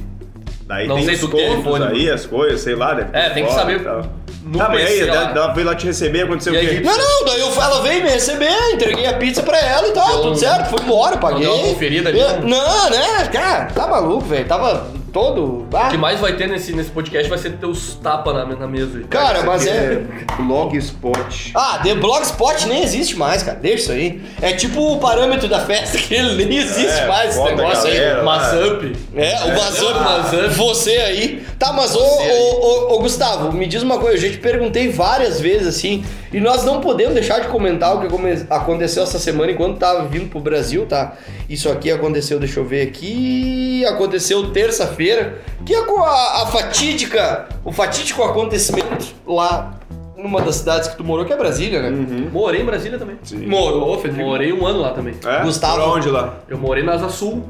Daí 0.66 0.88
Não 0.88 0.96
tem 0.96 1.04
sei 1.04 1.14
os 1.14 1.20
tu 1.20 1.28
tem 1.28 1.46
contos 1.56 1.60
iPhone, 1.66 1.84
aí, 1.84 2.10
as 2.10 2.26
coisas, 2.26 2.60
sei 2.62 2.74
lá. 2.74 2.94
ter 2.96 3.06
É, 3.12 3.30
tem 3.30 3.44
que 3.44 3.52
saber 3.52 3.76
e 3.80 3.84
tal. 3.84 4.02
No 4.44 4.58
Tá, 4.58 4.68
mas 4.68 4.80
PC 4.82 4.92
aí, 5.02 5.08
ela, 5.08 5.30
ela 5.30 5.52
veio 5.52 5.66
lá 5.66 5.74
te 5.74 5.86
receber, 5.86 6.22
aconteceu 6.22 6.54
E 6.54 6.56
o 6.56 6.60
aí, 6.60 6.68
quê? 6.78 6.80
Não, 6.84 6.96
não, 6.96 7.24
daí 7.26 7.40
eu, 7.40 7.52
ela 7.52 7.82
veio 7.82 8.02
me 8.02 8.08
receber, 8.10 8.50
entreguei 8.72 9.06
a 9.06 9.12
pizza 9.14 9.42
pra 9.42 9.58
ela 9.58 9.88
e 9.88 9.92
tal, 9.92 10.06
Deu 10.08 10.16
tudo 10.22 10.32
um- 10.32 10.36
certo, 10.36 10.70
fui 10.70 10.80
embora, 10.82 11.16
paguei. 11.18 11.42
deu 11.42 11.54
uma 11.54 11.68
conferida 11.68 12.08
ali, 12.08 12.18
Eu- 12.20 12.40
não? 12.40 12.48
Não, 12.48 12.90
né, 12.90 13.28
cara, 13.32 13.66
tá 13.66 13.86
maluco, 13.86 14.24
velho, 14.26 14.46
tava 14.46 14.86
todo. 15.12 15.42
O 15.42 15.68
Ah, 15.76 15.88
que 15.90 15.96
mais 15.98 16.18
vai 16.20 16.34
ter 16.34 16.48
nesse, 16.48 16.72
nesse 16.72 16.90
podcast 16.90 17.28
vai 17.28 17.38
ser 17.38 17.50
ter 17.52 17.66
os 17.66 17.94
tapas 17.96 18.34
na, 18.34 18.44
na 18.46 18.66
mesa 18.66 18.98
aí. 18.98 19.04
cara, 19.04 19.42
mas 19.42 19.66
é. 19.66 20.02
Blogspot. 20.38 21.52
Ah, 21.54 21.80
The 21.82 21.94
Blogspot 21.94 22.66
nem 22.68 22.82
existe 22.82 23.16
mais, 23.16 23.42
cara. 23.42 23.58
Deixa 23.58 23.82
isso 23.84 23.92
aí. 23.92 24.22
É 24.40 24.52
tipo 24.52 24.80
o 24.94 24.98
parâmetro 24.98 25.48
da 25.48 25.60
festa 25.60 25.96
que 25.98 26.14
ele 26.14 26.44
nem 26.44 26.58
existe 26.58 26.86
É, 27.00 27.06
mais 27.06 27.30
esse 27.36 27.44
negócio 27.44 27.86
aí. 27.90 27.94
galera. 27.98 28.22
Mazup. 28.22 28.96
É, 29.16 29.34
o 29.44 29.56
Vazamp, 29.56 29.96
Vazamp. 29.96 30.50
você 30.56 30.90
aí. 30.90 31.42
Tá, 31.58 31.72
mas 31.72 31.94
ô, 31.94 32.00
ô, 32.00 32.60
ô, 32.90 32.94
ô, 32.94 32.98
Gustavo, 33.00 33.52
me 33.52 33.66
diz 33.66 33.82
uma 33.82 33.98
coisa, 33.98 34.16
eu 34.16 34.20
já 34.22 34.30
te 34.30 34.38
perguntei 34.38 34.88
várias 34.90 35.40
vezes 35.40 35.66
assim, 35.68 36.04
e 36.32 36.40
nós 36.40 36.64
não 36.64 36.80
podemos 36.80 37.14
deixar 37.14 37.40
de 37.40 37.48
comentar 37.48 37.96
o 37.96 38.00
que 38.00 38.46
aconteceu 38.48 39.02
essa 39.02 39.18
semana 39.18 39.52
enquanto 39.52 39.78
tava 39.78 40.06
vindo 40.06 40.28
pro 40.28 40.40
Brasil, 40.40 40.86
tá? 40.86 41.14
Isso 41.48 41.68
aqui 41.68 41.90
aconteceu, 41.90 42.38
deixa 42.38 42.60
eu 42.60 42.64
ver 42.64 42.82
aqui, 42.82 43.84
aconteceu 43.86 44.50
terça-feira, 44.52 45.38
que 45.64 45.74
é 45.74 45.84
com 45.84 46.02
a, 46.02 46.42
a 46.42 46.46
fatídica, 46.46 47.48
o 47.64 47.72
fatídico 47.72 48.22
acontecimento 48.22 49.14
lá 49.26 49.74
numa 50.16 50.40
das 50.42 50.56
cidades 50.56 50.88
que 50.88 50.96
tu 50.96 51.04
morou, 51.04 51.24
que 51.24 51.32
é 51.32 51.36
Brasília, 51.36 51.82
né? 51.82 51.90
Morei 52.30 52.60
em 52.60 52.64
Brasília 52.64 52.98
também. 52.98 53.16
Sim. 53.22 53.46
Morou, 53.46 53.98
Federico. 53.98 54.28
Morei 54.28 54.52
um 54.52 54.66
ano 54.66 54.80
lá 54.80 54.90
também. 54.90 55.14
É? 55.24 55.42
Gustavo. 55.42 55.82
Por 55.82 55.96
onde 55.96 56.08
lá? 56.10 56.40
Eu 56.48 56.58
morei 56.58 56.84
na 56.84 56.92
Asa 56.92 57.08
Sul. 57.08 57.42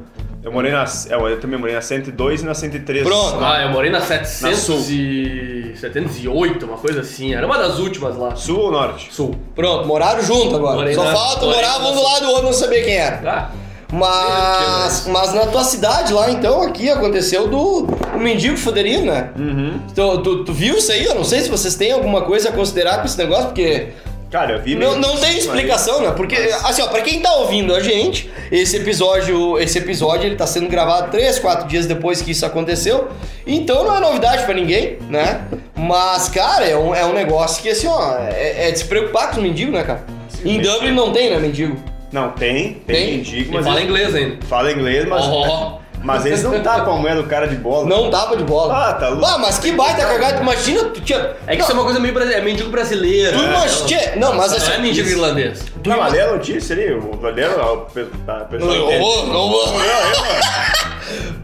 Eu 0.43 0.51
morei 0.51 0.73
na. 0.73 0.85
é, 0.85 1.15
Eu 1.15 1.39
também 1.41 1.59
morei 1.59 1.75
na 1.75 1.83
102 1.83 2.43
e 2.43 2.45
na 2.47 2.55
103. 2.55 3.05
Pronto. 3.07 3.45
Ah, 3.45 3.63
eu 3.63 3.71
morei 3.71 3.91
na 3.91 4.01
Sul. 4.01 4.09
700 4.09 4.91
e... 4.91 5.73
708, 5.77 6.65
uma 6.67 6.77
coisa 6.79 7.01
assim. 7.01 7.35
Era 7.35 7.47
uma 7.47 7.59
das 7.59 7.79
últimas 7.79 8.17
lá. 8.17 8.35
Sul 8.37 8.59
ou 8.59 8.73
norte? 8.73 9.13
Sul. 9.13 9.35
Pronto, 9.55 9.87
moraram 9.87 10.23
junto 10.23 10.57
agora. 10.57 10.77
Morei 10.77 10.95
Só 10.95 11.05
na- 11.05 11.13
falta 11.15 11.47
morar 11.47 11.79
um 11.81 11.95
do 11.95 12.03
lado 12.03 12.21
do 12.25 12.29
outro, 12.31 12.45
não 12.47 12.53
saber 12.53 12.85
quem 12.85 12.95
era. 12.97 13.21
Ah, 13.31 13.51
Mas, 13.93 15.07
mas 15.09 15.35
na 15.35 15.47
tua 15.47 15.65
cidade 15.65 16.13
lá, 16.13 16.31
então, 16.31 16.63
aqui 16.63 16.89
aconteceu 16.89 17.49
do 17.49 17.87
o 18.15 18.19
mendigo 18.19 18.57
fuderino, 18.57 19.07
né? 19.13 19.31
Uhum. 19.37 19.81
Tu, 19.95 20.19
tu, 20.23 20.45
tu 20.45 20.53
viu 20.53 20.77
isso 20.79 20.91
aí? 20.93 21.05
Eu 21.05 21.15
não 21.17 21.25
sei 21.25 21.41
se 21.41 21.51
vocês 21.51 21.75
têm 21.75 21.93
alguma 21.93 22.23
coisa 22.23 22.49
a 22.49 22.53
considerar 22.53 22.99
com 22.99 23.07
esse 23.07 23.19
negócio, 23.19 23.47
porque 23.47 23.89
Cara, 24.31 24.53
eu 24.53 24.63
vi. 24.63 24.77
não, 24.77 24.97
não 24.97 25.17
tem 25.17 25.37
explicação, 25.37 26.01
né? 26.03 26.13
Porque, 26.17 26.37
assim, 26.37 26.83
ó, 26.83 26.87
pra 26.87 27.01
quem 27.03 27.21
tá 27.21 27.35
ouvindo 27.35 27.75
a 27.75 27.81
gente, 27.81 28.31
esse 28.53 28.77
episódio, 28.77 29.59
esse 29.59 29.79
episódio 29.79 30.27
ele 30.27 30.37
tá 30.37 30.47
sendo 30.47 30.69
gravado 30.69 31.11
3, 31.11 31.39
4 31.41 31.67
dias 31.67 31.87
depois 31.87 32.23
que 32.23 32.31
isso 32.31 32.47
aconteceu, 32.47 33.09
então 33.47 33.83
não 33.85 33.97
é 33.97 34.01
novidade 34.01 34.45
pra 34.45 34.55
ninguém, 34.55 34.99
né? 35.09 35.41
Mas, 35.77 36.29
cara, 36.29 36.65
é 36.65 36.77
um, 36.77 36.95
é 36.95 37.05
um 37.05 37.13
negócio 37.13 37.61
que, 37.61 37.69
assim, 37.71 37.89
ó, 37.89 38.17
é, 38.19 38.69
é 38.69 38.71
de 38.71 38.79
se 38.79 38.85
preocupar 38.85 39.31
com 39.31 39.39
os 39.39 39.43
mendigos, 39.43 39.75
né, 39.75 39.83
cara? 39.83 40.05
Em. 40.45 40.61
Dublin 40.61 40.93
não 40.93 41.13
tem, 41.13 41.31
né, 41.31 41.39
mendigo? 41.39 41.77
Não, 42.13 42.31
tem, 42.31 42.75
tem, 42.87 42.97
Tem? 42.97 43.17
mendigo, 43.19 43.51
e 43.51 43.55
mas. 43.55 43.67
fala 43.67 43.81
inglês 43.83 44.15
ainda. 44.15 44.47
Fala 44.47 44.73
inglês, 44.73 45.07
mas. 45.07 45.25
Ó. 45.25 45.80
Mas 46.03 46.25
eles 46.25 46.43
não 46.43 46.59
tapam 46.63 46.95
a 46.95 46.97
moeda 46.99 47.23
do 47.23 47.29
cara 47.29 47.47
de 47.47 47.57
bola. 47.57 47.87
Não 47.87 48.11
tava 48.11 48.37
de 48.37 48.45
bola. 48.45 48.89
Ah, 48.89 48.93
tá 48.95 49.09
louco. 49.09 49.25
Ah, 49.27 49.39
mas 49.39 49.59
que 49.59 49.73
baita 49.73 50.05
cagada. 50.07 50.41
Imagina, 50.41 50.85
tu 50.85 51.01
tinha. 51.01 51.19
É 51.47 51.53
que 51.53 51.59
não, 51.59 51.63
isso 51.63 51.71
é 51.71 51.75
uma 51.75 51.85
coisa 51.85 52.01
meio 52.01 52.15
brasileira. 52.15 52.43
É 52.43 52.45
mendigo 52.45 52.71
brasileiro. 52.71 53.37
Tu 53.37 53.43
né? 53.43 53.49
imagina. 53.49 54.17
Não, 54.17 54.35
mas 54.35 54.51
Não 54.51 54.57
assim. 54.59 54.73
é 54.73 54.79
mendigo 54.79 55.09
irlandês. 55.09 55.65
tu 55.83 55.89
Não, 55.91 55.99
mas 55.99 56.13
notícia 56.33 56.75
ali, 56.75 56.93
o 56.95 57.13
Valero, 57.17 57.61
o 57.63 57.77
pe- 57.87 58.07
a 58.27 58.33
pessoa. 58.45 58.75
Não 58.75 58.99
vou, 58.99 59.27
não 59.27 59.49
vou. 59.51 59.65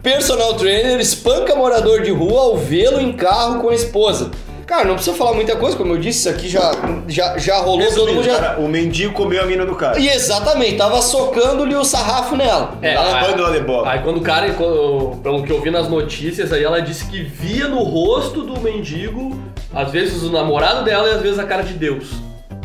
Personal 0.02 0.54
trainer 0.54 1.00
espanca 1.00 1.54
morador 1.54 2.00
de 2.02 2.10
rua 2.12 2.40
ao 2.40 2.56
vê-lo 2.56 3.00
em 3.00 3.12
carro 3.12 3.60
com 3.60 3.68
a 3.70 3.74
esposa. 3.74 4.30
Cara, 4.66 4.84
não 4.84 4.94
precisa 4.96 5.16
falar 5.16 5.32
muita 5.32 5.54
coisa, 5.54 5.76
como 5.76 5.92
eu 5.94 5.98
disse, 5.98 6.18
isso 6.20 6.28
aqui 6.28 6.48
já, 6.48 6.72
já, 7.06 7.38
já 7.38 7.56
rolou, 7.58 7.78
todo 7.78 7.84
Resumindo, 7.88 8.14
mundo 8.14 8.24
já. 8.24 8.38
cara, 8.40 8.60
o 8.60 8.68
mendigo 8.68 9.12
comeu 9.12 9.40
a 9.40 9.46
mina 9.46 9.64
do 9.64 9.76
cara. 9.76 9.96
E 9.98 10.08
exatamente, 10.08 10.76
tava 10.76 11.00
socando-lhe 11.00 11.74
o 11.76 11.84
sarrafo 11.84 12.34
nela. 12.34 12.72
É, 12.82 12.94
Tava 12.94 13.16
aí- 13.16 13.32
ela 13.34 13.52
de 13.52 13.60
bola. 13.60 13.88
Aí 13.90 14.00
quando 14.00 14.16
o 14.16 14.22
cara, 14.22 14.50
quando- 14.54 15.20
pelo 15.22 15.44
que 15.44 15.52
eu 15.52 15.60
vi 15.60 15.70
nas 15.70 15.88
notícias, 15.88 16.52
aí 16.52 16.64
ela 16.64 16.80
disse 16.82 17.06
que 17.06 17.22
via 17.22 17.68
no 17.68 17.78
rosto 17.84 18.42
do 18.42 18.60
mendigo, 18.60 19.40
às 19.72 19.92
vezes 19.92 20.22
o 20.24 20.32
namorado 20.32 20.84
dela 20.84 21.08
e 21.10 21.12
às 21.14 21.22
vezes 21.22 21.38
a 21.38 21.44
cara 21.44 21.62
de 21.62 21.74
Deus. 21.74 22.08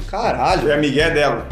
Caralho. 0.10 0.68
E 0.68 0.72
a 0.72 0.78
Miguel 0.78 1.14
dela. 1.14 1.48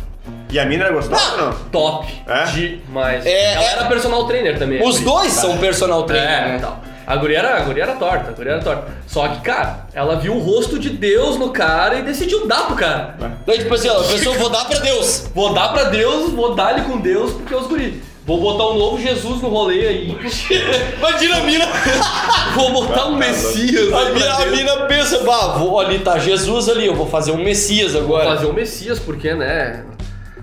E 0.51 0.57
a 0.59 0.65
mina 0.65 0.85
era 0.85 0.93
gostosa 0.93 1.31
ou 1.33 1.37
não? 1.37 1.53
Top. 1.71 2.07
É? 2.27 2.43
Demais. 2.45 3.23
É, 3.23 3.53
ela 3.53 3.63
é- 3.63 3.71
era 3.73 3.85
personal 3.85 4.25
trainer 4.25 4.57
também. 4.57 4.81
Os 4.83 4.99
a 4.99 5.03
dois 5.03 5.31
são 5.31 5.57
personal 5.59 6.01
guria. 6.01 6.15
trainer, 6.23 6.39
É, 6.41 6.47
né? 6.47 6.55
então. 6.57 6.88
A 7.09 7.15
guria, 7.15 7.39
era, 7.39 7.57
a 7.57 7.61
guria 7.61 7.81
era 7.81 7.93
torta, 7.93 8.29
a 8.29 8.33
guria 8.33 8.51
era 8.51 8.61
torta. 8.61 8.83
Só 9.07 9.27
que, 9.29 9.41
cara, 9.41 9.87
ela 9.95 10.17
viu 10.17 10.35
o 10.35 10.39
rosto 10.39 10.77
de 10.77 10.91
Deus 10.91 11.37
no 11.37 11.49
cara 11.49 11.95
e 11.97 12.03
decidiu 12.03 12.45
dar 12.45 12.67
pro 12.67 12.75
cara. 12.75 13.15
Então, 13.41 13.57
tipo 13.57 13.73
assim, 13.73 13.89
ó, 13.89 13.99
a 13.99 14.03
pessoa 14.03 14.37
vou 14.37 14.47
dar 14.51 14.65
pra 14.65 14.77
Deus. 14.77 15.27
Vou 15.33 15.51
dar 15.51 15.69
pra 15.69 15.85
Deus, 15.85 16.31
vou 16.33 16.53
dar 16.53 16.77
ele 16.77 16.85
com 16.87 16.99
Deus, 16.99 17.33
porque 17.33 17.51
é 17.51 17.57
os 17.57 17.65
guri. 17.65 18.03
Vou 18.27 18.39
botar 18.39 18.67
um 18.67 18.77
novo 18.77 19.01
Jesus 19.01 19.41
no 19.41 19.49
rolê 19.49 19.87
aí. 19.87 20.09
Imagina 20.99 21.37
a 21.37 21.39
mina. 21.39 21.65
Vou 22.53 22.73
botar 22.73 23.05
um 23.07 23.15
Messias 23.15 23.91
A 23.91 24.09
mina, 24.11 24.33
a 24.35 24.45
mina 24.45 24.75
pensa, 24.85 25.23
bah, 25.23 25.55
vou, 25.57 25.79
ali 25.79 25.97
tá 25.99 26.19
Jesus 26.19 26.69
ali, 26.69 26.85
eu 26.85 26.93
vou 26.93 27.07
fazer 27.07 27.31
um 27.31 27.43
Messias 27.43 27.93
Vou 27.93 28.03
agora. 28.03 28.35
fazer 28.35 28.45
um 28.45 28.53
Messias, 28.53 28.99
porque, 28.99 29.33
né? 29.33 29.83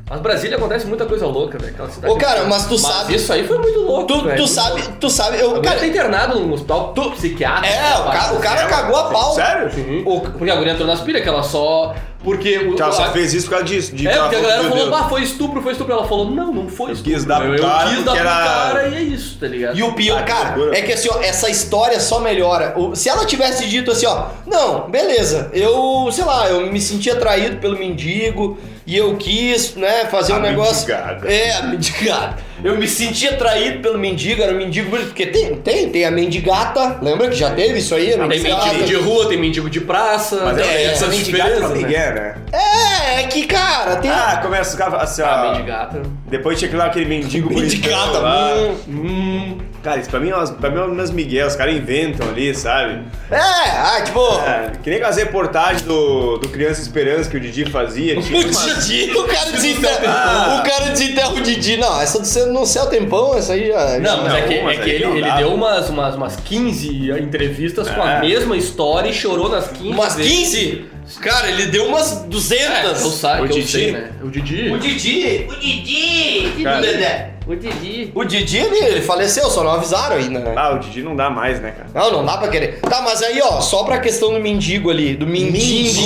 Mas 0.08 0.20
Brasília 0.20 0.56
acontece 0.56 0.86
muita 0.86 1.04
coisa 1.04 1.26
louca, 1.26 1.58
velho. 1.58 1.72
Aquela 1.74 1.90
cidade. 1.90 2.12
Ô, 2.14 2.16
cara, 2.16 2.44
mas 2.44 2.66
tu 2.66 2.78
sabe- 2.78 3.16
Isso 3.16 3.32
aí 3.32 3.44
foi 3.44 3.58
muito 3.58 3.80
louco. 3.80 4.04
Tu, 4.06 4.22
velho. 4.24 4.36
tu 4.36 4.46
sabe, 4.46 4.82
tu 5.00 5.10
sabe, 5.10 5.40
eu, 5.40 5.56
O 5.56 5.60
cara 5.62 5.80
tá 5.80 5.86
internado 5.86 6.38
num 6.38 6.52
hospital 6.52 6.92
psiquiátrico. 6.92 7.74
é, 7.74 7.98
o 7.98 8.04
cara, 8.04 8.32
o 8.34 8.38
cara 8.38 8.66
cagou 8.66 8.96
a 8.96 9.04
pau. 9.10 9.34
Sério? 9.34 9.72
Sim. 9.74 10.02
O- 10.06 10.20
Porque 10.20 10.48
a 10.48 10.54
guria 10.54 10.72
entrou 10.74 10.86
nas 10.86 11.00
pilhas, 11.00 11.22
que 11.24 11.28
ela 11.28 11.42
só. 11.42 11.92
Porque. 12.22 12.56
o- 12.56 12.76
Que 12.76 12.82
ela 12.82 12.92
só 12.92 13.06
a- 13.06 13.10
fez 13.10 13.34
isso 13.34 13.46
por 13.46 13.50
causa 13.56 13.64
disso. 13.64 13.96
De 13.96 14.06
É, 14.06 14.16
porque 14.16 14.36
a 14.36 14.40
galera 14.40 14.62
falou, 14.62 14.76
Deus. 14.78 14.90
bah, 14.90 15.08
foi 15.08 15.22
estupro, 15.24 15.60
foi 15.60 15.72
estupro. 15.72 15.92
Ela 15.92 16.06
falou, 16.06 16.30
não, 16.30 16.52
não 16.52 16.68
foi 16.68 16.90
Eu 16.90 16.94
estupro. 16.94 17.12
quis 17.12 17.24
dar 17.24 17.40
pro 17.40 17.48
eu, 17.48 17.54
quis 17.88 18.04
dar 18.04 18.12
pro 18.12 18.20
era- 18.20 18.30
cara 18.30 18.88
e 18.88 18.94
é 18.94 19.00
isso, 19.02 19.38
tá 19.40 19.48
ligado? 19.48 19.76
E 19.76 19.82
o 19.82 19.92
pior, 19.92 20.20
Ah, 20.20 20.24
cara, 20.24 20.76
é 20.76 20.82
que 20.82 20.92
assim, 20.92 21.08
ó, 21.12 21.18
essa 21.20 21.50
história 21.50 21.98
só 21.98 22.20
melhora. 22.20 22.76
Se 22.94 23.08
ela 23.08 23.24
tivesse 23.26 23.66
dito 23.66 23.90
assim, 23.90 24.06
ó, 24.06 24.26
não, 24.46 24.88
beleza, 24.88 25.50
eu, 25.52 26.08
sei 26.12 26.24
lá, 26.24 26.48
eu 26.48 26.72
me 26.72 26.80
senti 26.80 27.10
atraído 27.10 27.56
pelo 27.56 27.76
mendigo 27.76 28.56
e 28.86 28.96
eu 28.96 29.16
quis, 29.16 29.74
né, 29.74 30.04
fazer 30.06 30.32
A 30.32 30.36
um 30.36 30.40
negócio. 30.40 30.86
mendigada. 30.86 31.32
É, 31.32 31.52
a 31.56 31.62
mendigada. 31.62 32.46
Eu 32.64 32.78
me 32.78 32.88
senti 32.88 33.28
atraído 33.28 33.80
pelo 33.80 33.98
mendigo, 33.98 34.42
era 34.42 34.52
um 34.52 34.56
mendigo 34.56 34.88
bonito, 34.90 35.08
porque 35.08 35.26
tem, 35.26 35.56
tem, 35.56 35.90
tem 35.90 36.04
a 36.06 36.10
mendigata, 36.10 36.98
lembra 37.02 37.28
que 37.28 37.36
já 37.36 37.50
teve 37.50 37.78
isso 37.80 37.94
aí? 37.94 38.14
A 38.14 38.18
Tem 38.18 38.28
mendigata. 38.28 38.66
mendigo 38.66 38.84
de 38.86 38.94
rua, 38.94 39.28
tem 39.28 39.38
mendigo 39.38 39.68
de 39.68 39.80
praça. 39.80 40.40
Mas 40.42 40.58
é, 40.58 40.84
essa 40.84 41.04
essa 41.04 41.06
mendigada 41.08 41.50
diferenças, 41.50 41.58
pra 41.58 41.68
né? 41.68 41.86
Miguel, 41.86 42.14
né? 42.14 42.34
É, 42.52 43.20
é 43.20 43.22
que, 43.24 43.46
cara, 43.46 43.96
tem. 43.96 44.10
Ah, 44.10 44.38
começa 44.42 44.70
os 44.70 44.76
caras 44.76 45.02
assim, 45.02 45.22
Ah, 45.22 45.44
ó. 45.48 45.52
mendigata. 45.52 46.02
Depois 46.28 46.58
tinha 46.58 46.70
que 46.70 46.76
lá 46.76 46.86
aquele 46.86 47.04
mendigo 47.04 47.50
mendigata, 47.54 48.20
hum. 48.20 48.76
Hum. 48.88 49.58
Cara, 49.86 50.00
isso 50.00 50.10
pra 50.10 50.18
mim, 50.18 50.30
é 50.30 50.34
umas- 50.34 50.50
pra 50.50 50.68
mim 50.68 50.78
é 50.78 50.82
umas 50.82 51.12
Miguel, 51.12 51.46
os 51.46 51.54
caras 51.54 51.76
inventam 51.76 52.28
ali, 52.28 52.52
sabe? 52.56 53.02
É, 53.30 53.36
ah, 53.38 54.02
tipo. 54.04 54.18
É, 54.40 54.72
que 54.82 54.90
nem 54.90 55.00
as 55.00 55.16
reportagens 55.16 55.82
do, 55.82 56.38
do 56.38 56.48
Criança 56.48 56.80
Esperança 56.82 57.30
que 57.30 57.36
o 57.36 57.40
Didi 57.40 57.70
fazia. 57.70 58.20
Tinha 58.20 58.40
O 58.40 58.50
uma- 58.50 58.74
Didi, 58.74 59.16
o 59.16 59.22
cara 59.28 59.52
desenterra, 59.52 60.00
Ah. 60.08 60.60
o 60.60 60.68
cara 60.68 60.90
desenterra 60.90 61.30
o 61.34 61.40
Didi. 61.40 61.76
Não, 61.76 62.00
essa 62.00 62.18
do 62.18 62.26
céu, 62.26 62.46
no 62.52 62.66
céu 62.66 62.86
tempão, 62.86 63.38
essa 63.38 63.52
aí 63.52 63.68
já. 63.68 64.00
Não, 64.00 64.22
mas 64.24 64.32
Não, 64.32 64.36
é 64.36 64.42
que, 64.42 64.54
é 64.54 64.76
que 64.78 64.90
ele, 64.90 65.04
ele 65.20 65.30
deu 65.36 65.54
umas, 65.54 65.88
umas, 65.88 66.16
umas 66.16 66.34
15 66.34 67.08
entrevistas 67.12 67.88
com 67.88 68.02
a 68.02 68.14
É. 68.14 68.20
mesma 68.22 68.56
história 68.56 69.08
e 69.08 69.12
chorou 69.14 69.48
nas 69.48 69.68
15. 69.68 69.88
Umas 69.88 70.16
vezes. 70.16 70.32
15? 70.32 70.84
Cara, 71.20 71.48
ele 71.48 71.66
deu 71.66 71.86
umas 71.86 72.24
200. 72.26 72.66
É, 72.66 72.90
eu, 72.90 72.96
sa- 72.96 73.34
O 73.40 73.46
que 73.46 73.52
eu 73.52 73.56
Didi? 73.60 73.68
sei, 73.70 73.92
né? 73.92 74.10
O 74.20 74.28
Didi. 74.28 74.68
O 74.68 74.78
Didi, 74.78 75.46
o 75.48 75.54
Didi, 75.60 76.62
Cara. 76.64 77.35
O 77.46 77.54
Didi. 77.54 78.10
O 78.14 78.24
Didi, 78.24 78.56
ele, 78.58 78.76
ele 78.84 79.00
faleceu, 79.02 79.48
só 79.48 79.62
não 79.62 79.70
avisaram 79.70 80.16
ainda, 80.16 80.40
né? 80.40 80.54
Ah, 80.56 80.74
o 80.74 80.78
Didi 80.80 81.02
não 81.02 81.14
dá 81.14 81.30
mais, 81.30 81.60
né, 81.60 81.70
cara? 81.70 81.88
Não, 81.94 82.10
não 82.18 82.24
dá 82.24 82.36
pra 82.38 82.48
querer. 82.48 82.80
Tá, 82.80 83.00
mas 83.02 83.22
aí, 83.22 83.40
ó, 83.40 83.60
só 83.60 83.84
pra 83.84 84.00
questão 84.00 84.32
do 84.32 84.40
mendigo 84.40 84.90
ali, 84.90 85.14
do 85.14 85.26
mendigo. 85.26 85.52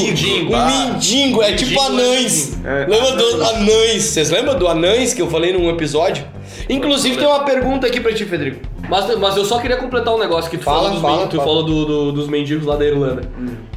Mendigo, 0.06 0.52
o 0.52 0.56
ah. 0.56 0.66
mendigo, 0.66 1.42
é 1.42 1.52
tipo 1.54 1.80
é 1.80 1.86
anães. 1.86 2.58
É. 2.62 2.86
Lembra 2.86 3.12
do 3.12 3.44
anães? 3.44 4.02
Vocês 4.02 4.30
lembram 4.30 4.58
do 4.58 4.68
anães 4.68 5.14
que 5.14 5.22
eu 5.22 5.30
falei 5.30 5.52
num 5.52 5.70
episódio? 5.70 6.24
Inclusive 6.68 7.16
tem 7.16 7.26
uma 7.26 7.40
pergunta 7.44 7.86
aqui 7.86 8.00
pra 8.00 8.12
ti, 8.12 8.24
Federico. 8.26 8.60
Mas, 8.88 9.16
mas 9.18 9.36
eu 9.36 9.44
só 9.44 9.58
queria 9.58 9.76
completar 9.76 10.14
um 10.14 10.18
negócio 10.18 10.50
que 10.50 10.58
tu 10.58 10.64
Fala, 10.64 10.78
falou 10.78 10.92
dos, 10.92 11.00
fala, 11.02 11.16
men- 11.18 11.26
tu 11.28 11.36
fala. 11.36 11.48
falou 11.48 11.62
do- 11.64 11.84
do- 11.86 12.12
dos 12.12 12.28
mendigos 12.28 12.66
lá 12.66 12.76
da 12.76 12.84
Irlanda. 12.84 13.22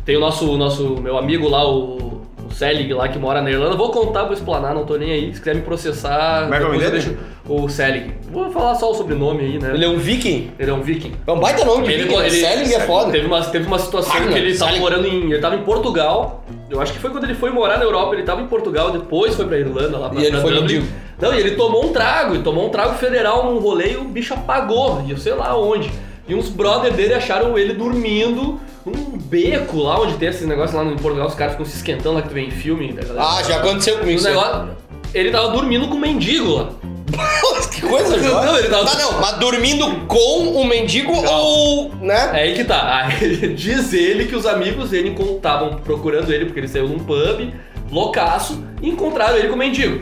Tem 0.06 0.18
o 0.18 0.20
nosso, 0.20 0.52
o 0.52 0.58
nosso 0.58 0.98
meu 1.02 1.18
amigo 1.18 1.48
lá, 1.48 1.66
o 1.68 2.13
Selig 2.54 2.94
lá 2.94 3.08
que 3.08 3.18
mora 3.20 3.42
na 3.42 3.50
Irlanda. 3.50 3.76
Vou 3.76 3.90
contar, 3.92 4.24
vou 4.24 4.34
explanar, 4.34 4.74
não 4.74 4.86
tô 4.86 4.96
nem 4.96 5.12
aí. 5.12 5.34
Se 5.34 5.40
quiser 5.40 5.56
me 5.56 5.62
processar, 5.62 6.44
Como 6.44 6.54
é 6.54 6.58
que 6.58 6.64
é 6.64 6.68
o 6.68 6.72
nome 6.72 6.84
eu 6.84 6.92
dele? 6.92 7.04
deixo- 7.04 7.18
o 7.50 7.68
Selig. 7.70 8.12
Vou 8.32 8.50
falar 8.52 8.76
só 8.76 8.92
o 8.92 8.94
sobrenome 8.94 9.42
aí, 9.42 9.60
né? 9.60 9.72
Ele 9.74 9.84
é 9.86 9.88
um 9.90 9.98
viking? 9.98 10.52
Ele 10.58 10.72
é 10.72 10.74
um 10.74 10.82
viking. 10.82 11.12
É 11.28 11.32
um 11.32 11.40
baita 11.40 11.66
nome 11.66 11.86
de 11.88 11.92
Ele, 11.94 12.04
viking, 12.04 12.18
né? 12.18 12.28
ele- 12.28 12.40
Selling 12.40 12.74
é 12.74 12.80
foda. 12.82 13.12
Teve 13.12 13.28
uma, 13.28 13.42
teve 13.44 13.68
uma 13.68 13.80
situação 13.80 14.14
Wagner, 14.14 14.34
que 14.34 14.40
ele 14.40 14.58
tava 14.58 14.72
Selling. 14.72 14.82
morando 14.84 15.08
em. 15.08 15.32
Ele 15.32 15.40
tava 15.40 15.56
em 15.56 15.64
Portugal. 15.64 16.44
Eu 16.70 16.80
acho 16.82 16.94
que 16.94 17.00
foi 17.00 17.10
quando 17.12 17.26
ele 17.26 17.36
foi 17.36 17.50
morar 17.52 17.78
na 17.78 17.84
Europa, 17.84 18.14
ele 18.16 18.24
tava 18.24 18.42
em 18.42 18.48
Portugal, 18.48 18.92
depois 18.92 19.36
foi 19.36 19.46
pra 19.46 19.58
Irlanda 19.60 19.98
lá 19.98 20.10
pra, 20.10 20.20
E 20.20 20.24
ele 20.24 20.32
pra 20.32 20.42
foi 20.42 20.54
Dublin. 20.54 20.76
mendigo. 20.78 20.94
Não, 21.22 21.34
e 21.34 21.40
ele 21.40 21.52
tomou 21.52 21.86
um 21.86 21.90
trago, 21.94 22.34
ele 22.34 22.44
tomou 22.44 22.66
um 22.66 22.70
trago 22.70 22.96
federal 22.96 23.46
num 23.46 23.60
rolê 23.60 23.92
e 23.94 23.98
o 23.98 24.04
bicho 24.06 24.34
apagou, 24.34 25.04
e 25.08 25.12
eu 25.12 25.18
sei 25.18 25.34
lá 25.34 25.56
onde. 25.58 25.92
E 26.28 26.34
uns 26.36 26.50
brother 26.50 26.94
dele 26.94 27.14
acharam 27.14 27.58
ele 27.58 27.74
dormindo 27.74 28.60
num 28.86 29.18
beco 29.18 29.78
lá 29.78 30.00
onde 30.02 30.14
tem 30.16 30.30
esses 30.30 30.48
negócios 30.48 30.74
lá 30.74 30.84
em 30.84 30.96
Portugal, 30.98 31.28
os 31.28 31.36
caras 31.36 31.54
ficam 31.54 31.66
se 31.66 31.76
esquentando 31.78 32.16
lá 32.16 32.22
que 32.22 32.30
tu 32.30 32.34
vê 32.34 32.42
em 32.42 32.52
filme. 32.52 32.96
Ah, 33.18 33.42
já 33.44 33.58
aconteceu 33.58 33.96
comigo 34.00 34.12
Um 34.14 34.16
isso 34.16 34.28
negócio, 34.30 34.70
ele 35.14 35.32
tava 35.32 35.50
dormindo 35.50 35.88
com 35.88 35.96
um 35.96 36.00
mendigo 36.00 36.54
lá. 36.56 36.70
que 37.72 37.82
coisa, 37.82 38.18
Não, 38.18 38.24
Jorge. 38.24 38.60
ele 38.60 38.70
tava- 38.70 38.86
Tá, 38.86 38.96
não, 38.98 39.22
mas 39.22 39.34
dormindo 39.38 39.86
com 40.08 40.48
o 40.62 40.66
mendigo 40.66 41.12
ou, 41.14 41.92
né? 42.02 42.32
É 42.34 42.44
aí 42.44 42.54
que 42.56 42.64
tá. 42.64 43.06
Aí, 43.06 43.50
diz 43.54 43.94
ele 43.94 44.26
que 44.26 44.36
os 44.36 44.46
amigos 44.46 44.90
dele 44.90 45.16
estavam 45.36 45.76
procurando 45.78 46.32
ele 46.34 46.46
porque 46.46 46.60
ele 46.62 46.68
saiu 46.68 46.88
num 46.88 47.00
pub, 47.00 47.54
loucaço, 47.92 48.64
e 48.82 48.90
encontraram 48.90 49.38
ele 49.38 49.48
com 49.50 49.56
o 49.56 49.58
mendigo. 49.58 50.02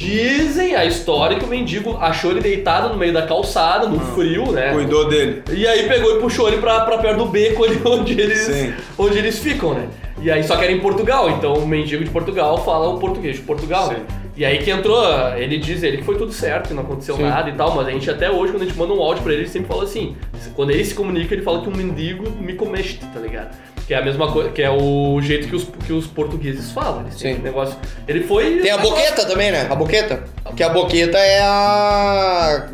Dizem 0.00 0.74
a 0.74 0.86
história 0.86 1.38
que 1.38 1.44
o 1.44 1.48
mendigo 1.48 1.98
achou 2.00 2.30
ele 2.30 2.40
deitado 2.40 2.88
no 2.88 2.96
meio 2.96 3.12
da 3.12 3.26
calçada, 3.26 3.86
no 3.86 4.00
frio, 4.14 4.50
né? 4.50 4.72
Cuidou 4.72 5.06
dele. 5.06 5.42
E 5.52 5.66
aí 5.66 5.86
pegou 5.86 6.16
e 6.16 6.20
puxou 6.22 6.48
ele 6.48 6.56
pra, 6.56 6.80
pra 6.86 6.96
perto 6.96 7.18
do 7.18 7.26
beco 7.26 7.62
ali 7.62 7.78
onde 7.84 8.18
eles, 8.18 8.38
Sim. 8.38 8.72
onde 8.96 9.18
eles 9.18 9.38
ficam, 9.40 9.74
né? 9.74 9.88
E 10.22 10.30
aí 10.30 10.42
só 10.42 10.56
que 10.56 10.64
era 10.64 10.72
em 10.72 10.80
Portugal, 10.80 11.28
então 11.28 11.52
o 11.52 11.66
mendigo 11.66 12.02
de 12.02 12.10
Portugal 12.10 12.64
fala 12.64 12.88
o 12.88 12.98
português 12.98 13.36
de 13.36 13.42
Portugal, 13.42 13.88
né? 13.88 13.96
Sim. 13.96 14.20
E 14.38 14.44
aí 14.44 14.56
que 14.56 14.70
entrou, 14.70 15.04
ele 15.36 15.58
diz 15.58 15.82
ele 15.82 15.98
que 15.98 16.02
foi 16.02 16.16
tudo 16.16 16.32
certo, 16.32 16.68
que 16.68 16.74
não 16.74 16.82
aconteceu 16.82 17.16
Sim. 17.16 17.24
nada 17.24 17.50
e 17.50 17.52
tal, 17.52 17.74
mas 17.74 17.86
a 17.86 17.90
gente 17.90 18.10
até 18.10 18.30
hoje, 18.30 18.52
quando 18.52 18.62
a 18.62 18.64
gente 18.64 18.78
manda 18.78 18.94
um 18.94 19.02
áudio 19.02 19.22
pra 19.22 19.32
ele, 19.32 19.42
ele 19.42 19.50
sempre 19.50 19.68
fala 19.68 19.84
assim, 19.84 20.16
quando 20.54 20.70
ele 20.70 20.82
se 20.82 20.94
comunica, 20.94 21.34
ele 21.34 21.42
fala 21.42 21.60
que 21.60 21.68
um 21.68 21.76
mendigo 21.76 22.24
me 22.40 22.54
comeste, 22.54 23.00
tá 23.12 23.20
ligado? 23.20 23.54
Que 23.90 23.94
é 23.94 23.98
a 23.98 24.04
mesma 24.04 24.30
coisa, 24.30 24.50
que 24.50 24.62
é 24.62 24.70
o 24.70 25.20
jeito 25.20 25.48
que 25.48 25.56
os, 25.56 25.64
que 25.84 25.92
os 25.92 26.06
portugueses 26.06 26.70
falam, 26.70 27.00
eles 27.00 27.16
têm 27.16 27.32
Sim. 27.32 27.38
esse 27.38 27.40
negócio. 27.42 27.76
Ele 28.06 28.22
foi... 28.22 28.58
Tem 28.60 28.70
a 28.70 28.78
boqueta 28.78 29.24
também, 29.26 29.50
né? 29.50 29.66
A 29.68 29.74
boqueta. 29.74 30.22
Que 30.54 30.62
a 30.62 30.68
boqueta 30.68 31.18
é 31.18 31.40
a. 31.42 32.68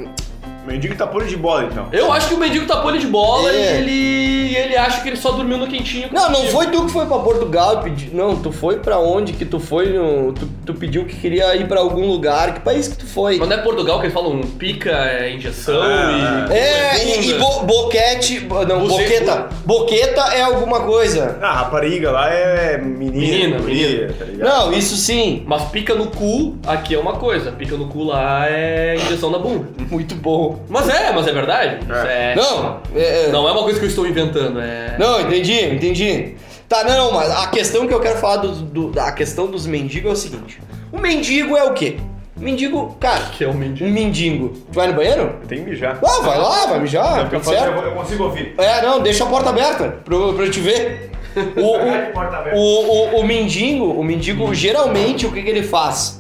O 0.63 0.67
mendigo 0.67 0.95
tá 0.95 1.07
de 1.07 1.37
bola, 1.39 1.65
então. 1.73 1.89
Eu 1.91 2.13
acho 2.13 2.29
que 2.29 2.35
o 2.35 2.39
mendigo 2.39 2.67
tapou 2.67 2.91
ele 2.91 2.99
de 2.99 3.07
bola 3.07 3.51
É. 3.51 3.55
e 3.55 3.77
ele, 3.79 4.57
ele 4.57 4.77
acha 4.77 5.01
que 5.01 5.09
ele 5.09 5.17
só 5.17 5.31
dormiu 5.31 5.57
no 5.57 5.67
quentinho. 5.69 6.11
Não, 6.13 6.31
não 6.31 6.45
foi 6.49 6.67
tu 6.67 6.85
que 6.85 6.93
foi 6.93 7.07
pra 7.07 7.19
Portugal 7.21 7.79
e 7.81 7.85
pedi... 7.85 8.11
Não, 8.15 8.37
tu 8.37 8.53
foi 8.53 8.79
pra 8.81 8.99
onde 8.99 9.33
que 9.33 9.47
tu 9.47 9.59
foi? 9.59 9.95
no- 9.95 10.35
Tu, 10.35 10.47
tu 10.67 10.75
pediu 10.75 11.05
que 11.07 11.17
queria 11.17 11.55
ir 11.57 11.67
pra 11.69 11.81
algum 11.81 12.07
lugar. 12.07 12.53
Que 12.55 12.61
país 12.61 12.89
que 12.89 12.97
tu 12.99 13.07
foi? 13.07 13.39
Mas 13.39 13.49
não 13.49 13.57
é 13.57 13.61
Portugal 13.63 13.99
que 14.01 14.07
eles 14.07 14.15
falam 14.15 14.41
pica, 14.41 14.91
é 14.91 15.31
injeção 15.33 15.81
Ah, 15.83 16.47
e. 16.51 16.53
É, 16.53 17.05
e, 17.05 17.31
e 17.31 17.35
bunda. 17.35 17.39
bo- 17.39 17.63
boquete. 17.65 18.41
bo- 18.41 18.65
Não, 18.67 18.87
boqueta. 18.87 19.49
Boqueta 19.65 20.21
é 20.35 20.43
alguma 20.43 20.81
coisa. 20.81 21.39
Ah, 21.41 21.47
a 21.49 21.53
rapariga 21.55 22.11
lá 22.11 22.29
é 22.31 22.77
menina. 22.79 23.17
Menina, 23.17 23.59
menina. 23.61 24.13
Tá 24.19 24.25
ligado? 24.25 24.49
Não, 24.49 24.73
isso 24.73 24.97
sim. 24.97 25.45
Mas 25.47 25.63
pica 25.71 25.95
no 25.95 26.07
cu, 26.09 26.57
aqui 26.67 26.95
é 26.95 26.99
uma 26.99 27.15
coisa. 27.15 27.53
Pica 27.53 27.77
no 27.77 27.87
cu 27.89 28.03
lá 28.05 28.47
é 28.49 28.97
injeção 28.97 29.31
na 29.31 29.39
bunda. 29.39 29.69
Muito 29.91 30.15
bom. 30.17 30.61
Mas 30.69 30.89
é, 30.89 31.13
mas 31.13 31.27
é 31.29 31.33
verdade. 31.33 31.79
Isso 31.85 31.93
é- 32.07 32.35
Não, 32.35 32.81
é, 32.95 33.27
é- 33.27 33.29
Não 33.31 33.49
é 33.49 33.53
uma 33.53 33.63
coisa 33.63 33.79
que 33.79 33.85
eu 33.85 33.89
estou 33.89 34.07
inventando, 34.07 34.61
é. 34.61 34.97
Não, 34.99 35.21
entendi, 35.21 35.65
entendi. 35.65 36.35
Tá, 36.69 36.83
não, 36.85 37.13
mas 37.13 37.31
a 37.31 37.47
questão 37.49 37.87
que 37.87 37.95
eu 37.95 38.01
quero 38.01 38.19
falar 38.19 38.39
do, 38.39 38.53
do- 38.91 39.01
a 39.01 39.13
questão 39.13 39.47
dos 39.47 39.67
mendigos 39.67 40.11
é 40.11 40.13
o 40.13 40.17
seguinte. 40.17 40.61
O 40.93 40.99
mendigo 40.99 41.57
é 41.57 41.65
o 41.65 41.73
quê? 41.73 41.99
O 42.37 42.41
mendigo, 42.41 42.97
cara, 43.01 43.27
Que 43.33 43.45
é 43.45 43.49
o 43.49 43.55
mendigo. 43.55 43.89
um 43.89 43.93
mendigo. 43.93 44.49
Tu 44.49 44.75
vai 44.75 44.89
no 44.89 44.95
banheiro? 44.95 45.37
Tem 45.49 45.65
que 45.65 45.71
mijar. 45.71 45.99
Ah, 46.05 46.21
vai 46.23 46.39
lá, 46.39 46.67
vai 46.67 46.81
mijar, 46.81 47.25
Não, 47.25 47.33
eu, 47.33 47.41
faço- 47.41 47.57
eu- 47.65 47.83
eu 47.83 47.93
consigo 47.93 48.25
ouvir. 48.25 48.55
É, 48.59 48.83
não, 48.83 49.01
deixa 49.01 49.25
a 49.25 49.27
porta 49.27 49.49
aberta 49.51 49.89
pra, 50.05 50.15
eu- 50.15 50.35
pra 50.35 50.45
eu 50.45 50.51
te 50.51 50.61
ver. 50.61 51.11
O, 51.55 52.57
o, 52.57 52.57
o, 52.57 53.17
o, 53.19 53.21
o 53.21 53.27
mendigo, 53.27 53.85
o 53.85 54.03
mendigo, 54.03 54.55
geralmente, 54.55 55.27
o 55.27 55.33
que, 55.33 55.43
que 55.43 55.51
ele 55.51 55.63
faz? 55.63 56.19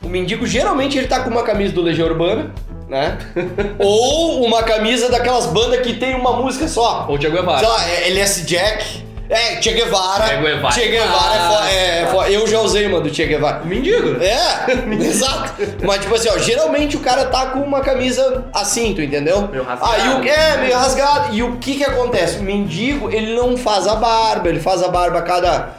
O 0.00 0.08
mendigo, 0.08 0.46
geralmente, 0.46 0.96
ele 0.96 1.08
tá 1.08 1.20
com 1.20 1.30
uma 1.30 1.42
camisa 1.42 1.72
do 1.72 1.82
Legião 1.82 2.06
Urbana, 2.06 2.54
né? 2.88 3.18
Ou 3.78 4.44
uma 4.44 4.62
camisa 4.62 5.08
daquelas 5.10 5.46
bandas 5.46 5.80
que 5.80 5.94
tem 5.94 6.14
uma 6.14 6.32
música 6.34 6.68
só. 6.68 7.06
Ou 7.08 7.18
Diego 7.18 7.34
Sei 7.36 7.44
Guevara. 7.44 7.66
lá, 7.66 7.88
é 7.90 8.08
LS 8.10 8.42
Jack. 8.46 9.03
É, 9.28 9.56
Che 9.60 9.72
Guevara. 9.72 10.26
Che 10.26 10.36
Guevara. 10.36 10.74
Che 10.74 10.88
Guevara 10.88 11.70
é, 11.70 11.74
é, 11.74 12.32
é 12.32 12.36
Eu 12.36 12.46
já 12.46 12.60
usei 12.60 12.86
uma 12.86 13.00
do 13.00 13.12
Che 13.12 13.24
Guevara. 13.26 13.62
Mendigo. 13.64 14.22
É, 14.22 14.70
exato. 15.02 15.54
Mas 15.82 16.00
tipo 16.00 16.14
assim, 16.14 16.28
ó, 16.28 16.38
geralmente 16.38 16.96
o 16.96 17.00
cara 17.00 17.24
tá 17.26 17.46
com 17.46 17.60
uma 17.60 17.80
camisa 17.80 18.44
assim, 18.52 18.92
tu 18.94 19.00
entendeu? 19.00 19.48
Meio 19.48 19.64
rasgado. 19.64 19.92
Aí 19.92 20.08
o 20.08 20.28
é, 20.28 20.56
meio 20.58 20.74
rasgado. 20.76 21.34
E 21.34 21.42
o 21.42 21.56
que 21.56 21.76
que 21.76 21.84
acontece? 21.84 22.38
O 22.38 22.42
mendigo, 22.42 23.10
ele 23.10 23.34
não 23.34 23.56
faz 23.56 23.86
a 23.86 23.94
barba, 23.94 24.48
ele 24.48 24.60
faz 24.60 24.82
a 24.82 24.88
barba 24.88 25.20
a 25.20 25.22
cada. 25.22 25.70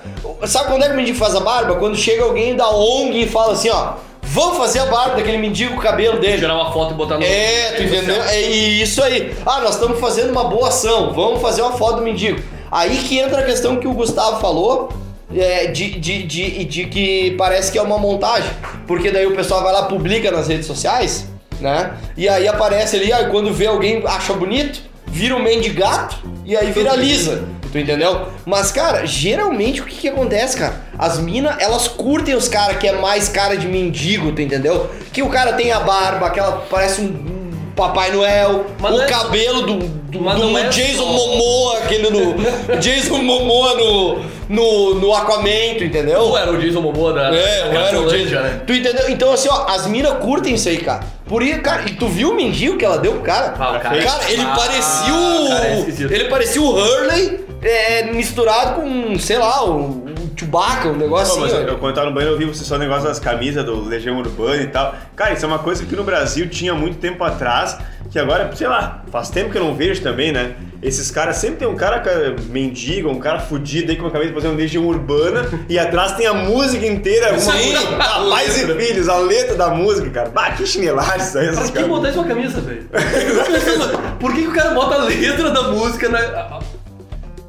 Sabe 0.45 0.69
quando 0.69 0.83
é 0.83 0.87
que 0.87 0.93
o 0.93 0.97
mendigo 0.97 1.17
faz 1.17 1.35
a 1.35 1.39
barba? 1.39 1.75
Quando 1.75 1.95
chega 1.95 2.23
alguém 2.23 2.55
da 2.55 2.69
ONG 2.69 3.23
e 3.23 3.27
fala 3.27 3.53
assim, 3.53 3.69
ó, 3.69 3.93
vamos 4.23 4.57
fazer 4.57 4.79
a 4.79 4.85
barba 4.85 5.17
daquele 5.17 5.37
mendigo 5.37 5.73
com 5.73 5.79
o 5.79 5.83
cabelo 5.83 6.19
dele. 6.19 6.39
Tirar 6.39 6.55
uma 6.55 6.73
foto 6.73 6.93
e 6.93 6.97
botar 6.97 7.19
no. 7.19 7.23
É, 7.23 7.73
tu 7.75 7.83
entendeu? 7.83 8.23
É 8.23 8.41
isso 8.41 9.03
aí. 9.03 9.35
Ah, 9.45 9.59
nós 9.59 9.75
estamos 9.75 9.99
fazendo 9.99 10.31
uma 10.31 10.45
boa 10.45 10.69
ação, 10.69 11.13
vamos 11.13 11.41
fazer 11.41 11.61
uma 11.61 11.73
foto 11.73 11.97
do 11.97 12.01
mendigo. 12.01 12.54
Aí 12.75 12.97
que 12.97 13.17
entra 13.17 13.39
a 13.39 13.43
questão 13.43 13.77
que 13.77 13.87
o 13.87 13.93
Gustavo 13.93 14.41
falou. 14.41 14.89
é, 15.33 15.67
de, 15.67 15.91
de, 15.99 16.23
de, 16.23 16.65
de 16.65 16.85
que 16.85 17.31
parece 17.37 17.71
que 17.71 17.77
é 17.77 17.81
uma 17.81 17.97
montagem. 17.97 18.49
Porque 18.85 19.09
daí 19.11 19.25
o 19.25 19.35
pessoal 19.35 19.63
vai 19.63 19.73
lá, 19.73 19.83
publica 19.83 20.29
nas 20.29 20.47
redes 20.47 20.67
sociais, 20.67 21.25
né? 21.59 21.93
E 22.15 22.27
aí 22.27 22.47
aparece 22.47 22.97
ali, 22.97 23.11
aí 23.11 23.29
quando 23.29 23.53
vê 23.53 23.65
alguém 23.65 24.03
acha 24.05 24.33
bonito, 24.33 24.81
vira 25.07 25.35
um 25.35 25.41
mendigato 25.41 26.17
e 26.45 26.55
aí 26.55 26.71
viraliza. 26.71 27.45
Tu 27.71 27.79
entendeu? 27.79 28.27
Mas, 28.45 28.71
cara, 28.71 29.05
geralmente 29.05 29.81
o 29.81 29.85
que 29.85 29.95
que 29.95 30.07
acontece, 30.07 30.57
cara? 30.57 30.81
As 30.97 31.19
minas, 31.19 31.55
elas 31.59 31.87
curtem 31.87 32.35
os 32.35 32.47
caras 32.47 32.77
que 32.77 32.87
é 32.87 32.93
mais 32.93 33.27
cara 33.27 33.57
de 33.57 33.67
mendigo, 33.67 34.31
tu 34.31 34.41
entendeu? 34.41 34.89
Que 35.11 35.21
o 35.21 35.29
cara 35.29 35.53
tem 35.53 35.71
a 35.71 35.79
barba, 35.79 36.27
aquela 36.27 36.65
parece 36.69 37.01
um, 37.01 37.05
um 37.05 37.44
Papai 37.75 38.11
Noel, 38.11 38.65
Mas 38.79 38.95
o 38.95 39.01
é- 39.01 39.05
cabelo 39.05 39.61
do, 39.63 39.73
do, 39.79 40.19
do 40.19 40.57
é 40.57 40.69
Jason 40.69 41.03
só- 41.03 41.11
Momoa, 41.11 41.77
aquele 41.79 42.09
no. 42.09 42.35
Jason 42.79 43.17
Momoa 43.17 43.73
no, 43.75 44.19
no, 44.47 44.95
no 44.95 45.13
Aquaman, 45.13 45.75
tu 45.77 45.83
entendeu? 45.83 46.19
Ou 46.21 46.37
era 46.37 46.51
o 46.51 46.57
Jason 46.57 46.79
Momoa 46.81 47.11
da. 47.13 47.35
É, 47.35 47.61
eu 47.67 47.79
era 47.81 47.99
o 47.99 48.07
Jason. 48.07 48.35
né? 48.41 48.61
Tu 48.65 48.73
entendeu? 48.73 49.09
Então, 49.09 49.33
assim, 49.33 49.49
ó, 49.51 49.65
as 49.67 49.87
minas 49.87 50.13
curtem 50.19 50.53
isso 50.55 50.69
aí, 50.69 50.77
cara. 50.77 51.01
Por 51.27 51.43
isso, 51.43 51.59
cara, 51.61 51.81
e 51.85 51.93
tu 51.93 52.07
viu 52.07 52.29
o 52.31 52.35
mendigo 52.35 52.77
que 52.77 52.85
ela 52.85 52.97
deu 52.97 53.13
pro 53.13 53.21
cara? 53.23 53.55
Ah, 53.59 53.71
o 53.77 53.79
cara- 53.81 54.01
Cara, 54.03 54.31
ele 54.31 54.41
Ah, 54.43 54.53
parecia 54.55 55.13
o. 55.13 55.47
cara, 55.49 55.67
é 55.67 55.79
esquisito. 55.79 56.13
ele 56.13 56.25
parecia 56.25 56.61
o 56.61 56.69
Hurley 56.69 57.45
é, 57.61 58.03
misturado 58.03 58.79
com, 58.79 59.19
sei 59.19 59.37
lá, 59.37 59.65
o 59.65 60.05
Chewbacca, 60.45 60.87
um 60.89 60.95
negócio 60.97 61.37
Pô, 61.39 61.45
assim, 61.45 61.55
eu, 61.57 61.77
quando 61.77 61.89
eu 61.89 61.93
tava 61.93 62.07
no 62.07 62.13
banheiro, 62.13 62.35
eu 62.35 62.39
vi 62.39 62.45
você 62.45 62.63
só 62.63 62.75
o 62.75 62.77
negócio 62.77 63.03
das 63.07 63.19
camisas 63.19 63.65
do 63.65 63.83
Legião 63.83 64.17
Urbana 64.17 64.61
e 64.61 64.67
tal. 64.67 64.95
Cara, 65.15 65.33
isso 65.33 65.43
é 65.45 65.47
uma 65.47 65.59
coisa 65.59 65.83
que 65.85 65.95
no 65.95 66.03
Brasil 66.03 66.47
tinha 66.49 66.73
muito 66.73 66.97
tempo 66.99 67.23
atrás, 67.23 67.77
que 68.11 68.19
agora, 68.19 68.49
sei 68.55 68.67
lá, 68.67 69.03
faz 69.11 69.29
tempo 69.29 69.51
que 69.51 69.57
eu 69.57 69.63
não 69.63 69.75
vejo 69.75 70.01
também, 70.01 70.31
né? 70.31 70.55
Esses 70.81 71.09
caras 71.09 71.37
sempre 71.37 71.57
tem 71.57 71.67
um 71.67 71.75
cara 71.75 71.99
ca- 71.99 72.11
mendigo, 72.49 73.09
um 73.09 73.19
cara 73.19 73.39
fudido 73.39 73.89
aí 73.91 73.97
com 73.97 74.03
uma 74.03 74.11
camisa 74.11 74.33
fazendo 74.33 74.55
Legião 74.55 74.85
Urbana 74.85 75.49
e 75.67 75.79
atrás 75.79 76.11
tem 76.13 76.27
a 76.27 76.33
música 76.33 76.85
inteira, 76.85 77.31
uma 77.31 77.39
Sim. 77.39 77.73
ah, 77.99 78.25
pais 78.29 78.61
e 78.61 78.67
filhos, 78.75 79.09
a 79.09 79.17
letra 79.17 79.55
da 79.55 79.69
música, 79.69 80.09
cara. 80.11 80.29
Bah, 80.29 80.51
que 80.51 80.65
chinelagem 80.65 81.17
isso 81.25 81.37
aí, 81.39 81.45
Pra 81.47 81.53
essas 81.53 81.67
que 81.71 81.73
caras. 81.73 81.89
botar 81.89 82.09
isso 82.09 82.19
uma 82.19 82.27
camisa, 82.27 82.61
velho? 82.61 82.87
Por 84.19 84.33
que, 84.33 84.41
que 84.43 84.47
o 84.47 84.53
cara 84.53 84.71
bota 84.71 84.95
a 84.95 85.03
letra 85.05 85.49
da 85.51 85.63
música 85.69 86.07
na. 86.09 86.19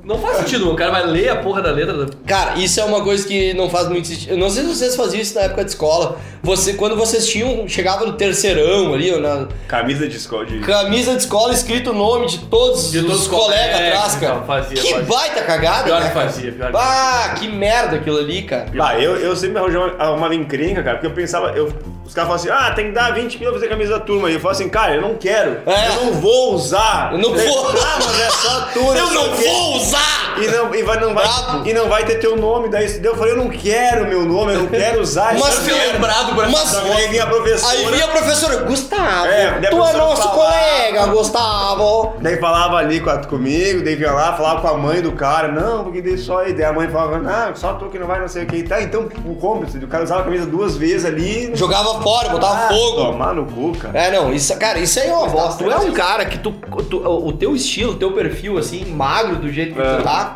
Não 0.07 0.19
faz 0.21 0.37
sentido, 0.37 0.71
o 0.71 0.77
cara 0.77 0.93
vai 0.93 1.05
ler 1.05 1.29
a 1.31 1.37
porra 1.37 1.61
da 1.61 1.73
letra. 1.73 2.07
Cara, 2.25 2.57
isso 2.59 2.79
é 2.79 2.85
uma 2.85 3.03
coisa 3.03 3.27
que 3.27 3.53
não 3.55 3.69
faz 3.69 3.89
muito 3.89 4.07
sentido. 4.07 4.31
Eu 4.31 4.39
não 4.39 4.49
sei 4.49 4.63
se 4.63 4.69
vocês 4.77 4.95
faziam 4.95 5.21
isso 5.21 5.35
na 5.35 5.41
época 5.43 5.65
de 5.65 5.71
escola. 5.71 6.19
Você, 6.45 6.75
quando 6.75 6.95
vocês 6.95 7.27
tinham, 7.27 7.67
chegava 7.69 8.07
no 8.07 8.13
terceirão 8.13 8.95
ali, 8.95 9.13
ó, 9.13 9.19
na 9.19 9.49
Camisa 9.67 10.07
de 10.07 10.17
escola 10.17 10.47
de... 10.47 10.61
camisa 10.61 11.11
de 11.11 11.23
escola 11.23 11.53
escrito 11.53 11.91
o 11.91 11.93
nome 11.93 12.29
de 12.29 12.39
todos 12.39 12.93
De 12.93 12.99
os 12.99 13.05
todos 13.05 13.23
os 13.23 13.27
colegas 13.29 13.75
atrás, 13.81 14.15
cara. 14.15 14.35
então, 14.35 14.47
fazia, 14.47 14.77
que 14.81 14.93
fazia. 14.93 15.07
baita 15.07 15.43
cagada, 15.43 15.83
Pior 15.85 16.01
né, 16.01 16.09
que 16.09 16.15
cara? 16.15 16.27
fazia, 16.29 16.53
pior 16.53 16.71
que 16.71 16.77
Ah, 16.79 17.35
que 17.37 17.49
merda 17.49 17.97
aquilo 17.97 18.19
ali, 18.19 18.43
cara. 18.43 18.67
Ah, 18.79 18.97
eu, 19.01 19.17
eu 19.17 19.35
sempre 19.35 19.59
arranjei 19.59 19.81
uma, 19.81 20.11
uma 20.13 20.35
encrenca, 20.37 20.85
cara, 20.85 20.99
porque 20.99 21.09
eu 21.09 21.15
pensava, 21.15 21.49
eu, 21.51 21.73
os 22.07 22.15
caras 22.15 22.29
falam 22.29 22.35
assim, 22.35 22.49
ah, 22.51 22.73
tem 22.75 22.87
que 22.87 22.93
dar 22.93 23.13
20 23.13 23.39
mil 23.39 23.51
pra 23.51 23.55
fazer 23.55 23.67
a 23.67 23.69
camisa 23.69 23.93
da 23.99 24.01
turma. 24.01 24.31
E 24.31 24.35
eu 24.35 24.41
falo 24.41 24.53
assim, 24.53 24.69
cara, 24.69 24.95
eu 24.95 25.03
não 25.03 25.15
quero, 25.17 25.59
É. 25.67 25.89
eu 25.89 26.05
não 26.07 26.13
vou 26.15 26.55
usar. 26.55 27.11
Eu 27.13 27.19
não 27.19 27.35
vou. 27.35 27.69
Ah, 27.69 27.99
mas 28.05 28.21
é 28.21 28.31
só 28.31 28.61
turma. 28.73 28.97
Eu 28.97 29.11
não 29.11 29.23
sei 29.25 29.33
o 29.33 29.37
quê." 29.37 29.45
vou 29.49 29.77
usar! 29.77 30.27
E 30.39 30.47
não, 30.49 30.75
e 30.75 30.83
vai, 30.83 31.01
não 31.01 31.15
vai, 31.15 31.25
e 31.65 31.73
não 31.73 31.89
vai 31.89 32.05
ter 32.05 32.17
teu 32.17 32.37
nome, 32.37 32.69
daí 32.69 33.01
eu 33.03 33.17
falei, 33.17 33.33
eu 33.33 33.39
não 33.39 33.49
quero 33.49 34.07
meu 34.07 34.23
nome, 34.23 34.53
eu 34.53 34.59
não 34.61 34.67
quero 34.67 35.01
usar 35.01 35.33
Mas 35.39 35.55
isso. 35.55 35.63
Ser 35.65 35.93
lembrado 35.95 36.39
essa 36.43 36.83
Mas- 36.83 36.97
aí 36.99 37.09
vinha 37.09 37.23
a 37.25 37.27
professora, 37.27 37.73
Aí 37.73 37.87
vinha 37.87 38.05
a 38.05 38.09
professora, 38.09 38.57
Gustavo, 38.65 39.27
É, 39.29 39.53
tu 39.71 39.77
é 39.83 39.93
nosso 39.95 40.23
falava. 40.23 40.29
colega, 40.29 41.07
Gustavo. 41.07 42.17
daí 42.21 42.37
falava 42.39 42.77
ali 42.77 43.01
com 43.01 43.09
a- 43.09 43.25
comigo, 43.25 43.83
daí 43.83 43.95
vinha 43.97 44.13
lá, 44.13 44.35
falava 44.35 44.61
com 44.61 44.69
a 44.69 44.75
mãe 44.77 45.01
do 45.01 45.13
cara, 45.13 45.49
não, 45.49 45.85
porque 45.85 46.03
daí 46.03 46.19
só 46.19 46.41
aí, 46.41 46.53
daí 46.53 46.65
a 46.67 46.73
mãe 46.73 46.87
falava, 46.89 47.19
não, 47.19 47.55
só 47.57 47.73
tu 47.73 47.87
que 47.87 47.99
não 47.99 48.07
vai, 48.07 48.21
não 48.21 48.29
sei 48.29 48.45
o 48.45 48.47
que, 48.47 48.63
tá, 48.63 48.83
então 48.83 49.09
o 49.25 49.35
cúmplice, 49.37 49.79
o 49.79 49.89
cara 49.89 50.05
usava 50.05 50.21
a 50.21 50.25
camisa 50.25 50.45
duas 50.45 50.77
vezes 50.77 51.07
ali, 51.07 51.51
Jogava 51.55 51.95
fora, 52.03 52.29
botava 52.29 52.55
Ah, 52.65 52.69
fogo. 52.69 52.97
Tomar 53.13 53.35
no 53.35 53.47
cu, 53.47 53.73
cara. 53.79 53.99
É, 53.99 54.11
não, 54.11 54.33
isso, 54.33 54.57
cara, 54.59 54.79
isso 54.79 54.99
aí 55.01 55.09
é 55.09 55.15
uma 55.15 55.29
bosta. 55.29 55.63
Tu 55.65 55.71
é 55.71 55.77
um 55.79 55.93
cara 55.93 56.25
que 56.25 56.39
tu, 56.39 56.53
tu- 56.91 56.99
o 57.07 57.33
teu 57.33 57.55
estilo, 57.55 57.93
o 57.93 57.97
teu 57.97 58.13
perfil, 58.13 58.59
assim, 58.59 58.85
magro 58.85 59.37
do 59.37 59.51
jeito 59.53 59.75
que 59.75 59.81
É. 59.81 59.97
tu 59.97 60.03
tá, 60.03 60.35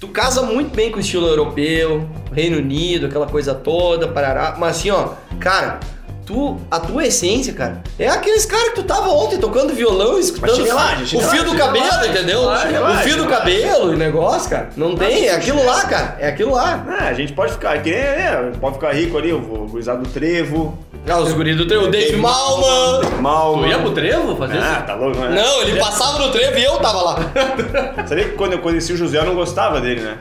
tu 0.00 0.08
casa 0.08 0.42
muito 0.42 0.74
bem 0.74 0.90
com 0.90 0.98
o 0.98 1.00
estilo 1.00 1.26
europeu, 1.26 2.06
Reino 2.32 2.58
Unido, 2.58 3.06
aquela 3.06 3.26
coisa 3.26 3.54
toda, 3.54 4.08
parará. 4.08 4.56
Mas 4.58 4.76
assim, 4.78 4.90
ó, 4.90 5.10
cara, 5.38 5.80
tu, 6.26 6.58
a 6.70 6.78
tua 6.80 7.04
essência, 7.06 7.52
cara, 7.52 7.82
é 7.98 8.08
aqueles 8.08 8.46
caras 8.46 8.70
que 8.70 8.74
tu 8.76 8.82
tava 8.84 9.08
ontem 9.10 9.38
tocando 9.38 9.72
violão, 9.74 10.18
escutando 10.18 10.66
lá, 10.74 10.96
o 11.00 11.20
fio 11.20 11.44
do 11.44 11.54
cabelo, 11.56 12.06
entendeu? 12.06 12.42
o 12.48 12.96
fio 13.02 13.16
do 13.16 13.26
cabelo 13.26 13.92
e 13.92 13.96
negócio, 13.96 14.48
cara. 14.50 14.70
Não 14.76 14.94
tem, 14.94 15.26
é 15.26 15.34
aquilo 15.34 15.64
lá, 15.64 15.82
cara. 15.84 16.16
É 16.20 16.28
aquilo 16.28 16.52
lá. 16.52 16.84
Ah, 16.88 17.08
a 17.08 17.14
gente 17.14 17.32
pode 17.32 17.52
ficar, 17.52 17.80
que 17.82 17.90
é, 17.92 18.52
pode 18.60 18.74
ficar 18.76 18.92
rico 18.94 19.18
ali, 19.18 19.32
o 19.32 19.40
gurizado 19.68 20.02
do 20.02 20.08
trevo, 20.10 20.78
Ah, 21.08 21.18
os 21.18 21.32
guris 21.32 21.56
do 21.56 21.66
trevo, 21.66 21.86
o 21.86 21.90
Dave 21.90 22.16
Malman. 22.16 23.20
mal. 23.20 23.58
Tu 23.58 23.66
ia 23.66 23.78
pro 23.78 23.90
trevo 23.90 24.36
fazer 24.36 24.58
Ah, 24.58 24.76
isso? 24.76 24.86
tá 24.86 24.94
louco, 24.94 25.18
né? 25.18 25.42
Não, 25.42 25.62
ele 25.62 25.78
passava 25.78 26.18
no 26.18 26.30
trevo 26.30 26.56
e 26.58 26.62
eu 26.64 26.76
tava 26.78 27.02
lá. 27.02 27.16
Sabia 28.06 28.24
que 28.26 28.36
quando 28.36 28.52
eu 28.52 28.58
conheci 28.60 28.92
o 28.92 28.96
José 28.96 29.18
eu 29.18 29.24
não 29.24 29.34
gostava 29.34 29.80
dele, 29.80 30.00
né? 30.00 30.18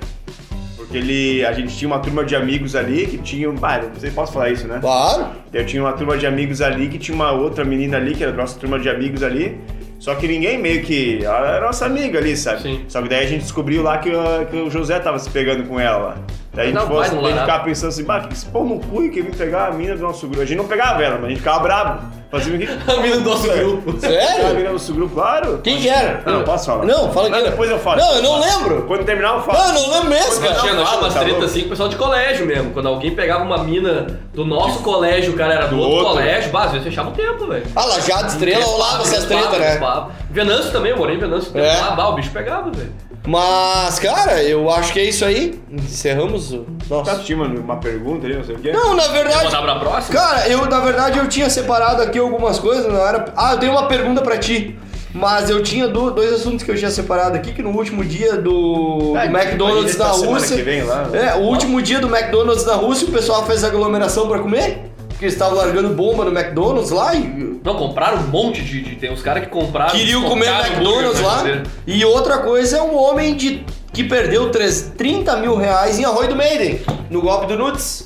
Porque 0.91 0.97
ele. 0.97 1.45
A 1.45 1.53
gente 1.53 1.75
tinha 1.77 1.87
uma 1.87 1.99
turma 1.99 2.25
de 2.25 2.35
amigos 2.35 2.75
ali 2.75 3.07
que 3.07 3.17
tinham. 3.17 3.55
Ah, 3.61 3.77
não 3.77 3.97
sei 3.99 4.09
se 4.09 4.15
posso 4.15 4.33
falar 4.33 4.49
isso, 4.49 4.67
né? 4.67 4.79
Claro. 4.81 5.27
Eu 5.53 5.65
tinha 5.65 5.81
uma 5.81 5.93
turma 5.93 6.17
de 6.17 6.27
amigos 6.27 6.61
ali 6.61 6.89
que 6.89 6.97
tinha 6.99 7.15
uma 7.15 7.31
outra 7.31 7.63
menina 7.63 7.95
ali, 7.95 8.13
que 8.13 8.21
era 8.23 8.33
a 8.33 8.35
nossa 8.35 8.59
turma 8.59 8.77
de 8.77 8.89
amigos 8.89 9.23
ali. 9.23 9.57
Só 9.99 10.15
que 10.15 10.27
ninguém 10.27 10.57
meio 10.57 10.81
que. 10.83 11.23
Ela 11.23 11.55
era 11.55 11.65
nossa 11.65 11.85
amiga 11.85 12.19
ali, 12.19 12.35
sabe? 12.35 12.61
Sim. 12.61 12.81
Só 12.89 13.01
que 13.01 13.07
daí 13.07 13.23
a 13.25 13.27
gente 13.29 13.43
descobriu 13.43 13.81
lá 13.83 13.99
que, 13.99 14.09
o- 14.09 14.45
que 14.49 14.57
o 14.57 14.69
José 14.69 14.99
tava 14.99 15.17
se 15.17 15.29
pegando 15.29 15.63
com 15.63 15.79
ela 15.79 15.97
lá. 15.97 16.17
Daí 16.53 16.65
a 16.65 16.69
gente 16.71 16.75
Não, 16.79 16.87
vai 16.87 17.07
assim, 17.07 17.17
a 17.17 17.21
gente 17.29 17.39
ficava 17.39 17.63
pensando 17.63 17.89
assim, 17.89 18.03
bah, 18.03 18.19
que 18.19 18.33
esse 18.33 18.45
pau 18.47 18.65
no 18.65 18.77
cu 18.79 19.09
que 19.09 19.21
vim 19.21 19.31
pegar 19.31 19.67
a 19.67 19.71
mina 19.71 19.95
do 19.95 20.01
nosso 20.01 20.27
grupo. 20.27 20.41
A 20.41 20.45
gente 20.45 20.57
não 20.57 20.67
pegava 20.67 21.01
ela, 21.01 21.15
mas 21.15 21.25
a 21.25 21.29
gente 21.29 21.37
ficava 21.37 21.59
bravo. 21.59 22.21
Fazia 22.29 22.55
o 22.55 22.57
quê? 22.59 22.67
A 22.87 23.01
mina 23.01 23.17
do 23.17 23.29
nosso 23.29 23.47
grupo. 23.49 23.97
A 23.97 23.99
Sério? 23.99 24.55
mina 24.55 24.67
do 24.69 24.73
nosso 24.73 24.93
grupo, 24.93 25.13
claro. 25.15 25.59
Quem 25.61 25.81
que 25.81 25.89
era? 25.89 26.21
Não, 26.25 26.43
posso 26.43 26.65
falar? 26.65 26.85
Não, 26.85 27.11
fala 27.11 27.27
Não, 27.27 27.39
aqui. 27.39 27.49
depois 27.49 27.69
eu 27.69 27.77
falo. 27.77 27.99
Não, 27.99 28.15
eu 28.15 28.21
não 28.21 28.39
lembro. 28.39 28.83
Quando 28.83 29.03
terminar 29.03 29.35
eu 29.35 29.41
falo. 29.41 29.57
Não, 29.59 29.67
eu 29.67 29.73
não 29.73 29.89
lembro 29.91 30.09
mesmo, 30.09 30.41
cara. 30.41 30.55
tinha, 30.61 30.73
umas 30.73 31.13
tá 31.13 31.19
tretas 31.19 31.27
louco. 31.27 31.43
assim 31.45 31.59
com 31.61 31.65
o 31.67 31.69
pessoal 31.71 31.89
de 31.89 31.95
colégio 31.97 32.45
mesmo. 32.45 32.71
Quando 32.71 32.87
alguém 32.87 33.13
pegava 33.13 33.43
uma 33.43 33.57
mina 33.65 34.19
do 34.33 34.45
nosso 34.45 34.79
colégio, 34.79 35.33
o 35.33 35.35
cara 35.35 35.53
era 35.55 35.67
do, 35.67 35.75
Do 35.75 35.81
outro, 35.81 35.97
outro. 35.97 36.13
colégio, 36.13 36.51
bah, 36.51 36.63
às 36.63 36.71
vezes 36.71 36.87
fechava 36.87 37.09
o 37.09 37.13
tempo, 37.13 37.47
velho. 37.47 37.65
Ah, 37.75 37.85
Lajado, 37.85 38.27
Estrela, 38.27 38.63
ao 38.63 38.77
lado 38.77 38.97
dessas 38.99 39.25
tretas, 39.25 39.59
né? 39.59 40.07
Venâncio 40.29 40.71
também, 40.71 40.91
eu 40.91 40.97
morei 40.97 41.17
em 41.17 41.19
Venâncio. 41.19 41.51
É. 41.57 41.75
Bah, 41.95 42.07
o 42.07 42.13
bicho 42.13 42.31
pegava, 42.31 42.71
velho. 42.71 42.93
Mas, 43.25 43.99
cara, 43.99 44.41
eu 44.43 44.69
acho 44.71 44.91
que 44.93 44.99
é 44.99 45.03
isso 45.03 45.23
aí. 45.23 45.59
Encerramos 45.71 46.51
o. 46.53 46.65
Tá 46.89 46.95
Nossa. 46.95 47.19
tinha 47.19 47.37
uma, 47.37 47.47
uma 47.47 47.77
pergunta 47.77 48.25
ali, 48.25 48.35
não 48.35 48.43
sei 48.43 48.55
o 48.55 48.59
quê? 48.59 48.71
Não, 48.71 48.95
na 48.95 49.03
Quer 49.03 49.11
verdade. 49.11 49.45
mandar 49.45 49.61
pra 49.61 49.75
próxima? 49.75 50.19
Cara, 50.19 50.47
eu 50.47 50.65
na 50.65 50.79
verdade 50.79 51.19
eu 51.19 51.27
tinha 51.27 51.49
separado 51.49 52.01
aqui 52.01 52.17
algumas 52.17 52.57
coisas, 52.57 52.91
não 52.91 52.99
era. 53.07 53.25
Ah, 53.37 53.53
eu 53.53 53.59
tenho 53.59 53.71
uma 53.73 53.87
pergunta 53.87 54.21
pra 54.21 54.37
ti. 54.37 54.77
Mas 55.13 55.49
eu 55.49 55.61
tinha 55.61 55.89
do- 55.89 56.09
dois 56.11 56.31
assuntos 56.31 56.63
que 56.63 56.71
eu 56.71 56.75
tinha 56.77 56.89
separado 56.89 57.35
aqui, 57.35 57.51
que 57.51 57.61
no 57.61 57.71
último 57.71 58.01
dia 58.03 58.37
do, 58.37 59.13
Ah, 59.17 59.25
do 59.25 59.37
McDonald's 59.37 59.97
na 59.97 60.05
essa 60.05 60.19
semana 60.19 60.39
Rússia. 60.39 60.55
que 60.55 60.63
vem 60.63 60.83
lá. 60.83 61.09
É, 61.11 61.35
o 61.35 61.41
último 61.41 61.81
dia 61.81 61.99
do 61.99 62.07
McDonald's 62.07 62.65
na 62.65 62.75
Rússia, 62.75 63.07
o 63.09 63.11
pessoal 63.11 63.45
fez 63.45 63.61
aglomeração 63.65 64.29
pra 64.29 64.39
comer. 64.39 64.90
Porque 65.21 65.25
eles 65.27 65.35
estavam 65.35 65.55
largando 65.55 65.89
bomba 65.89 66.25
no 66.25 66.31
McDonald's 66.31 66.89
lá 66.89 67.13
e 67.13 67.59
Não, 67.63 67.75
compraram 67.75 68.17
um 68.23 68.27
monte 68.29 68.63
de. 68.63 68.81
de- 68.81 68.95
tem 68.95 69.11
uns 69.13 69.21
caras 69.21 69.43
que 69.43 69.51
compraram. 69.51 69.91
queriam 69.91 70.23
comer 70.23 70.47
McDonald's 70.47 71.21
lá. 71.21 71.43
né? 71.43 71.61
E 71.85 72.03
outra 72.03 72.39
coisa 72.39 72.77
é 72.77 72.81
um 72.81 72.97
homem 72.97 73.35
de, 73.35 73.63
que 73.93 74.03
perdeu 74.03 74.49
três- 74.49 74.91
30 74.97 75.37
mil 75.37 75.55
reais 75.55 75.99
em 75.99 76.05
Arroio 76.05 76.29
do 76.29 76.35
Maiden, 76.35 76.81
no 77.07 77.21
golpe 77.21 77.45
do 77.45 77.55
Nudes. 77.55 78.03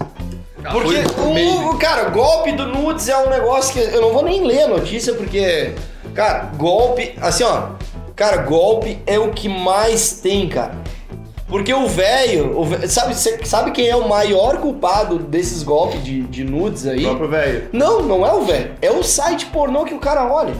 Porque, 0.70 1.03
o, 1.22 1.78
cara, 1.78 2.09
golpe 2.09 2.51
do 2.51 2.66
Nudes 2.68 3.07
é 3.07 3.16
um 3.18 3.30
negócio 3.30 3.72
que 3.72 3.80
eu 3.80 4.01
não 4.01 4.11
vou 4.11 4.22
nem 4.24 4.43
ler 4.43 4.63
a 4.63 4.68
notícia, 4.68 5.13
porque, 5.13 5.72
cara, 6.13 6.49
golpe, 6.57 7.16
assim, 7.22 7.45
ó, 7.45 7.68
cara, 8.13 8.38
golpe 8.38 8.99
é 9.07 9.18
o 9.18 9.30
que 9.32 9.47
mais 9.47 10.20
tem, 10.20 10.49
cara. 10.49 10.74
Porque 11.48 11.74
o 11.74 11.88
velho, 11.88 12.56
sabe, 12.88 13.14
sabe 13.46 13.72
quem 13.72 13.88
é 13.88 13.96
o 13.96 14.10
maior 14.10 14.58
culpado 14.58 15.20
desses 15.20 15.62
golpes 15.62 16.04
de, 16.04 16.22
de 16.24 16.43
nudes 16.43 16.88
aí? 16.88 17.02
O 17.06 17.10
próprio 17.10 17.30
velho. 17.30 17.70
Não, 17.72 18.02
não 18.02 18.26
é 18.26 18.34
o 18.34 18.43
velho. 18.43 18.72
É 18.82 18.91
o 18.91 19.04
site 19.04 19.46
pornô 19.48 19.86
que 19.86 19.93
o 19.93 20.00
cara 20.00 20.26
olha. 20.32 20.56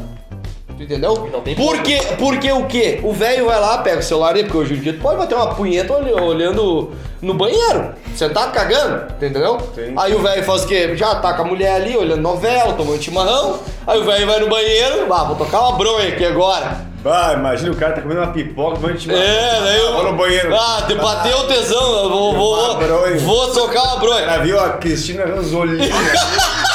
Tu 0.78 0.84
entendeu? 0.84 1.30
Não 1.32 1.42
tem 1.42 1.56
Porque, 1.56 1.98
porque 2.18 2.52
o 2.52 2.66
quê? 2.66 3.00
O 3.04 3.14
velho 3.14 3.46
vai 3.46 3.60
lá, 3.60 3.78
pega 3.78 4.00
o 4.00 4.04
celular 4.04 4.34
dele, 4.34 4.48
porque 4.48 4.58
hoje 4.60 4.74
em 4.74 4.82
dia 4.82 4.94
tu 4.94 5.00
pode 5.00 5.18
bater 5.18 5.36
uma 5.36 5.56
punheta 5.56 5.94
olh- 5.94 6.22
olhando 6.22 6.92
no 7.22 7.34
banheiro. 7.34 7.94
Você 8.14 8.28
tá 8.30 8.48
cagando, 8.48 9.14
entendeu? 9.14 9.58
Sim. 9.74 9.94
Aí 9.98 10.14
o 10.14 10.20
velho 10.20 10.44
faz 10.44 10.64
o 10.64 10.68
quê? 10.68 10.96
Já 10.98 11.16
tá 11.16 11.34
com 11.34 11.44
a 11.44 11.46
mulher 11.46 11.76
ali, 11.76 11.96
olhando 11.96 12.22
novela, 12.22 12.74
tomando 12.74 13.02
chimarrão. 13.02 13.60
Aí 13.88 14.00
o 14.00 14.04
velho 14.04 14.28
vai 14.28 14.40
no 14.40 14.50
banheiro, 14.50 15.14
ah, 15.14 15.24
vou 15.24 15.36
tocar 15.36 15.62
uma 15.62 15.78
bronha 15.78 16.10
aqui 16.10 16.26
agora. 16.26 16.94
Ah, 17.08 17.34
imagina 17.38 17.72
o 17.72 17.76
cara 17.76 17.94
tá 17.94 18.02
comendo 18.02 18.20
uma 18.22 18.32
pipoca, 18.34 18.78
vai 18.80 18.96
te 18.96 19.10
É, 19.14 19.62
daí 19.64 19.78
eu. 19.80 19.94
Vou 19.94 20.12
no 20.12 20.18
banheiro. 20.18 20.54
Ah, 20.56 20.84
te 20.88 20.96
bateu 20.96 21.38
o 21.38 21.44
tesão, 21.44 22.04
eu 22.04 22.10
vou, 22.10 22.34
vou, 22.34 22.80
vou 23.20 23.54
tocar 23.54 23.82
uma 23.84 23.96
bronha. 23.98 24.22
Ela 24.22 24.38
viu 24.40 24.60
a 24.60 24.70
Cristina 24.72 25.24
Ranzolini 25.24 25.84
ali, 25.84 25.92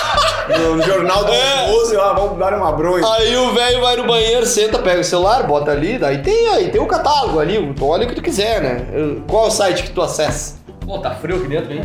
no 0.61 0.83
jornal 0.83 1.25
do 1.25 1.33
É. 1.33 1.61
almoço 1.63 1.93
e 1.93 1.97
lá, 1.97 2.13
vamos 2.13 2.39
dar 2.39 2.55
uma 2.55 2.73
bronha. 2.73 3.05
Aí 3.15 3.37
o 3.37 3.53
velho 3.53 3.81
vai 3.81 3.97
no 3.97 4.07
banheiro, 4.07 4.47
senta, 4.47 4.79
pega 4.79 5.01
o 5.01 5.05
celular, 5.05 5.43
bota 5.45 5.71
ali, 5.71 5.99
daí 5.99 6.19
tem 6.19 6.49
aí, 6.49 6.69
tem 6.71 6.81
o 6.81 6.87
catálogo 6.87 7.39
ali, 7.41 7.73
tu 7.75 7.87
olha 7.87 8.05
o 8.05 8.09
que 8.09 8.15
tu 8.15 8.23
quiser, 8.23 8.61
né? 8.61 8.87
Qual 9.29 9.45
é 9.45 9.49
o 9.49 9.51
site 9.51 9.83
que 9.83 9.91
tu 9.91 10.03
acessa? 10.03 10.57
Pô, 10.87 10.99
tá 10.99 11.11
frio 11.13 11.37
aqui 11.37 11.49
dentro, 11.49 11.73
hein? 11.73 11.85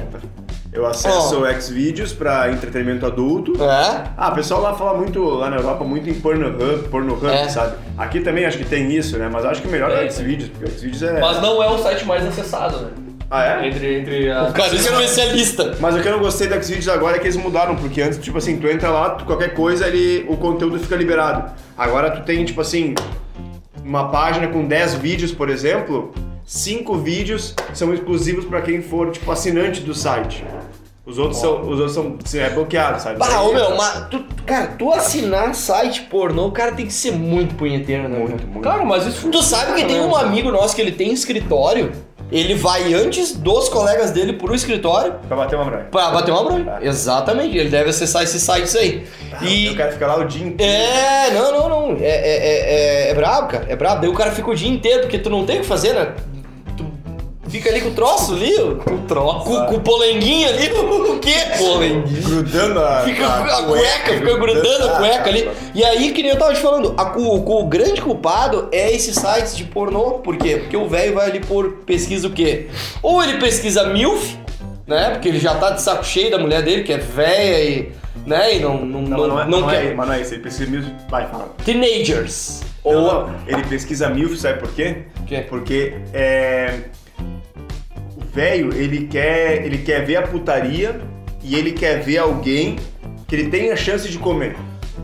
Eu 0.73 0.85
acesso 0.85 1.41
Ó. 1.41 1.47
o 1.49 1.61
Xvideos 1.61 2.11
pra 2.11 2.51
entretenimento 2.51 3.05
adulto. 3.05 3.53
É? 3.63 4.03
Ah, 4.17 4.29
o 4.29 4.35
pessoal 4.35 4.59
lá 4.61 4.73
fala 4.73 4.93
muito, 4.97 5.23
lá 5.23 5.49
na 5.49 5.55
Europa, 5.55 5.85
muito 5.85 6.09
em 6.09 6.13
Pornhub, 6.15 6.89
Pornhub, 6.89 7.25
É. 7.27 7.47
sabe? 7.47 7.77
Aqui 7.97 8.19
também 8.19 8.45
acho 8.45 8.57
que 8.57 8.65
tem 8.65 8.91
isso, 8.91 9.17
né? 9.17 9.29
Mas 9.31 9.45
acho 9.45 9.61
que 9.61 9.69
o 9.69 9.71
melhor 9.71 9.89
é 9.91 10.03
o 10.05 10.11
Xvideos, 10.11 10.49
porque 10.49 10.65
o 10.65 10.69
Xvideos 10.77 11.01
é... 11.03 11.21
Mas 11.21 11.41
não 11.41 11.63
é 11.63 11.69
o 11.69 11.77
site 11.77 12.03
mais 12.05 12.25
acessado, 12.27 12.77
né? 12.79 12.89
Ah, 13.29 13.43
é? 13.43 13.67
Entre, 13.67 13.99
entre 13.99 14.29
as. 14.31 14.53
Cara, 14.53 14.73
isso 14.75 14.87
é 14.89 14.91
especialista. 15.03 15.75
Mas 15.79 15.95
o 15.95 16.01
que 16.01 16.07
eu 16.07 16.11
não 16.11 16.19
gostei 16.19 16.47
do 16.47 16.61
Xvideos 16.63 16.87
agora 16.87 17.15
é 17.17 17.19
que 17.19 17.25
eles 17.25 17.35
mudaram, 17.37 17.75
porque 17.75 18.01
antes, 18.01 18.19
tipo 18.19 18.37
assim, 18.37 18.57
tu 18.57 18.67
entra 18.67 18.89
lá, 18.89 19.11
tu- 19.11 19.25
qualquer 19.25 19.53
coisa, 19.53 19.87
ele, 19.87 20.25
o 20.29 20.37
conteúdo 20.37 20.79
fica 20.79 20.95
liberado. 20.95 21.51
Agora 21.77 22.11
tu 22.11 22.23
tem, 22.23 22.45
tipo 22.45 22.61
assim, 22.61 22.93
uma 23.83 24.09
página 24.09 24.47
com 24.47 24.63
10 24.65 24.95
vídeos, 24.95 25.31
por 25.31 25.49
exemplo, 25.49 26.13
5 26.45 26.95
vídeos 26.97 27.55
são 27.73 27.93
exclusivos 27.93 28.45
pra 28.45 28.61
quem 28.61 28.81
for, 28.81 29.11
tipo, 29.11 29.31
assinante 29.31 29.81
do 29.81 29.93
site. 29.95 30.45
Os 31.05 31.19
outros 31.19 31.39
são, 31.39 31.61
os 31.61 31.77
outros 31.79 31.93
são, 31.93 32.17
assim, 32.23 32.39
é 32.39 32.49
bloqueado, 32.49 32.99
sabe? 33.01 33.19
Bah, 33.19 33.41
ô 33.41 33.53
meu, 33.53 33.75
mas 33.75 34.07
tu, 34.09 34.23
cara, 34.43 34.67
tu 34.77 34.91
assinar 34.91 35.53
site 35.53 36.01
pornô, 36.03 36.47
o 36.47 36.51
cara 36.51 36.71
tem 36.71 36.87
que 36.87 36.93
ser 36.93 37.11
muito 37.11 37.53
punheteiro, 37.55 38.07
né? 38.09 38.17
Muito, 38.17 38.47
muito. 38.47 38.61
Cara, 38.61 38.83
mas 38.83 39.05
isso 39.05 39.29
Tu 39.29 39.41
sabe 39.43 39.73
que 39.73 39.85
tem 39.85 39.99
um 40.01 40.15
amigo 40.15 40.51
nosso 40.51 40.75
que 40.75 40.81
ele 40.81 40.91
tem 40.91 41.11
escritório, 41.13 41.91
ele 42.31 42.55
vai 42.55 42.93
antes 42.93 43.35
dos 43.35 43.69
colegas 43.69 44.11
dele 44.11 44.33
pro 44.33 44.53
escritório 44.55 45.13
Pra 45.27 45.37
bater 45.37 45.55
uma 45.55 45.65
branca. 45.65 45.87
pra 45.91 46.09
bater 46.11 46.31
uma 46.31 46.43
bronha. 46.43 46.77
Exatamente, 46.81 47.57
ele 47.57 47.69
deve 47.69 47.89
acessar 47.91 48.23
esses 48.23 48.41
sites 48.41 48.75
aí. 48.75 49.05
E 49.41 49.65
E 49.67 49.69
o 49.69 49.75
cara 49.75 49.91
fica 49.91 50.07
lá 50.07 50.17
o 50.17 50.25
dia 50.25 50.45
inteiro. 50.45 50.73
É, 50.73 51.31
não, 51.31 51.51
não, 51.51 51.69
não. 51.69 51.97
É, 51.99 52.05
é, 52.05 52.07
é, 52.07 53.07
é, 53.07 53.09
é 53.11 53.13
brabo, 53.13 53.47
cara. 53.49 53.65
É 53.69 53.75
brabo. 53.75 54.01
Daí 54.01 54.09
o 54.09 54.13
cara 54.13 54.31
fica 54.31 54.49
o 54.49 54.55
dia 54.55 54.69
inteiro, 54.69 55.01
porque 55.01 55.19
tu 55.19 55.29
não 55.29 55.45
tem 55.45 55.57
o 55.57 55.61
que 55.61 55.67
fazer, 55.67 55.93
né? 55.93 56.13
Fica 57.55 57.69
ali 57.69 57.81
com 57.81 57.89
o 57.89 57.93
troço 57.93 58.33
ali, 58.33 58.53
ó, 58.59 58.75
com, 58.83 58.97
troço. 59.05 59.45
com, 59.45 59.65
com 59.65 59.75
o 59.75 59.79
polenguinho 59.81 60.49
ali, 60.49 60.67
o 60.75 61.19
quê? 61.19 61.33
Polenguinho. 61.57 62.21
Grudando 62.23 62.79
a, 62.81 63.01
Fica 63.03 63.25
a, 63.27 63.63
cueca, 63.63 64.13
fica 64.13 64.37
grudando 64.37 64.83
a 64.89 64.97
cueca 64.97 65.29
ali. 65.29 65.49
E 65.73 65.83
aí, 65.83 66.11
que 66.11 66.21
nem 66.21 66.31
eu 66.31 66.37
tava 66.37 66.53
te 66.53 66.59
falando, 66.59 66.93
a, 66.97 67.05
cu- 67.05 67.21
o 67.33 67.65
grande 67.65 68.01
culpado 68.01 68.67
é 68.71 68.91
esses 68.93 69.15
sites 69.15 69.55
de 69.55 69.63
pornô. 69.63 70.19
Por 70.19 70.35
quê? 70.37 70.57
Porque 70.57 70.75
o 70.75 70.87
velho 70.89 71.13
vai 71.15 71.29
ali 71.29 71.39
por 71.39 71.69
pesquisa 71.85 72.27
o 72.27 72.31
quê? 72.31 72.67
Ou 73.01 73.23
ele 73.23 73.37
pesquisa 73.37 73.85
MILF, 73.87 74.37
né? 74.85 75.11
Porque 75.11 75.29
ele 75.29 75.39
já 75.39 75.55
tá 75.55 75.69
de 75.71 75.81
saco 75.81 76.03
cheio 76.05 76.29
da 76.31 76.37
mulher 76.37 76.61
dele, 76.61 76.83
que 76.83 76.91
é 76.91 76.97
velha 76.97 77.63
e. 77.63 77.91
Né? 78.25 78.55
E 78.55 78.59
não, 78.59 78.83
não, 78.85 79.01
Não, 79.01 79.17
não, 79.17 79.27
não, 79.27 79.39
é, 79.41 79.45
não 79.47 79.61
não, 79.61 79.69
quer. 79.69 79.85
é, 79.85 79.93
mas 79.93 80.07
não 80.07 80.13
é 80.15 80.21
isso, 80.21 80.33
ele 80.33 80.43
pesquisa 80.43 80.69
MILF, 80.71 80.87
vai, 81.09 81.25
fala. 81.27 81.53
Teenagers. 81.63 82.61
Ou 82.83 83.01
não, 83.01 83.35
ele 83.47 83.63
pesquisa 83.63 84.09
MILF, 84.09 84.35
sabe 84.37 84.59
por 84.59 84.71
quê? 84.73 85.03
quê? 85.25 85.45
Porque 85.49 85.93
é, 86.13 86.79
o 87.19 88.25
velho, 88.33 88.73
ele 88.73 89.07
quer, 89.07 89.65
ele 89.65 89.79
quer 89.79 90.05
ver 90.05 90.17
a 90.17 90.21
putaria 90.23 90.99
e 91.43 91.55
ele 91.55 91.71
quer 91.71 92.01
ver 92.01 92.17
alguém 92.17 92.77
que 93.27 93.35
ele 93.35 93.49
tenha 93.49 93.75
chance 93.75 94.09
de 94.09 94.17
comer. 94.17 94.55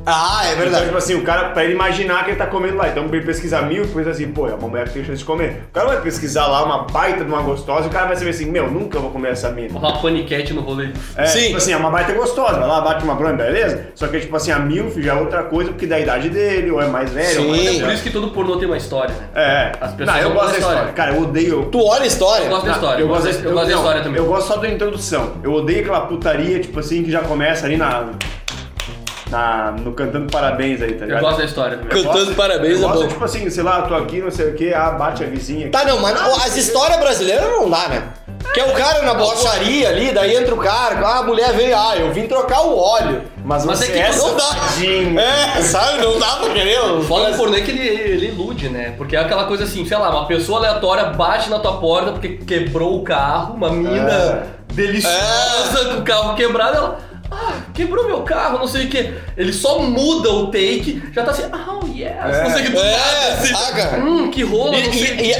Ah, 0.05 0.41
é 0.45 0.47
Então, 0.51 0.59
verdade. 0.61 0.85
tipo 0.85 0.97
assim, 0.97 1.15
o 1.15 1.23
cara, 1.23 1.49
pra 1.49 1.63
ele 1.63 1.73
imaginar 1.73 2.23
que 2.23 2.31
ele 2.31 2.37
tá 2.37 2.47
comendo 2.47 2.77
lá. 2.77 2.87
Então, 2.89 3.07
pra 3.07 3.17
ele 3.17 3.25
pesquisar 3.25 3.61
mil, 3.63 3.85
depois 3.85 4.07
assim, 4.07 4.27
pô, 4.29 4.47
é 4.47 4.53
uma 4.53 4.67
mulher 4.67 4.87
que 4.87 4.93
tem 4.95 5.03
chance 5.03 5.19
de 5.19 5.25
comer. 5.25 5.63
O 5.69 5.73
cara 5.73 5.87
vai 5.87 6.01
pesquisar 6.01 6.47
lá 6.47 6.63
uma 6.63 6.83
baita 6.83 7.23
de 7.23 7.29
uma 7.31 7.41
gostosa 7.41 7.85
e 7.85 7.87
o 7.87 7.91
cara 7.91 8.07
vai 8.07 8.15
saber 8.15 8.31
assim, 8.31 8.45
meu, 8.45 8.69
nunca 8.69 8.99
vou 8.99 9.11
comer 9.11 9.31
essa 9.31 9.49
mina. 9.51 9.77
Uma 9.77 9.99
paniquete 10.01 10.53
no 10.53 10.61
rolê. 10.61 10.89
É, 11.15 11.25
Sim. 11.25 11.45
tipo 11.47 11.57
assim, 11.57 11.73
é 11.73 11.77
uma 11.77 11.91
baita 11.91 12.13
gostosa, 12.13 12.59
vai 12.59 12.67
lá, 12.67 12.81
bate 12.81 13.03
uma 13.03 13.15
bronha, 13.15 13.33
beleza? 13.35 13.87
Só 13.95 14.07
que, 14.07 14.19
tipo 14.19 14.35
assim, 14.35 14.51
a 14.51 14.59
MILF 14.59 15.01
já 15.01 15.13
é 15.13 15.15
outra 15.19 15.43
coisa, 15.43 15.71
porque 15.71 15.85
da 15.85 15.99
idade 15.99 16.29
dele, 16.29 16.71
ou 16.71 16.81
é 16.81 16.87
mais 16.87 17.11
velho, 17.11 17.43
ou 17.43 17.49
mais 17.49 17.61
Sim. 17.61 17.67
É 17.67 17.71
velho. 17.71 17.85
por 17.85 17.93
isso 17.93 18.03
que 18.03 18.09
todo 18.09 18.29
pornô 18.31 18.57
tem 18.57 18.67
uma 18.67 18.77
história, 18.77 19.13
né? 19.13 19.27
É. 19.35 19.71
As 19.81 19.93
pessoas 19.93 20.17
não, 20.17 20.23
eu 20.23 20.31
gosto 20.33 20.35
da 20.35 20.41
gostam 20.41 20.51
da 20.51 20.57
história. 20.57 20.75
história. 20.77 20.93
Cara, 20.93 21.11
eu 21.15 21.21
odeio. 21.21 21.65
Tu 21.71 21.83
olha 21.85 22.03
a 22.03 22.07
história. 22.07 22.43
Eu 22.45 22.49
gosto 22.49 22.65
da 22.65 22.71
história. 22.71 23.01
Eu 23.01 23.07
gosto, 23.07 23.27
eu 23.27 23.33
gosto 23.33 23.43
da 23.67 23.71
não, 23.71 23.77
história 23.77 24.01
também. 24.01 24.17
Eu 24.21 24.25
gosto 24.25 24.47
só 24.47 24.57
da 24.57 24.67
introdução. 24.69 25.33
Eu 25.43 25.53
odeio 25.53 25.81
aquela 25.81 26.01
putaria, 26.01 26.59
tipo 26.59 26.79
assim, 26.79 27.03
que 27.03 27.11
já 27.11 27.19
começa 27.21 27.65
ali 27.65 27.77
na. 27.77 28.09
Na 29.31 29.71
no 29.71 29.93
Cantando 29.93 30.29
Parabéns 30.31 30.81
aí, 30.81 30.93
tá 30.93 31.05
Eu 31.05 31.07
ligado? 31.07 31.21
gosto 31.21 31.37
da 31.39 31.45
história 31.45 31.77
também. 31.77 31.89
Cantando 32.03 32.25
gosto- 32.25 32.35
parabéns 32.35 32.79
eu 32.79 32.85
é 32.85 32.91
gosto, 32.91 33.01
bom. 33.03 33.07
tipo 33.07 33.23
assim, 33.25 33.49
sei 33.49 33.63
lá, 33.63 33.81
tô 33.83 33.95
aqui, 33.95 34.19
não 34.21 34.29
sei 34.29 34.49
o 34.49 34.53
que, 34.53 34.73
ah, 34.73 34.91
bate 34.91 35.23
a 35.23 35.27
vizinha. 35.27 35.69
Tá, 35.71 35.83
não, 35.85 35.99
mas 35.99 36.13
não, 36.13 36.35
as 36.35 36.55
histórias 36.57 36.99
brasileiras 36.99 37.49
não 37.49 37.69
dá, 37.69 37.87
né? 37.87 38.03
Que 38.53 38.59
é 38.59 38.65
o 38.65 38.73
cara 38.73 39.01
na 39.03 39.13
bocharia 39.13 39.87
ali, 39.89 40.11
daí 40.11 40.35
entra 40.35 40.53
o 40.53 40.57
cara, 40.57 40.99
ah, 41.07 41.19
a 41.19 41.23
mulher 41.23 41.53
veio, 41.53 41.75
ah, 41.77 41.95
eu 41.95 42.11
vim 42.11 42.27
trocar 42.27 42.61
o 42.61 42.77
óleo. 42.77 43.21
Mas, 43.43 43.65
Mas 43.65 43.81
é 43.81 43.87
que 43.87 43.97
é 43.97 44.15
Não 44.15 44.35
dá. 44.35 44.49
É, 45.57 45.61
sabe? 45.61 45.97
Não 46.03 46.19
dá 46.19 46.35
pra 46.35 46.49
querer. 46.53 46.79
Foda 47.07 47.35
pornô 47.35 47.55
é 47.55 47.61
que 47.61 47.71
ele, 47.71 47.87
ele 47.87 48.27
ilude, 48.27 48.69
né? 48.69 48.93
Porque 48.97 49.15
é 49.15 49.19
aquela 49.19 49.45
coisa 49.45 49.63
assim, 49.63 49.85
sei 49.85 49.97
lá, 49.97 50.09
uma 50.11 50.27
pessoa 50.27 50.59
aleatória 50.59 51.05
bate 51.05 51.49
na 51.49 51.57
tua 51.59 51.77
porta 51.77 52.11
porque 52.11 52.29
quebrou 52.37 52.97
o 52.99 53.03
carro, 53.03 53.55
uma 53.55 53.69
mina 53.71 54.11
É. 54.11 54.43
deliciosa 54.73 55.85
com 55.93 55.99
o 55.99 56.03
carro 56.03 56.35
quebrado, 56.35 56.77
ela. 56.77 56.99
Ah, 57.33 57.61
quebrou 57.73 58.05
meu 58.05 58.23
carro, 58.23 58.59
não 58.59 58.67
sei 58.67 58.85
o 58.85 58.89
que. 58.89 59.13
Ele 59.37 59.53
só 59.53 59.79
muda 59.79 60.29
o 60.31 60.47
take, 60.47 61.01
já 61.13 61.23
tá 61.23 61.31
assim, 61.31 61.43
oh 61.43 61.85
yes, 61.87 62.11
É. 62.11 62.43
não 62.43 62.51
sei 62.51 62.61
o 62.61 62.65
que 62.65 62.71
do 62.71 62.79
É, 62.79 62.91
nada, 62.91 63.33
assim. 63.33 63.53
saca? 63.55 63.97
Hum, 63.99 64.29
que 64.29 64.43
rola, 64.43 64.75
E, 64.77 64.85
não 64.85 64.93
sei 64.93 65.03
e- 65.03 65.15
que. 65.15 65.23
e- 65.23 65.31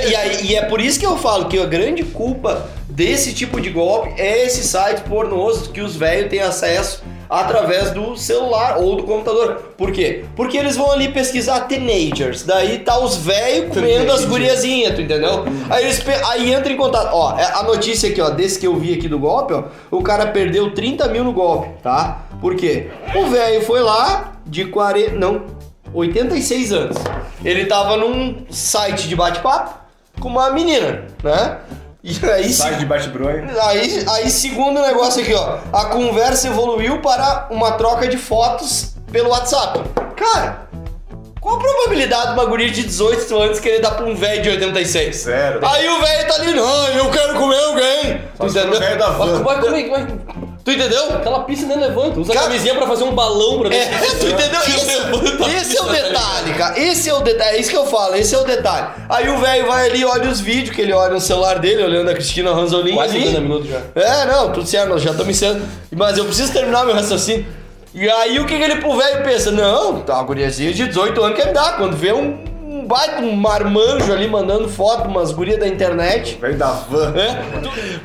e 0.48 0.52
e 0.52 0.56
é 0.56 0.62
por 0.64 0.80
isso 0.80 0.98
que 1.00 1.06
eu 1.06 1.18
falo 1.18 1.46
que 1.50 1.60
a 1.60 1.66
grande 1.66 2.04
culpa 2.04 2.70
desse 2.90 3.34
tipo 3.34 3.60
de 3.60 3.70
golpe 3.70 4.14
é 4.22 4.46
esses 4.46 4.66
sites 4.68 5.04
pornosos 5.08 5.68
que 5.68 5.82
os 5.82 5.96
velhos 5.96 6.30
têm 6.30 6.40
acesso 6.40 7.04
através 7.32 7.92
do 7.92 8.18
celular 8.18 8.78
ou 8.78 8.98
do 8.98 9.04
computador. 9.04 9.74
Por 9.78 9.94
quê? 9.94 10.26
Porque 10.36 10.58
eles 10.58 10.76
vão 10.76 10.92
ali 10.92 11.08
pesquisar 11.08 11.62
teenagers, 11.62 12.44
daí 12.44 12.80
tá 12.80 13.00
os 13.00 13.16
velhos 13.16 13.74
comendo 13.74 14.12
as 14.12 14.26
guriazinhas, 14.26 14.96
tu 14.96 15.02
entendeu? 15.02 15.46
Aí, 15.70 15.86
eles 15.86 16.04
aí 16.26 16.54
entra 16.54 16.74
em 16.74 16.76
contato. 16.76 17.10
Ó, 17.14 17.40
é 17.40 17.46
a 17.46 17.64
notícia 17.64 18.10
aqui, 18.10 18.20
ó, 18.20 18.30
desse 18.30 18.60
que 18.60 18.68
eu 18.68 18.76
vi 18.76 18.96
aqui 18.96 19.08
do 19.08 19.18
golpe, 19.18 19.54
ó, 19.54 19.64
o 19.90 20.04
cara 20.04 20.28
perdeu 20.28 20.74
30 20.74 21.08
mil 21.08 21.24
no 21.24 21.32
golpe, 21.32 21.70
tá? 21.82 22.24
Por 22.42 22.56
quê? 22.56 22.90
O 23.16 23.28
velho 23.28 23.62
foi 23.62 23.80
lá 23.80 24.34
de 24.46 24.66
40. 24.66 25.16
Não, 25.16 25.46
86 25.94 26.74
anos. 26.74 26.98
Ele 27.46 27.66
tava 27.66 27.96
num 27.96 28.46
site 28.50 29.08
de 29.08 29.16
bate-papo 29.16 29.80
com 30.20 30.28
uma 30.28 30.50
menina, 30.52 31.06
né? 31.24 31.58
E 32.04 32.20
aí, 32.30 32.52
Sai 32.52 32.76
de 32.76 32.86
bate-bronha. 32.86 33.48
aí, 33.62 34.04
aí, 34.10 34.30
segundo 34.32 34.82
negócio 34.82 35.22
aqui, 35.22 35.34
ó. 35.36 35.60
A 35.72 35.86
conversa 35.86 36.48
evoluiu 36.48 37.00
para 37.00 37.48
uma 37.52 37.74
troca 37.74 38.08
de 38.08 38.18
fotos 38.18 38.96
pelo 39.12 39.30
WhatsApp. 39.30 39.82
Cara, 40.16 40.68
qual 41.40 41.58
a 41.58 41.60
probabilidade 41.60 42.28
de 42.30 42.34
uma 42.34 42.46
guria 42.46 42.72
de 42.72 42.84
18 42.84 43.38
anos 43.38 43.60
querer 43.60 43.82
dar 43.82 43.92
pra 43.92 44.06
um 44.06 44.16
velho 44.16 44.42
de 44.42 44.50
86? 44.50 45.16
Sério. 45.16 45.60
Aí 45.64 45.88
o 45.90 46.00
velho 46.02 46.28
tá 46.28 46.36
ali, 46.36 46.54
não, 46.54 46.88
eu 46.90 47.12
quero 47.12 47.36
comer 47.36 47.64
alguém. 47.66 48.22
Só 48.38 48.50
for 48.50 48.68
o 48.76 48.80
velho 48.80 48.98
da 48.98 49.10
van. 49.10 49.44
Vai 49.44 49.62
comer, 49.62 49.90
vai. 49.90 50.08
Tu 50.64 50.72
entendeu? 50.72 51.14
Aquela 51.16 51.40
pista 51.44 51.66
nem 51.66 51.80
levanta. 51.80 52.20
Usa 52.20 52.34
Cara- 52.34 52.46
a 52.46 52.50
camisinha 52.50 52.76
pra 52.76 52.86
fazer 52.86 53.04
um 53.04 53.14
balão 53.16 53.60
pra 53.60 53.70
ver 53.70 53.76
É, 53.78 53.90
tu 54.20 54.28
entendeu? 54.28 54.62
Esse, 54.62 55.56
esse 55.58 55.78
é 55.78 55.82
o 55.82 55.86
detalhe, 55.90 56.54
cara. 56.56 56.80
Esse 56.80 57.10
é 57.10 57.14
o 57.16 57.20
detalhe. 57.22 57.58
É 57.58 57.60
isso 57.60 57.70
que 57.72 57.78
eu 57.78 57.86
falo, 57.88 58.16
esse 58.16 58.36
é 58.36 58.38
o 58.38 58.44
detalhe. 58.44 58.88
Aí 59.10 59.28
o 59.30 59.38
velho 59.40 59.66
vai 59.68 59.90
ali, 59.90 60.06
olha 60.06 60.30
os 60.30 60.40
vídeos 60.40 60.76
que 60.76 60.82
ele 60.82 60.94
olha 60.94 61.14
no 61.14 61.20
celular 61.20 61.58
dele, 61.58 61.84
olhando 61.84 62.10
a 62.10 62.14
Cristina 62.14 62.54
Ranzolin. 62.54 62.94
Quase 62.94 63.16
ali. 63.16 63.26
50 63.26 63.42
minutos 63.42 63.70
já. 63.70 63.82
É, 63.96 64.26
não, 64.26 64.52
tudo 64.52 64.68
certo, 64.68 64.90
nós 64.90 65.02
já 65.02 65.12
estamos 65.12 65.36
encerrando. 65.36 65.64
Mas 65.92 66.18
eu 66.18 66.26
preciso 66.26 66.54
terminar 66.54 66.86
meu 66.86 66.94
raciocínio. 66.94 67.46
E 67.94 68.08
aí 68.10 68.40
o 68.40 68.46
que, 68.46 68.56
que 68.56 68.64
ele 68.64 68.76
pro 68.78 68.96
velho 68.96 69.24
pensa? 69.24 69.52
Não, 69.52 70.00
tá 70.02 70.14
uma 70.14 70.24
guriazinha 70.24 70.72
de 70.72 70.88
18 70.88 71.24
anos 71.24 71.36
quer 71.38 71.48
me 71.48 71.54
dar. 71.54 71.76
Quando 71.78 71.98
vê 71.98 72.14
um 72.14 72.38
baita, 72.92 73.22
um 73.22 73.36
marmanjo 73.36 74.12
ali 74.12 74.28
mandando 74.28 74.68
foto, 74.68 75.08
umas 75.08 75.32
gurias 75.32 75.58
da 75.60 75.68
internet. 75.68 76.38
Velho 76.40 76.58
da 76.58 76.72
van. 76.72 77.14
É, 77.18 77.42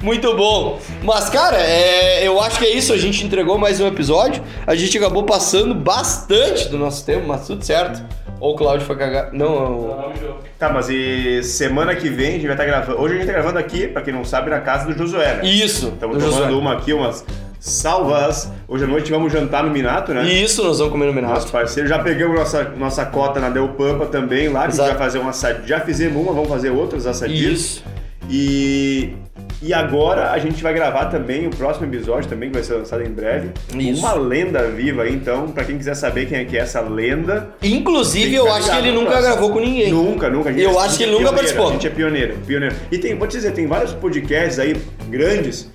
muito 0.04 0.34
bom. 0.36 0.78
Mas, 1.02 1.28
cara, 1.28 1.56
é, 1.58 2.26
eu 2.26 2.40
acho 2.40 2.58
que 2.58 2.64
é 2.64 2.70
isso. 2.70 2.92
A 2.92 2.96
gente 2.96 3.24
entregou 3.26 3.58
mais 3.58 3.80
um 3.80 3.86
episódio. 3.88 4.42
A 4.66 4.74
gente 4.76 4.96
acabou 4.96 5.24
passando 5.24 5.74
bastante 5.74 6.68
do 6.68 6.78
nosso 6.78 7.04
tempo, 7.04 7.26
mas 7.26 7.46
tudo 7.46 7.64
certo. 7.64 8.02
Ou 8.38 8.52
o 8.52 8.56
Claudio 8.56 8.86
foi 8.86 8.96
cagar. 8.96 9.32
Não, 9.32 9.48
o- 9.48 10.12
Tá, 10.58 10.70
mas 10.70 10.88
e 10.88 11.42
semana 11.42 11.94
que 11.94 12.08
vem 12.08 12.28
a 12.28 12.32
gente 12.32 12.42
vai 12.46 12.52
estar 12.52 12.64
gravando. 12.64 12.98
Hoje 13.00 13.14
a 13.14 13.16
gente 13.18 13.26
tá 13.26 13.32
gravando 13.32 13.58
aqui, 13.58 13.88
pra 13.88 14.00
quem 14.02 14.14
não 14.14 14.24
sabe, 14.24 14.48
na 14.50 14.60
casa 14.60 14.86
do 14.86 14.96
Josué, 14.96 15.34
né? 15.36 15.46
isso. 15.46 15.88
Estamos 15.88 16.16
do 16.16 16.24
Josué. 16.24 16.40
tomando 16.46 16.58
uma 16.58 16.72
aqui, 16.74 16.92
umas 16.94 17.24
salvas. 17.58 18.50
Hoje 18.68 18.84
à 18.84 18.86
noite 18.86 19.10
vamos 19.10 19.32
jantar 19.32 19.64
no 19.64 19.70
Minato, 19.70 20.12
né? 20.12 20.24
Isso, 20.24 20.62
nós 20.62 20.78
vamos 20.78 20.92
comer 20.92 21.06
no 21.06 21.12
Nosso 21.12 21.26
Minato. 21.26 21.52
parceiro. 21.52 21.88
Já 21.88 21.98
pegamos 21.98 22.38
nossa, 22.38 22.64
nossa 22.76 23.04
cota 23.06 23.40
na 23.40 23.50
Del 23.50 23.68
Pampa 23.68 24.06
também 24.06 24.48
lá. 24.48 24.62
que 24.64 24.74
Exato. 24.74 24.90
vai 24.90 24.98
fazer 24.98 25.18
uma 25.18 25.30
assadinha. 25.30 25.66
Já 25.66 25.80
fizemos 25.80 26.20
uma, 26.22 26.32
vamos 26.32 26.48
fazer 26.48 26.70
outras 26.70 27.06
assadias. 27.06 27.52
Isso. 27.60 27.84
E, 28.28 29.14
e 29.62 29.72
agora 29.72 30.32
a 30.32 30.38
gente 30.38 30.60
vai 30.62 30.74
gravar 30.74 31.06
também 31.06 31.46
o 31.46 31.50
próximo 31.50 31.86
episódio 31.86 32.28
também, 32.28 32.48
que 32.50 32.54
vai 32.56 32.64
ser 32.64 32.74
lançado 32.74 33.02
em 33.02 33.10
breve. 33.10 33.50
Isso. 33.78 34.00
Uma 34.00 34.14
lenda 34.14 34.68
viva 34.68 35.02
aí, 35.02 35.14
então, 35.14 35.48
pra 35.48 35.64
quem 35.64 35.78
quiser 35.78 35.94
saber 35.94 36.26
quem 36.26 36.38
é 36.38 36.44
que 36.44 36.56
é 36.56 36.60
essa 36.60 36.80
lenda. 36.80 37.50
Inclusive, 37.62 38.30
que 38.30 38.34
eu 38.34 38.52
acho 38.52 38.70
que 38.70 38.76
ele 38.76 38.90
nunca 38.90 39.10
próximo. 39.12 39.28
gravou 39.30 39.50
com 39.50 39.60
ninguém. 39.60 39.90
Nunca, 39.92 40.28
nunca. 40.28 40.50
Eu 40.50 40.78
a 40.78 40.84
acho 40.84 40.96
que 40.98 41.04
é 41.04 41.06
ele 41.06 41.12
nunca 41.12 41.32
pioneiro, 41.32 41.36
participou. 41.36 41.68
A 41.68 41.72
gente 41.72 41.86
é 41.86 41.90
pioneiro, 41.90 42.34
pioneiro. 42.46 42.74
E 42.90 42.98
tem, 42.98 43.16
vou 43.16 43.28
te 43.28 43.36
dizer, 43.36 43.52
tem 43.52 43.66
vários 43.66 43.92
podcasts 43.92 44.58
aí 44.58 44.76
grandes 45.08 45.70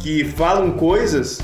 que 0.00 0.24
falam 0.24 0.70
coisas 0.72 1.40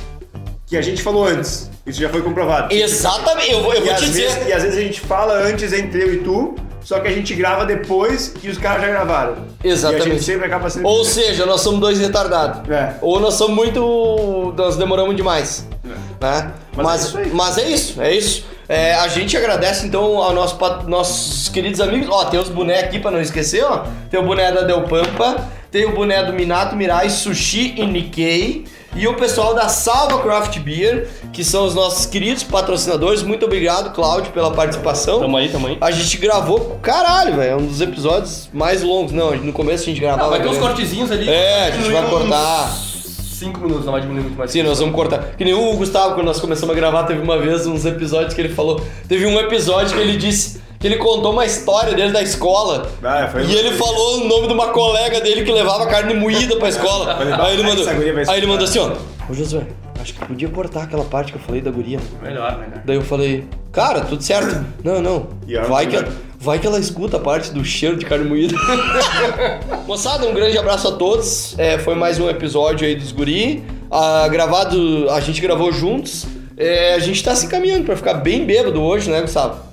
que 0.66 0.76
a 0.76 0.82
gente 0.82 1.02
falou 1.02 1.24
antes. 1.26 1.70
Isso 1.86 2.00
já 2.00 2.08
foi 2.08 2.22
comprovado. 2.22 2.72
Exatamente, 2.72 3.50
eu 3.52 3.62
vou, 3.62 3.74
eu 3.74 3.82
E 3.84 3.88
vou 3.88 3.94
te 3.96 4.04
dizer. 4.06 4.22
vezes, 4.28 4.48
e 4.48 4.52
às 4.52 4.62
vezes 4.62 4.78
a 4.78 4.82
gente 4.82 5.00
fala 5.00 5.34
antes 5.42 5.72
entre 5.72 6.00
eu 6.02 6.14
e 6.14 6.18
tu, 6.18 6.54
só 6.80 7.00
que 7.00 7.08
a 7.08 7.12
gente 7.12 7.34
grava 7.34 7.64
depois 7.66 8.28
que 8.28 8.48
os 8.48 8.56
caras 8.58 8.82
já 8.82 8.88
gravaram. 8.88 9.36
E 9.62 9.68
a 9.68 9.72
Exatamente. 9.72 10.10
gente 10.10 10.22
sempre 10.24 10.46
acaba 10.46 10.70
sendo. 10.70 10.86
Ou 10.86 11.04
seja, 11.04 11.44
nós 11.44 11.60
somos 11.60 11.80
dois 11.80 11.98
retardados. 11.98 12.68
É. 12.70 12.94
Ou 13.02 13.18
nós 13.20 13.34
somos 13.34 13.54
muito. 13.56 14.54
Nós 14.56 14.76
demoramos 14.76 15.14
demais. 15.16 15.66
Né? 16.20 16.52
Mas 16.76 16.86
Mas, 16.86 17.02
é 17.02 17.06
isso 17.08 17.18
aí. 17.18 17.30
mas 17.34 17.58
é 17.58 17.68
isso, 17.68 18.02
é 18.02 18.12
isso. 18.14 18.44
É, 18.68 18.94
a 18.94 19.08
gente 19.08 19.36
agradece 19.36 19.86
então 19.86 20.18
aos 20.22 20.34
nosso, 20.34 20.58
nossos 20.86 21.48
queridos 21.48 21.80
amigos. 21.80 22.08
Ó, 22.08 22.24
tem 22.26 22.38
os 22.40 22.48
bonés 22.48 22.84
aqui 22.84 22.98
pra 23.00 23.10
não 23.10 23.20
esquecer, 23.20 23.62
ó. 23.64 23.84
Tem 24.10 24.18
o 24.18 24.22
boné 24.22 24.50
da 24.52 24.62
Del 24.62 24.82
Pampa, 24.84 25.36
tem 25.72 25.86
o 25.86 25.92
boné 25.92 26.22
do 26.22 26.34
Minato 26.34 26.76
Mirai, 26.76 27.08
Sushi 27.08 27.74
e 27.78 27.86
Nikkei. 27.86 28.64
E 28.94 29.08
o 29.08 29.14
pessoal 29.14 29.54
da 29.54 29.70
Salva 29.70 30.22
Craft 30.22 30.58
Beer, 30.58 31.08
que 31.32 31.42
são 31.42 31.64
os 31.64 31.74
nossos 31.74 32.04
queridos 32.04 32.42
patrocinadores. 32.42 33.22
Muito 33.22 33.46
obrigado, 33.46 33.90
Cláudio, 33.94 34.30
pela 34.32 34.50
participação. 34.50 35.18
Tamo 35.18 35.34
aí, 35.34 35.48
tamo 35.48 35.66
aí. 35.66 35.78
A 35.80 35.90
gente 35.90 36.18
gravou, 36.18 36.78
caralho, 36.82 37.36
velho. 37.36 37.52
É 37.52 37.56
um 37.56 37.64
dos 37.64 37.80
episódios 37.80 38.50
mais 38.52 38.82
longos. 38.82 39.12
Não, 39.12 39.34
no 39.34 39.50
começo 39.50 39.84
a 39.84 39.86
gente 39.86 39.98
gravava. 39.98 40.26
Ah, 40.26 40.28
vai 40.28 40.42
ter 40.42 40.48
uns 40.48 40.58
cortezinhos 40.58 41.10
ali. 41.10 41.26
É, 41.26 41.68
a 41.68 41.70
gente 41.70 41.90
vai 41.90 42.06
cortar. 42.06 42.68
Cinco 42.68 43.60
minutos, 43.60 43.86
não 43.86 43.92
vai 43.92 44.02
diminuir 44.02 44.24
muito 44.24 44.36
mais. 44.36 44.50
Sim, 44.50 44.62
nós 44.62 44.78
vamos 44.78 44.94
cortar. 44.94 45.36
Que 45.38 45.44
nem 45.44 45.54
o 45.54 45.74
Gustavo, 45.74 46.14
quando 46.14 46.26
nós 46.26 46.38
começamos 46.38 46.70
a 46.70 46.76
gravar, 46.76 47.04
teve 47.04 47.22
uma 47.22 47.38
vez 47.38 47.66
uns 47.66 47.86
episódios 47.86 48.34
que 48.34 48.40
ele 48.42 48.50
falou. 48.50 48.78
Teve 49.08 49.24
um 49.24 49.40
episódio 49.40 49.96
que 49.96 50.02
ele 50.02 50.18
disse. 50.18 50.60
Que 50.82 50.88
ele 50.88 50.96
contou 50.96 51.32
uma 51.32 51.46
história 51.46 51.94
dele 51.94 52.12
da 52.12 52.20
escola. 52.20 52.90
Ah, 53.02 53.28
foi- 53.30 53.44
e 53.44 53.54
ele 53.54 53.70
falou 53.76 54.20
o 54.20 54.24
nome 54.28 54.48
de 54.48 54.52
uma 54.52 54.68
colega 54.68 55.20
dele 55.20 55.44
que 55.44 55.52
levava 55.52 55.86
carne 55.86 56.12
moída 56.12 56.56
pra 56.56 56.68
escola. 56.68 57.16
aí 57.40 57.54
ele 57.54 57.62
mandou. 57.62 57.88
Aí 58.28 58.36
ele 58.38 58.46
mandou 58.46 58.64
assim, 58.64 58.80
ó. 58.80 58.90
Ô 59.30 59.32
Josué, 59.32 59.62
acho 60.00 60.12
que 60.12 60.24
podia 60.26 60.48
cortar 60.48 60.82
aquela 60.82 61.04
parte 61.04 61.30
que 61.32 61.38
eu 61.38 61.42
falei 61.42 61.60
da 61.60 61.70
guria. 61.70 62.00
Melhor, 62.20 62.58
melhor. 62.58 62.82
Daí 62.84 62.96
eu 62.96 63.02
falei, 63.02 63.44
cara, 63.70 64.00
tudo 64.00 64.22
certo. 64.24 64.62
Não, 64.82 65.00
não. 65.00 65.28
Vai 65.68 65.86
que, 65.86 65.96
vai. 65.96 66.08
vai 66.40 66.58
que 66.58 66.66
ela 66.66 66.80
escuta 66.80 67.16
a 67.16 67.20
parte 67.20 67.52
do 67.52 67.64
cheiro 67.64 67.96
de 67.96 68.04
carne 68.04 68.24
moída. 68.28 68.56
Moçada, 69.86 70.26
um 70.26 70.34
grande 70.34 70.58
abraço 70.58 70.88
a 70.88 70.92
todos. 70.92 71.54
É, 71.58 71.78
foi 71.78 71.94
mais 71.94 72.18
um 72.18 72.28
episódio 72.28 72.86
aí 72.86 72.96
dos 72.96 73.12
Guri. 73.12 73.62
Ah, 73.88 74.26
gravado, 74.28 75.08
a 75.10 75.20
gente 75.20 75.40
gravou 75.40 75.70
juntos. 75.72 76.26
É, 76.56 76.94
a 76.94 76.98
gente 76.98 77.22
tá 77.22 77.34
se 77.36 77.46
encaminhando 77.46 77.84
pra 77.84 77.96
ficar 77.96 78.14
bem 78.14 78.44
bêbado 78.44 78.82
hoje, 78.82 79.08
né, 79.10 79.20
Gustavo? 79.20 79.70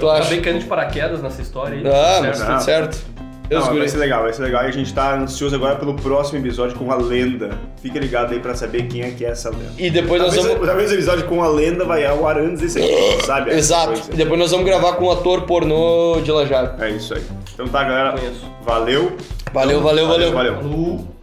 O 0.00 0.06
tu 0.06 0.06
Eu 0.06 0.10
acha? 0.10 0.20
acabei 0.22 0.40
caindo 0.40 0.58
de 0.60 0.66
paraquedas 0.66 1.22
nessa 1.22 1.42
história 1.42 1.78
aí. 1.78 1.84
Ah, 1.86 2.20
mas 2.22 2.36
certo? 2.38 2.50
tudo 2.50 2.62
certo. 2.62 3.20
Não, 3.50 3.74
vai 3.76 3.88
ser 3.88 3.98
legal, 3.98 4.22
vai 4.22 4.32
ser 4.32 4.42
legal. 4.42 4.62
E 4.62 4.66
a 4.68 4.70
gente 4.70 4.94
tá 4.94 5.16
ansioso 5.16 5.56
agora 5.56 5.74
pelo 5.74 5.94
próximo 5.94 6.38
episódio 6.38 6.76
com 6.78 6.92
a 6.92 6.94
lenda. 6.94 7.50
Fica 7.82 7.98
ligado 7.98 8.32
aí 8.32 8.38
pra 8.38 8.54
saber 8.54 8.84
quem 8.86 9.02
é 9.02 9.10
que 9.10 9.24
é 9.24 9.30
essa 9.30 9.50
lenda. 9.50 9.72
E 9.76 9.90
depois 9.90 10.22
nós 10.22 10.32
Talvez, 10.32 10.54
vamos. 10.54 10.68
talvez 10.68 10.90
o 10.92 10.94
episódio 10.94 11.26
com 11.26 11.42
a 11.42 11.48
lenda 11.48 11.84
vai 11.84 12.06
ao 12.06 12.24
ar 12.28 12.38
antes 12.38 12.60
desse 12.60 12.78
aqui, 12.78 13.22
sabe? 13.26 13.50
Exato. 13.50 13.88
coisa. 13.88 14.12
E 14.12 14.16
depois 14.16 14.38
nós 14.38 14.52
vamos 14.52 14.64
gravar 14.66 14.92
com 14.92 15.06
um 15.06 15.10
ator 15.10 15.42
pornô 15.42 16.20
de 16.22 16.30
Lajar. 16.30 16.76
É 16.78 16.90
isso 16.90 17.12
aí. 17.12 17.24
Então 17.52 17.66
tá, 17.66 17.82
galera. 17.82 18.12
Conheço. 18.12 18.46
Valeu. 18.62 19.16
Valeu, 19.52 19.80
valeu, 19.82 20.06
valeu. 20.06 20.32
Valeu. 20.32 20.54
Falou. 20.54 21.19